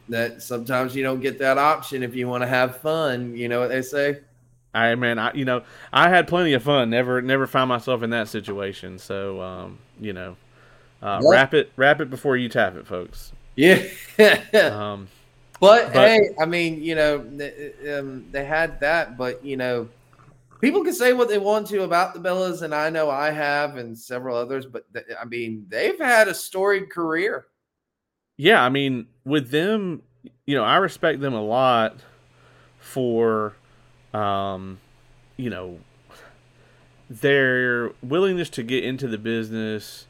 [0.09, 3.37] that sometimes you don't get that option if you want to have fun.
[3.37, 4.21] You know what they say.
[4.75, 5.63] I man, I you know
[5.93, 6.91] I had plenty of fun.
[6.91, 8.99] Never never found myself in that situation.
[8.99, 10.37] So um, you know,
[11.03, 11.31] uh, yep.
[11.31, 13.33] wrap it wrap it before you tap it, folks.
[13.57, 13.83] Yeah.
[14.73, 15.09] um,
[15.61, 17.21] But, but hey, I mean, you know,
[17.99, 19.89] um, they had that, but you know,
[20.61, 23.77] people can say what they want to about the Bellas, and I know I have,
[23.77, 24.67] and several others.
[24.67, 27.47] But th- I mean, they've had a storied career.
[28.36, 30.02] Yeah, I mean, with them,
[30.47, 31.97] you know, I respect them a lot
[32.81, 33.55] for,
[34.12, 34.81] um,
[35.36, 35.78] you know,
[37.09, 40.06] their willingness to get into the business,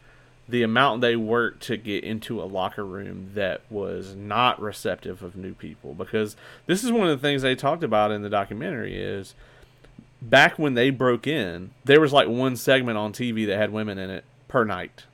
[0.48, 5.36] the amount they worked to get into a locker room that was not receptive of
[5.36, 5.94] new people.
[5.94, 6.36] Because
[6.66, 9.34] this is one of the things they talked about in the documentary is
[10.20, 13.98] back when they broke in, there was like one segment on TV that had women
[13.98, 15.04] in it per night.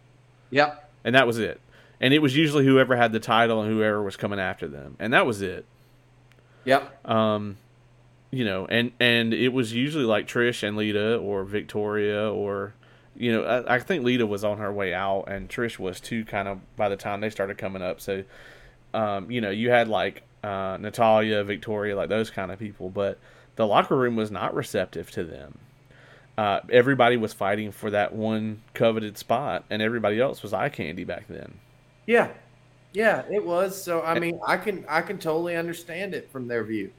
[0.51, 0.91] Yep.
[1.05, 1.61] And that was it.
[2.01, 4.97] And it was usually whoever had the title and whoever was coming after them.
[4.99, 5.67] And that was it.
[6.65, 7.09] Yep.
[7.09, 7.59] Um
[8.31, 12.75] you know, and and it was usually like Trish and Lita or Victoria or
[13.17, 16.25] you know, I, I think Lita was on her way out and Trish was too
[16.25, 18.01] kind of by the time they started coming up.
[18.01, 18.25] So
[18.95, 23.19] um, you know, you had like uh, Natalya, Victoria, like those kind of people, but
[23.57, 25.59] the locker room was not receptive to them.
[26.39, 31.05] Uh, everybody was fighting for that one coveted spot, and everybody else was eye candy
[31.05, 31.59] back then.
[32.11, 32.31] Yeah,
[32.93, 33.81] yeah, it was.
[33.81, 36.91] So I mean, I can I can totally understand it from their view.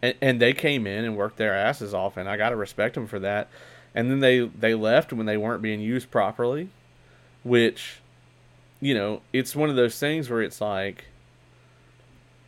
[0.00, 2.94] And, and they came in and worked their asses off, and I got to respect
[2.94, 3.48] them for that.
[3.96, 6.68] And then they they left when they weren't being used properly,
[7.42, 7.98] which,
[8.80, 11.06] you know, it's one of those things where it's like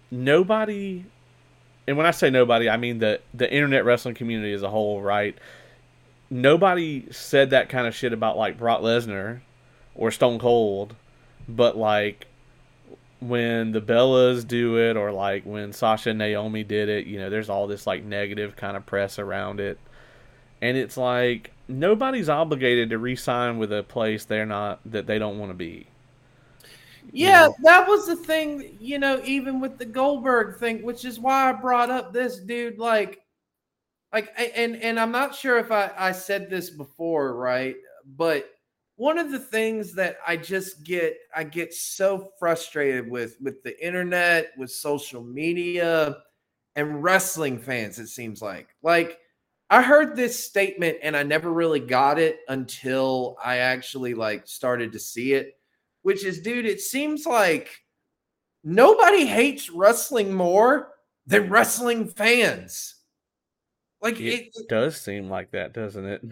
[0.08, 1.06] nobody
[1.88, 5.02] and when I say nobody, I mean the the internet wrestling community as a whole,
[5.02, 5.36] right?
[6.30, 9.40] Nobody said that kind of shit about like Brock Lesnar
[9.96, 10.94] or Stone Cold,
[11.48, 12.26] but like
[13.20, 17.30] when the Bellas do it or like when Sasha and Naomi did it, you know,
[17.30, 19.78] there's all this like negative kind of press around it.
[20.60, 25.38] And it's like nobody's obligated to re-sign with a place they're not that they don't
[25.38, 25.86] want to be.
[27.12, 31.48] Yeah, that was the thing, you know, even with the Goldberg thing, which is why
[31.48, 32.78] I brought up this dude.
[32.78, 33.20] Like,
[34.12, 37.76] like, and and I'm not sure if I I said this before, right?
[38.16, 38.50] But
[38.96, 43.84] one of the things that I just get I get so frustrated with with the
[43.84, 46.16] internet, with social media,
[46.74, 47.98] and wrestling fans.
[47.98, 49.18] It seems like like.
[49.68, 54.92] I heard this statement and I never really got it until I actually like started
[54.92, 55.56] to see it
[56.06, 57.82] which is, dude, it seems like
[58.62, 60.92] nobody hates wrestling more
[61.26, 62.94] than wrestling fans.
[64.00, 66.22] Like it, it does seem like that, doesn't it?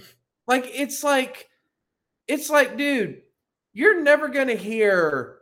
[0.47, 1.49] Like it's like
[2.29, 3.23] it's like, dude,
[3.73, 5.39] you're never gonna hear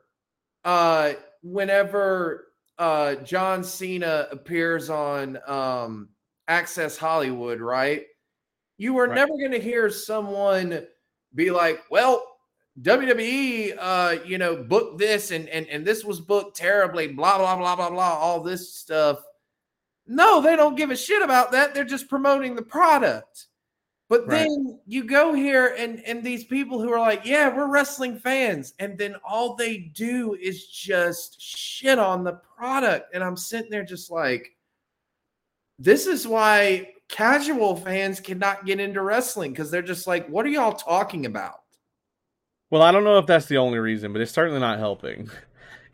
[0.65, 2.49] uh whenever
[2.79, 6.09] uh John Cena appears on um
[6.49, 8.05] Access Hollywood, right?
[8.79, 9.15] You are right.
[9.15, 10.87] never gonna hear someone
[11.35, 12.27] be like, well,
[12.81, 17.57] WWE, uh, you know, booked this and and and this was booked terribly, blah blah
[17.57, 19.23] blah blah blah, all this stuff.
[20.07, 21.75] No, they don't give a shit about that.
[21.75, 23.47] They're just promoting the product.
[24.13, 24.41] But right.
[24.41, 28.75] then you go here and and these people who are like, yeah, we're wrestling fans,
[28.79, 33.85] and then all they do is just shit on the product, and I'm sitting there
[33.85, 34.55] just like,
[35.79, 40.51] this is why casual fans cannot get into wrestling because they're just like, what are
[40.51, 41.63] y'all talking about?
[42.69, 45.31] Well, I don't know if that's the only reason, but it's certainly not helping.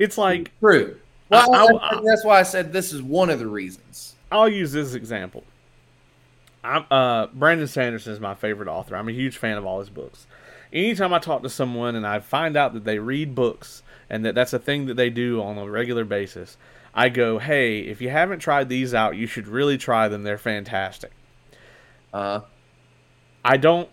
[0.01, 0.97] It's like true.
[1.29, 4.15] Well, I, I, I, that's why I said this is one of the reasons.
[4.31, 5.43] I'll use this example.
[6.65, 8.97] I'm uh, Brandon Sanderson is my favorite author.
[8.97, 10.27] I'm a huge fan of all his books.
[10.73, 14.35] Anytime I talk to someone and I find out that they read books and that
[14.35, 16.57] that's a thing that they do on a regular basis,
[16.95, 20.25] I go, "Hey, if you haven't tried these out, you should really try them.
[20.25, 21.13] They're fantastic."
[22.13, 22.41] Uh,
[23.45, 23.89] I don't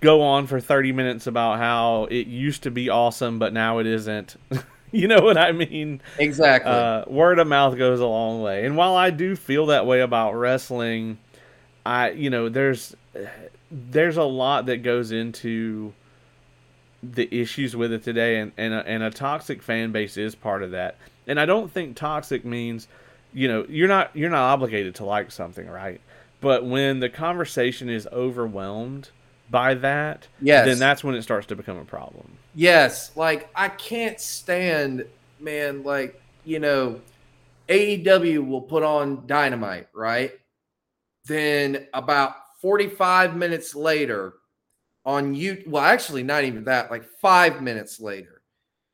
[0.00, 3.86] go on for 30 minutes about how it used to be awesome, but now it
[3.86, 4.36] isn't.
[4.92, 6.00] you know what I mean?
[6.18, 6.70] Exactly.
[6.70, 8.64] Uh, word of mouth goes a long way.
[8.64, 11.18] And while I do feel that way about wrestling,
[11.84, 12.94] I, you know, there's
[13.70, 15.92] there's a lot that goes into
[17.02, 20.62] the issues with it today, and and a, and a toxic fan base is part
[20.62, 20.96] of that.
[21.26, 22.88] And I don't think toxic means,
[23.32, 26.00] you know, you're not you're not obligated to like something, right?
[26.40, 29.10] But when the conversation is overwhelmed
[29.50, 30.64] by that, yes.
[30.64, 32.32] then that's when it starts to become a problem.
[32.54, 35.06] Yes, like I can't stand,
[35.38, 35.82] man.
[35.82, 37.00] Like you know,
[37.68, 40.39] AEW will put on Dynamite, right?
[41.30, 44.34] Then about forty-five minutes later,
[45.04, 46.90] on you, well, actually, not even that.
[46.90, 48.42] Like five minutes later,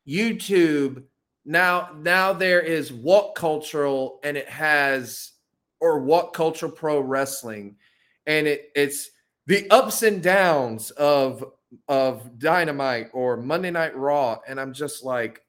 [0.06, 1.02] YouTube.
[1.46, 5.32] Now, now there is what cultural, and it has
[5.80, 7.76] or WhatCulture pro wrestling,
[8.26, 9.12] and it it's
[9.46, 11.42] the ups and downs of
[11.88, 15.40] of Dynamite or Monday Night Raw, and I'm just like,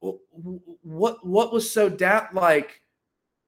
[0.00, 2.28] what what was so down?
[2.34, 2.82] Like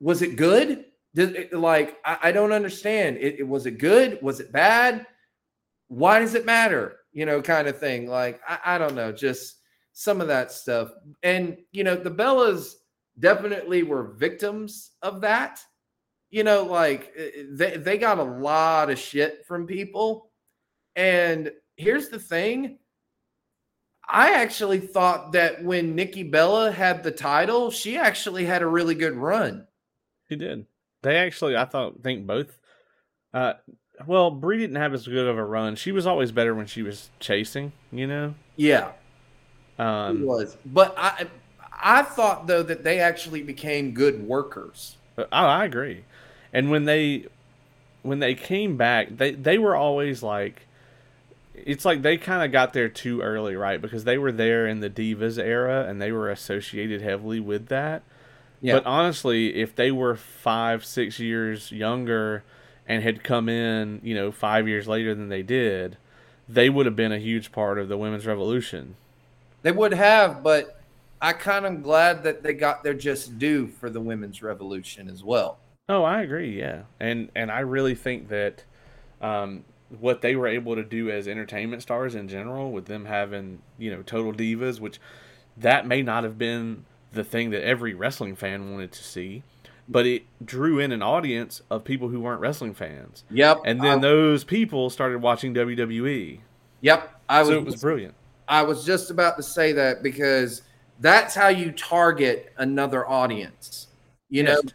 [0.01, 0.87] Was it good?
[1.15, 3.17] Did like I, I don't understand.
[3.19, 4.19] It, it was it good?
[4.23, 5.07] Was it bad?
[5.89, 6.97] Why does it matter?
[7.13, 8.09] You know, kind of thing.
[8.09, 9.57] Like I, I don't know, just
[9.93, 10.93] some of that stuff.
[11.23, 12.75] And you know, the Bellas
[13.19, 15.61] definitely were victims of that.
[16.31, 20.31] You know, like eh, eh, they they got a lot of shit from people.
[20.95, 22.79] And here's the thing.
[24.09, 28.95] I actually thought that when Nikki Bella had the title, she actually had a really
[28.95, 29.67] good run.
[30.29, 30.67] She did.
[31.03, 32.59] They actually, I thought, think both.
[33.33, 33.55] Uh,
[34.07, 35.77] well, Brie didn't have as good of a run.
[35.77, 37.73] She was always better when she was chasing.
[37.93, 38.35] You know.
[38.57, 38.93] Yeah.
[39.79, 41.27] Um, she was, but I,
[41.73, 44.97] I thought though that they actually became good workers.
[45.17, 46.05] Oh, I agree.
[46.53, 47.27] And when they,
[48.03, 50.67] when they came back, they they were always like
[51.55, 53.81] it's like they kind of got there too early, right?
[53.81, 58.03] Because they were there in the Divas era and they were associated heavily with that.
[58.61, 58.75] Yeah.
[58.75, 62.45] But honestly, if they were five, six years younger
[62.87, 65.97] and had come in, you know, five years later than they did,
[66.49, 68.97] they would have been a huge part of the women's revolution.
[69.63, 70.81] They would have, but
[71.23, 75.23] I kind of glad that they got their just due for the women's revolution as
[75.23, 75.59] well.
[75.89, 76.59] Oh, I agree.
[76.59, 78.65] Yeah, and and I really think that
[79.21, 79.65] um,
[79.99, 83.91] what they were able to do as entertainment stars in general, with them having you
[83.91, 84.99] know total divas, which
[85.57, 89.43] that may not have been the thing that every wrestling fan wanted to see,
[89.89, 93.25] but it drew in an audience of people who weren't wrestling fans.
[93.31, 93.63] Yep.
[93.65, 96.41] And then I, those people started watching WWE.
[96.81, 97.21] Yep.
[97.29, 98.15] I was, so it was brilliant.
[98.49, 100.63] I was just about to say that because
[101.01, 103.89] that's how you target another audience.
[104.29, 104.63] You yes.
[104.63, 104.71] know,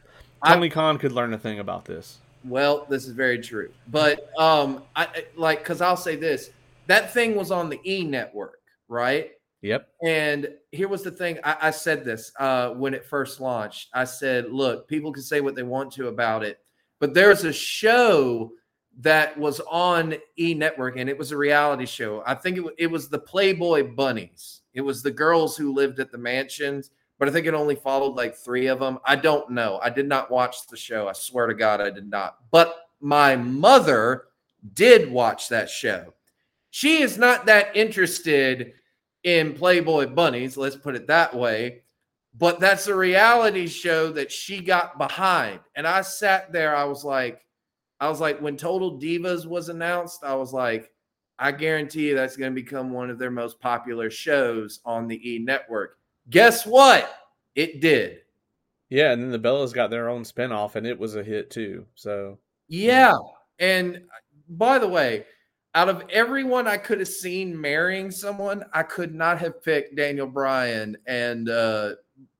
[0.45, 2.17] Tony I, Khan could learn a thing about this.
[2.43, 3.71] Well, this is very true.
[3.87, 6.51] But um I like cuz I'll say this.
[6.87, 9.31] That thing was on the E network, right?
[9.65, 9.89] Yep.
[10.03, 11.39] And here was the thing.
[11.43, 13.89] I, I said this uh, when it first launched.
[13.95, 16.59] I said, look, people can say what they want to about it,
[16.99, 18.51] but there's a show
[18.99, 22.21] that was on E Network, and it was a reality show.
[22.27, 24.61] I think it, it was the Playboy Bunnies.
[24.75, 28.13] It was the girls who lived at the mansions, but I think it only followed
[28.13, 28.99] like three of them.
[29.03, 29.79] I don't know.
[29.81, 31.07] I did not watch the show.
[31.07, 32.37] I swear to God, I did not.
[32.51, 34.25] But my mother
[34.75, 36.13] did watch that show.
[36.69, 38.73] She is not that interested
[39.25, 41.81] in Playboy Bunnies, let's put it that way.
[42.37, 45.59] But that's a reality show that she got behind.
[45.75, 47.43] And I sat there, I was like,
[47.99, 50.91] I was like, when Total Divas was announced, I was like,
[51.39, 55.29] I guarantee you that's going to become one of their most popular shows on the
[55.29, 55.97] E network.
[56.29, 57.09] Guess what?
[57.55, 58.19] It did.
[58.89, 61.85] Yeah, and then the Bellas got their own spinoff and it was a hit too.
[61.95, 62.37] So
[62.67, 63.13] Yeah.
[63.59, 64.03] And
[64.49, 65.25] by the way,
[65.75, 70.25] out of everyone I could have seen marrying someone, I could not have picked Daniel
[70.25, 71.95] Bryan and uh,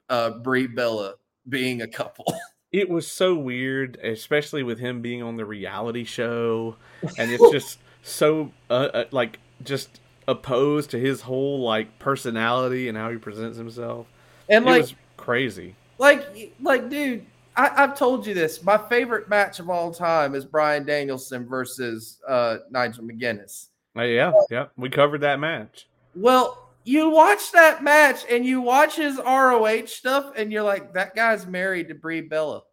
[0.10, 1.16] uh, Brie Bella
[1.48, 2.26] being a couple.
[2.72, 6.76] It was so weird, especially with him being on the reality show,
[7.18, 12.98] and it's just so uh, uh, like just opposed to his whole like personality and
[12.98, 14.08] how he presents himself.
[14.50, 15.76] And it like crazy.
[16.00, 17.26] Like like dude,
[17.58, 18.64] I, have told you this.
[18.64, 23.68] My favorite match of all time is Bryan Danielson versus uh, Nigel McGuinness.
[23.98, 25.88] Uh, yeah, yeah, we covered that match.
[26.16, 31.16] Well, you watch that match and you watch his ROH stuff, and you're like, that
[31.16, 32.64] guy's married to Brie Bella.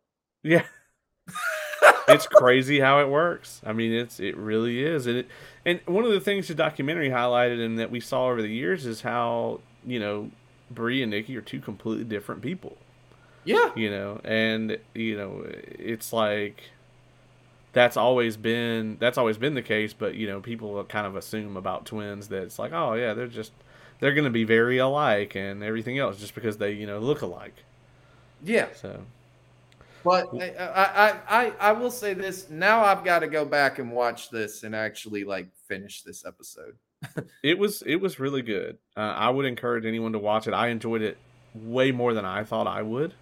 [0.43, 0.65] Yeah,
[2.09, 3.61] it's crazy how it works.
[3.65, 5.29] I mean, it's it really is, and it,
[5.65, 8.85] and one of the things the documentary highlighted and that we saw over the years
[8.85, 10.31] is how you know
[10.73, 12.77] Brie and Nikki are two completely different people.
[13.45, 13.71] Yeah.
[13.75, 16.63] You know, and you know, it's like
[17.73, 21.57] that's always been that's always been the case, but you know, people kind of assume
[21.57, 23.53] about twins that it's like, oh yeah, they're just
[24.01, 27.23] they're going to be very alike and everything else just because they, you know, look
[27.23, 27.65] alike.
[28.45, 28.69] Yeah.
[28.75, 29.01] So
[30.05, 32.51] but I, I, I, I will say this.
[32.51, 36.77] Now I've got to go back and watch this and actually like finish this episode.
[37.43, 38.79] it was it was really good.
[38.97, 40.55] Uh, I would encourage anyone to watch it.
[40.55, 41.19] I enjoyed it
[41.55, 43.15] way more than I thought I would.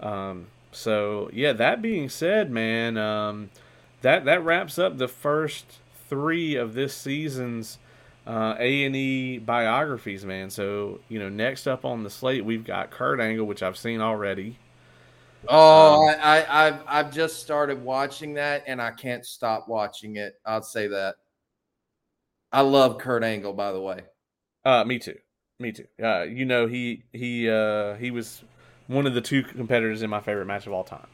[0.00, 3.50] Um, so yeah, that being said, man, um,
[4.02, 5.78] that that wraps up the first
[6.08, 7.78] three of this season's
[8.26, 10.50] uh, A and E biographies, man.
[10.50, 14.00] So you know, next up on the slate, we've got Kurt Angle, which I've seen
[14.00, 14.58] already.
[15.48, 20.16] Oh, um, I, I, I've I've just started watching that, and I can't stop watching
[20.16, 20.34] it.
[20.44, 21.16] I'll say that.
[22.52, 24.00] I love Kurt Angle, by the way.
[24.64, 25.16] Uh, me too.
[25.58, 25.86] Me too.
[26.02, 28.42] Uh, you know, he he uh he was
[28.90, 31.06] one of the two competitors in my favorite match of all time.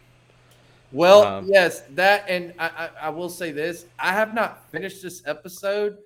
[0.93, 5.03] Well, um, yes, that, and I, I, I will say this: I have not finished
[5.03, 5.99] this episode.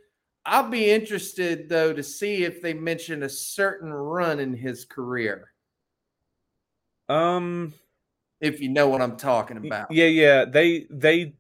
[0.45, 5.53] I'll be interested though to see if they mention a certain run in his career.
[7.09, 7.75] Um,
[8.41, 9.93] if you know what I'm talking about.
[9.93, 10.45] Yeah, yeah.
[10.47, 11.35] They they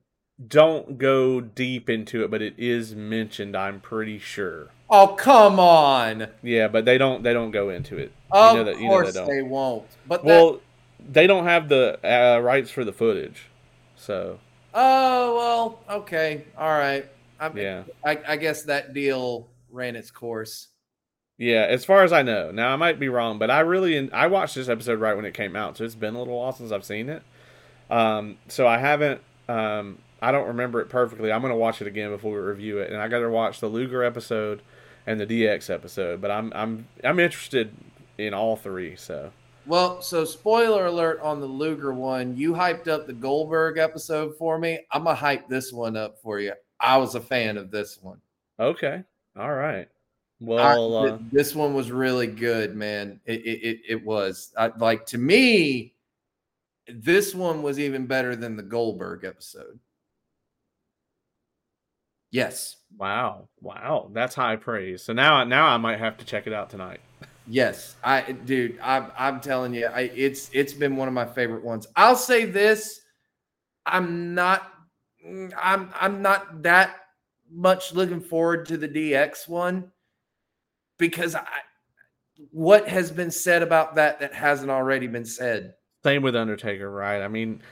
[0.46, 3.56] don't go deep into it, but it is mentioned.
[3.56, 4.68] I'm pretty sure.
[4.88, 6.28] Oh come on!
[6.42, 8.12] Yeah, but they don't they don't go into it.
[8.32, 9.86] Of you know that, you course know they, they, won't.
[10.06, 11.12] But well, that...
[11.12, 13.46] they don't have the uh, rights for the footage,
[13.96, 14.38] so.
[14.72, 17.06] Oh well, okay, all right.
[17.40, 20.68] I yeah, I, I guess that deal ran its course.
[21.38, 22.50] Yeah, as far as I know.
[22.50, 25.32] Now I might be wrong, but I really I watched this episode right when it
[25.32, 27.22] came out, so it's been a little while since I've seen it.
[27.90, 29.22] Um, so I haven't.
[29.48, 31.32] Um, I don't remember it perfectly.
[31.32, 33.68] I'm gonna watch it again before we review it, and I got to watch the
[33.68, 34.60] Luger episode
[35.06, 36.20] and the DX episode.
[36.20, 37.74] But I'm I'm I'm interested
[38.20, 38.96] in all three.
[38.96, 39.32] So.
[39.66, 42.36] Well, so spoiler alert on the Luger one.
[42.36, 44.80] You hyped up the Goldberg episode for me.
[44.90, 46.54] I'm gonna hype this one up for you.
[46.78, 48.20] I was a fan of this one.
[48.58, 49.02] Okay.
[49.38, 49.88] All right.
[50.40, 53.20] Well, I, uh, this one was really good, man.
[53.26, 55.94] It it, it was I, like to me.
[56.88, 59.78] This one was even better than the Goldberg episode.
[62.30, 62.76] Yes.
[62.96, 63.48] Wow.
[63.60, 64.10] Wow.
[64.12, 65.02] That's high praise.
[65.02, 67.00] So now now I might have to check it out tonight.
[67.50, 67.96] Yes.
[68.04, 71.88] I dude, I I'm telling you, I it's it's been one of my favorite ones.
[71.96, 73.00] I'll say this.
[73.84, 74.70] I'm not
[75.60, 76.94] I'm I'm not that
[77.50, 79.90] much looking forward to the DX one
[80.96, 81.44] because I,
[82.52, 85.74] what has been said about that that hasn't already been said?
[86.04, 87.20] Same with Undertaker, right?
[87.20, 87.62] I mean,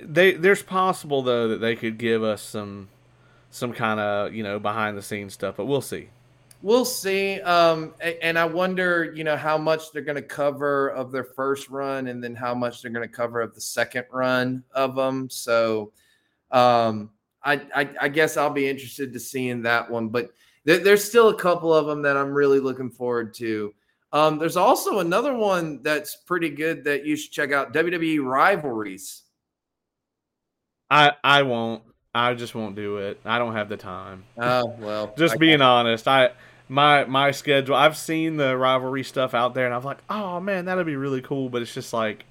[0.00, 2.88] they there's possible though that they could give us some
[3.50, 6.08] some kind of you know behind the scenes stuff, but we'll see.
[6.62, 7.40] We'll see.
[7.40, 11.70] Um, and I wonder, you know, how much they're going to cover of their first
[11.70, 15.30] run, and then how much they're going to cover of the second run of them.
[15.30, 15.92] So,
[16.50, 17.10] um,
[17.42, 20.08] I, I, I guess I'll be interested to seeing that one.
[20.08, 20.32] But
[20.64, 23.72] there's still a couple of them that I'm really looking forward to.
[24.12, 29.22] Um, there's also another one that's pretty good that you should check out WWE rivalries.
[30.90, 31.84] I I won't.
[32.12, 33.20] I just won't do it.
[33.24, 34.24] I don't have the time.
[34.36, 35.14] Oh well.
[35.18, 35.62] just I being can't.
[35.62, 36.30] honest, I
[36.70, 37.74] my my schedule.
[37.74, 41.20] I've seen the rivalry stuff out there, and I'm like, oh man, that'd be really
[41.20, 41.50] cool.
[41.50, 42.24] But it's just like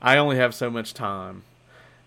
[0.00, 1.42] I only have so much time,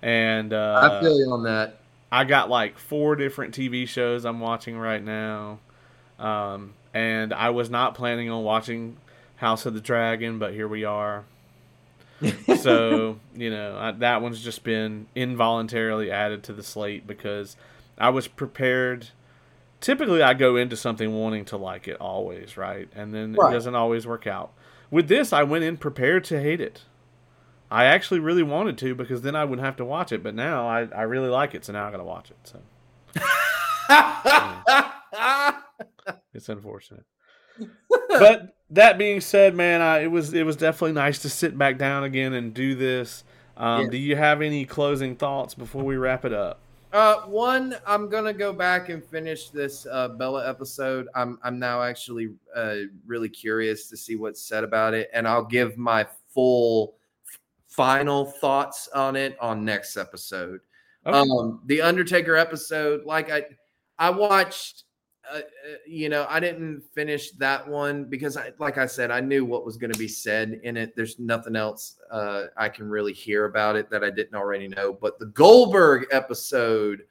[0.02, 1.80] and uh, I feel you on that.
[2.12, 5.60] I got like four different TV shows I'm watching right now.
[6.20, 8.98] Um, and I was not planning on watching
[9.38, 11.24] House of the Dragon, but here we are.
[12.60, 17.56] so, you know, I, that one's just been involuntarily added to the slate because
[17.98, 19.08] I was prepared.
[19.82, 22.88] Typically, I go into something wanting to like it always, right?
[22.95, 23.49] And then right.
[23.49, 24.53] it doesn't always work out.
[24.91, 26.84] With this, I went in prepared to hate it.
[27.72, 30.22] I actually really wanted to because then I wouldn't have to watch it.
[30.22, 32.38] But now I, I really like it, so now I got to watch it.
[32.44, 32.60] So
[36.34, 37.06] it's unfortunate.
[38.10, 41.78] but that being said, man, I, it was it was definitely nice to sit back
[41.78, 43.24] down again and do this.
[43.58, 46.60] Um, Do you have any closing thoughts before we wrap it up?
[46.94, 51.08] Uh, one, I'm gonna go back and finish this uh, Bella episode.
[51.16, 55.46] I'm I'm now actually uh, really curious to see what's said about it, and I'll
[55.46, 56.96] give my full
[57.68, 60.60] final thoughts on it on next episode.
[61.06, 61.18] Okay.
[61.18, 63.46] Um, the Undertaker episode, like I,
[63.98, 64.84] I watched.
[65.30, 65.41] Uh, uh,
[65.85, 69.65] you know, I didn't finish that one because, I, like I said, I knew what
[69.65, 70.95] was going to be said in it.
[70.95, 74.93] There's nothing else uh, I can really hear about it that I didn't already know.
[74.93, 77.03] But the Goldberg episode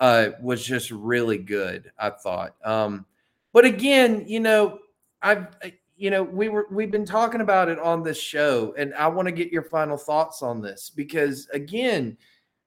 [0.00, 1.90] uh, was just really good.
[1.98, 2.54] I thought.
[2.64, 3.06] Um,
[3.52, 4.78] but again, you know,
[5.22, 5.48] I've
[5.96, 9.26] you know, we were we've been talking about it on this show, and I want
[9.26, 12.18] to get your final thoughts on this because again,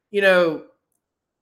[0.09, 0.63] you know,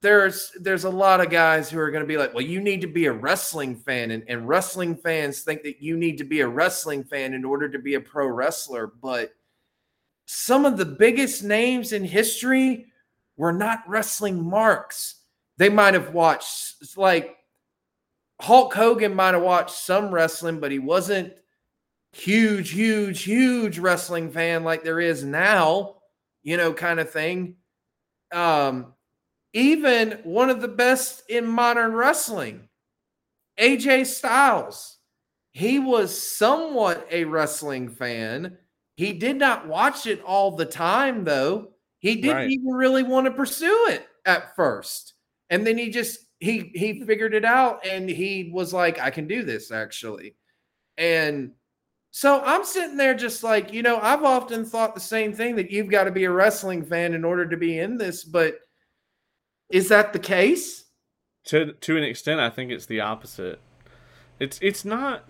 [0.00, 2.80] there's there's a lot of guys who are going to be like, well, you need
[2.82, 6.40] to be a wrestling fan, and, and wrestling fans think that you need to be
[6.40, 9.32] a wrestling fan in order to be a pro wrestler, but
[10.26, 12.86] some of the biggest names in history
[13.36, 15.22] were not wrestling marks.
[15.56, 17.36] They might have watched like
[18.40, 21.32] Hulk Hogan might have watched some wrestling, but he wasn't
[22.12, 25.96] huge, huge, huge wrestling fan like there is now,
[26.42, 27.56] you know, kind of thing.
[28.32, 28.94] Um,
[29.52, 32.68] even one of the best in modern wrestling,
[33.58, 34.98] AJ Styles,
[35.52, 38.58] he was somewhat a wrestling fan.
[38.96, 41.72] He did not watch it all the time, though.
[41.98, 42.50] He didn't right.
[42.50, 45.14] even really want to pursue it at first.
[45.50, 49.26] And then he just he he figured it out and he was like, I can
[49.26, 50.36] do this actually.
[50.96, 51.52] And
[52.10, 55.70] so I'm sitting there just like, you know, I've often thought the same thing that
[55.70, 58.58] you've got to be a wrestling fan in order to be in this, but
[59.70, 60.84] is that the case?
[61.46, 63.60] To to an extent, I think it's the opposite.
[64.38, 65.24] It's it's not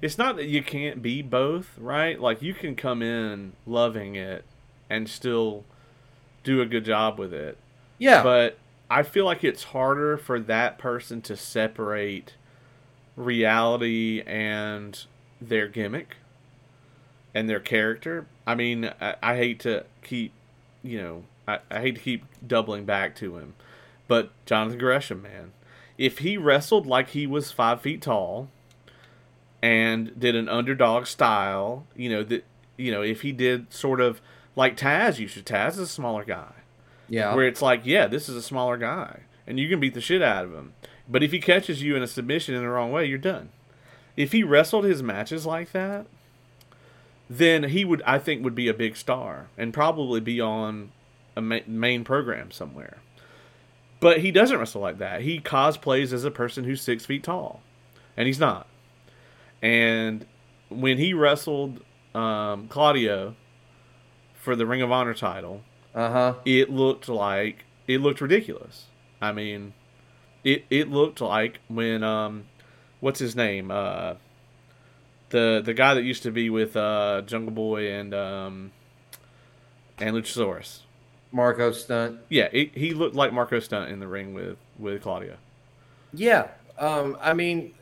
[0.00, 2.20] it's not that you can't be both, right?
[2.20, 4.44] Like you can come in loving it
[4.90, 5.64] and still
[6.44, 7.56] do a good job with it.
[7.98, 8.22] Yeah.
[8.22, 8.58] But
[8.90, 12.34] I feel like it's harder for that person to separate
[13.16, 14.98] reality and
[15.40, 16.16] their gimmick
[17.32, 18.26] and their character.
[18.46, 20.32] I mean, I, I hate to keep,
[20.82, 23.54] you know, I, I hate to keep doubling back to him,
[24.08, 25.52] but Jonathan Gresham, man,
[25.98, 28.48] if he wrestled like he was five feet tall
[29.62, 32.44] and did an underdog style, you know that,
[32.76, 34.20] you know, if he did sort of
[34.56, 36.52] like Taz used to, Taz is a smaller guy,
[37.08, 40.00] yeah, where it's like, yeah, this is a smaller guy, and you can beat the
[40.00, 40.74] shit out of him,
[41.08, 43.50] but if he catches you in a submission in the wrong way, you're done.
[44.16, 46.06] If he wrestled his matches like that,
[47.30, 50.92] then he would, I think, would be a big star and probably be on
[51.36, 52.98] a ma- main program somewhere.
[54.00, 55.22] But he doesn't wrestle like that.
[55.22, 57.62] He cosplays as a person who's six feet tall,
[58.16, 58.66] and he's not.
[59.62, 60.26] And
[60.68, 61.82] when he wrestled
[62.14, 63.36] um, Claudio
[64.34, 65.62] for the Ring of Honor title,
[65.94, 66.34] uh-huh.
[66.44, 68.86] it looked like it looked ridiculous.
[69.20, 69.72] I mean,
[70.42, 72.46] it it looked like when um,
[73.00, 73.70] what's his name?
[73.70, 74.14] Uh,
[75.30, 78.72] the the guy that used to be with uh, Jungle Boy and um,
[79.98, 80.80] and Luchasaurus.
[81.32, 82.20] Marko Stunt.
[82.28, 85.36] Yeah, it, he looked like Marko Stunt in the ring with with Claudio.
[86.12, 86.48] Yeah,
[86.78, 87.74] um, I mean,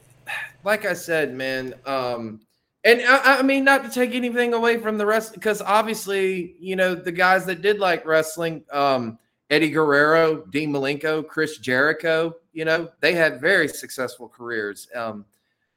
[0.65, 2.41] like I said, man, um,
[2.85, 6.77] and I, I, mean not to take anything away from the rest, because obviously, you
[6.77, 9.19] know, the guys that did like wrestling, um,
[9.51, 14.89] Eddie Guerrero, Dean Malenko, Chris Jericho, you know, they had very successful careers.
[14.95, 15.25] Um,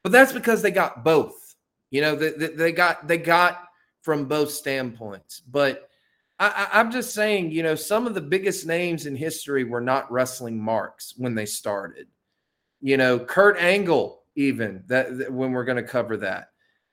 [0.03, 1.55] but that's because they got both.
[1.91, 3.67] You know, they, they got they got
[4.01, 5.89] from both standpoints, but
[6.39, 10.11] I, I'm just saying, you know, some of the biggest names in history were not
[10.11, 12.07] wrestling marks when they started.
[12.81, 16.49] You know, Kurt Angle, even that, that when we're going to cover that.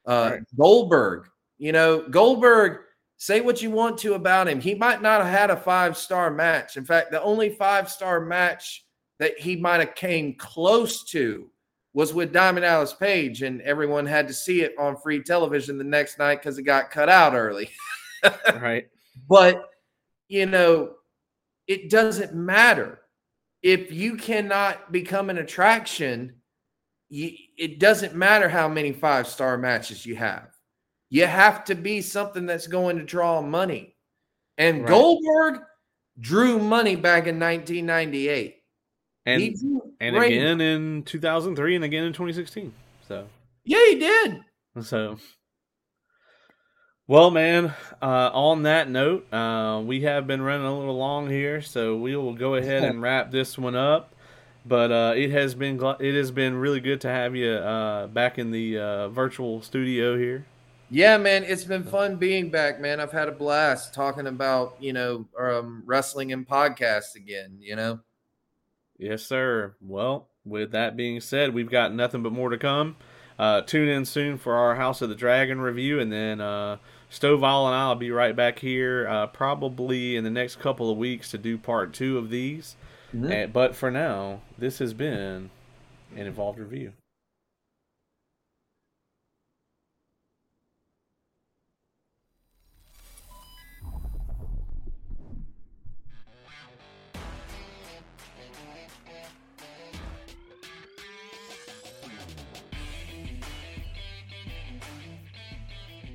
[0.07, 0.43] Uh, right.
[0.57, 2.79] Goldberg, you know, Goldberg.
[3.17, 4.62] Say what you want to about him.
[4.62, 6.79] He might not have had a five star match.
[6.79, 8.87] In fact, the only five star match
[9.19, 11.51] that he might have came close to
[11.93, 15.85] was with Diamond Dallas Page, and everyone had to see it on free television the
[15.85, 17.69] next night because it got cut out early.
[18.55, 18.89] right.
[19.29, 19.69] But,
[20.29, 20.95] you know,
[21.67, 23.01] it doesn't matter.
[23.63, 26.35] If you cannot become an attraction,
[27.09, 30.49] you, it doesn't matter how many five star matches you have.
[31.11, 33.97] You have to be something that's going to draw money.
[34.57, 34.89] And right.
[34.89, 35.61] Goldberg
[36.19, 38.57] drew money back in 1998.
[39.27, 39.57] And,
[40.01, 42.73] and again in 2003 and again in 2016.
[43.07, 43.27] So,
[43.65, 44.41] yeah, he did.
[44.83, 45.19] So,
[47.11, 51.61] well, man, uh, on that note, uh, we have been running a little long here,
[51.61, 54.15] so we will go ahead and wrap this one up.
[54.65, 58.39] But uh, it has been it has been really good to have you uh, back
[58.39, 60.47] in the uh, virtual studio here.
[60.89, 63.01] Yeah, man, it's been fun being back, man.
[63.01, 67.57] I've had a blast talking about you know um, wrestling and podcasts again.
[67.59, 68.01] You know.
[68.99, 69.74] Yes, sir.
[69.81, 72.95] Well, with that being said, we've got nothing but more to come.
[73.37, 76.41] Uh, tune in soon for our House of the Dragon review, and then
[77.11, 81.31] Stovall and I'll be right back here uh, probably in the next couple of weeks
[81.32, 82.77] to do part two of these.
[83.15, 83.32] Mm-hmm.
[83.32, 85.51] And, but for now, this has been
[86.16, 86.93] an Evolved Review.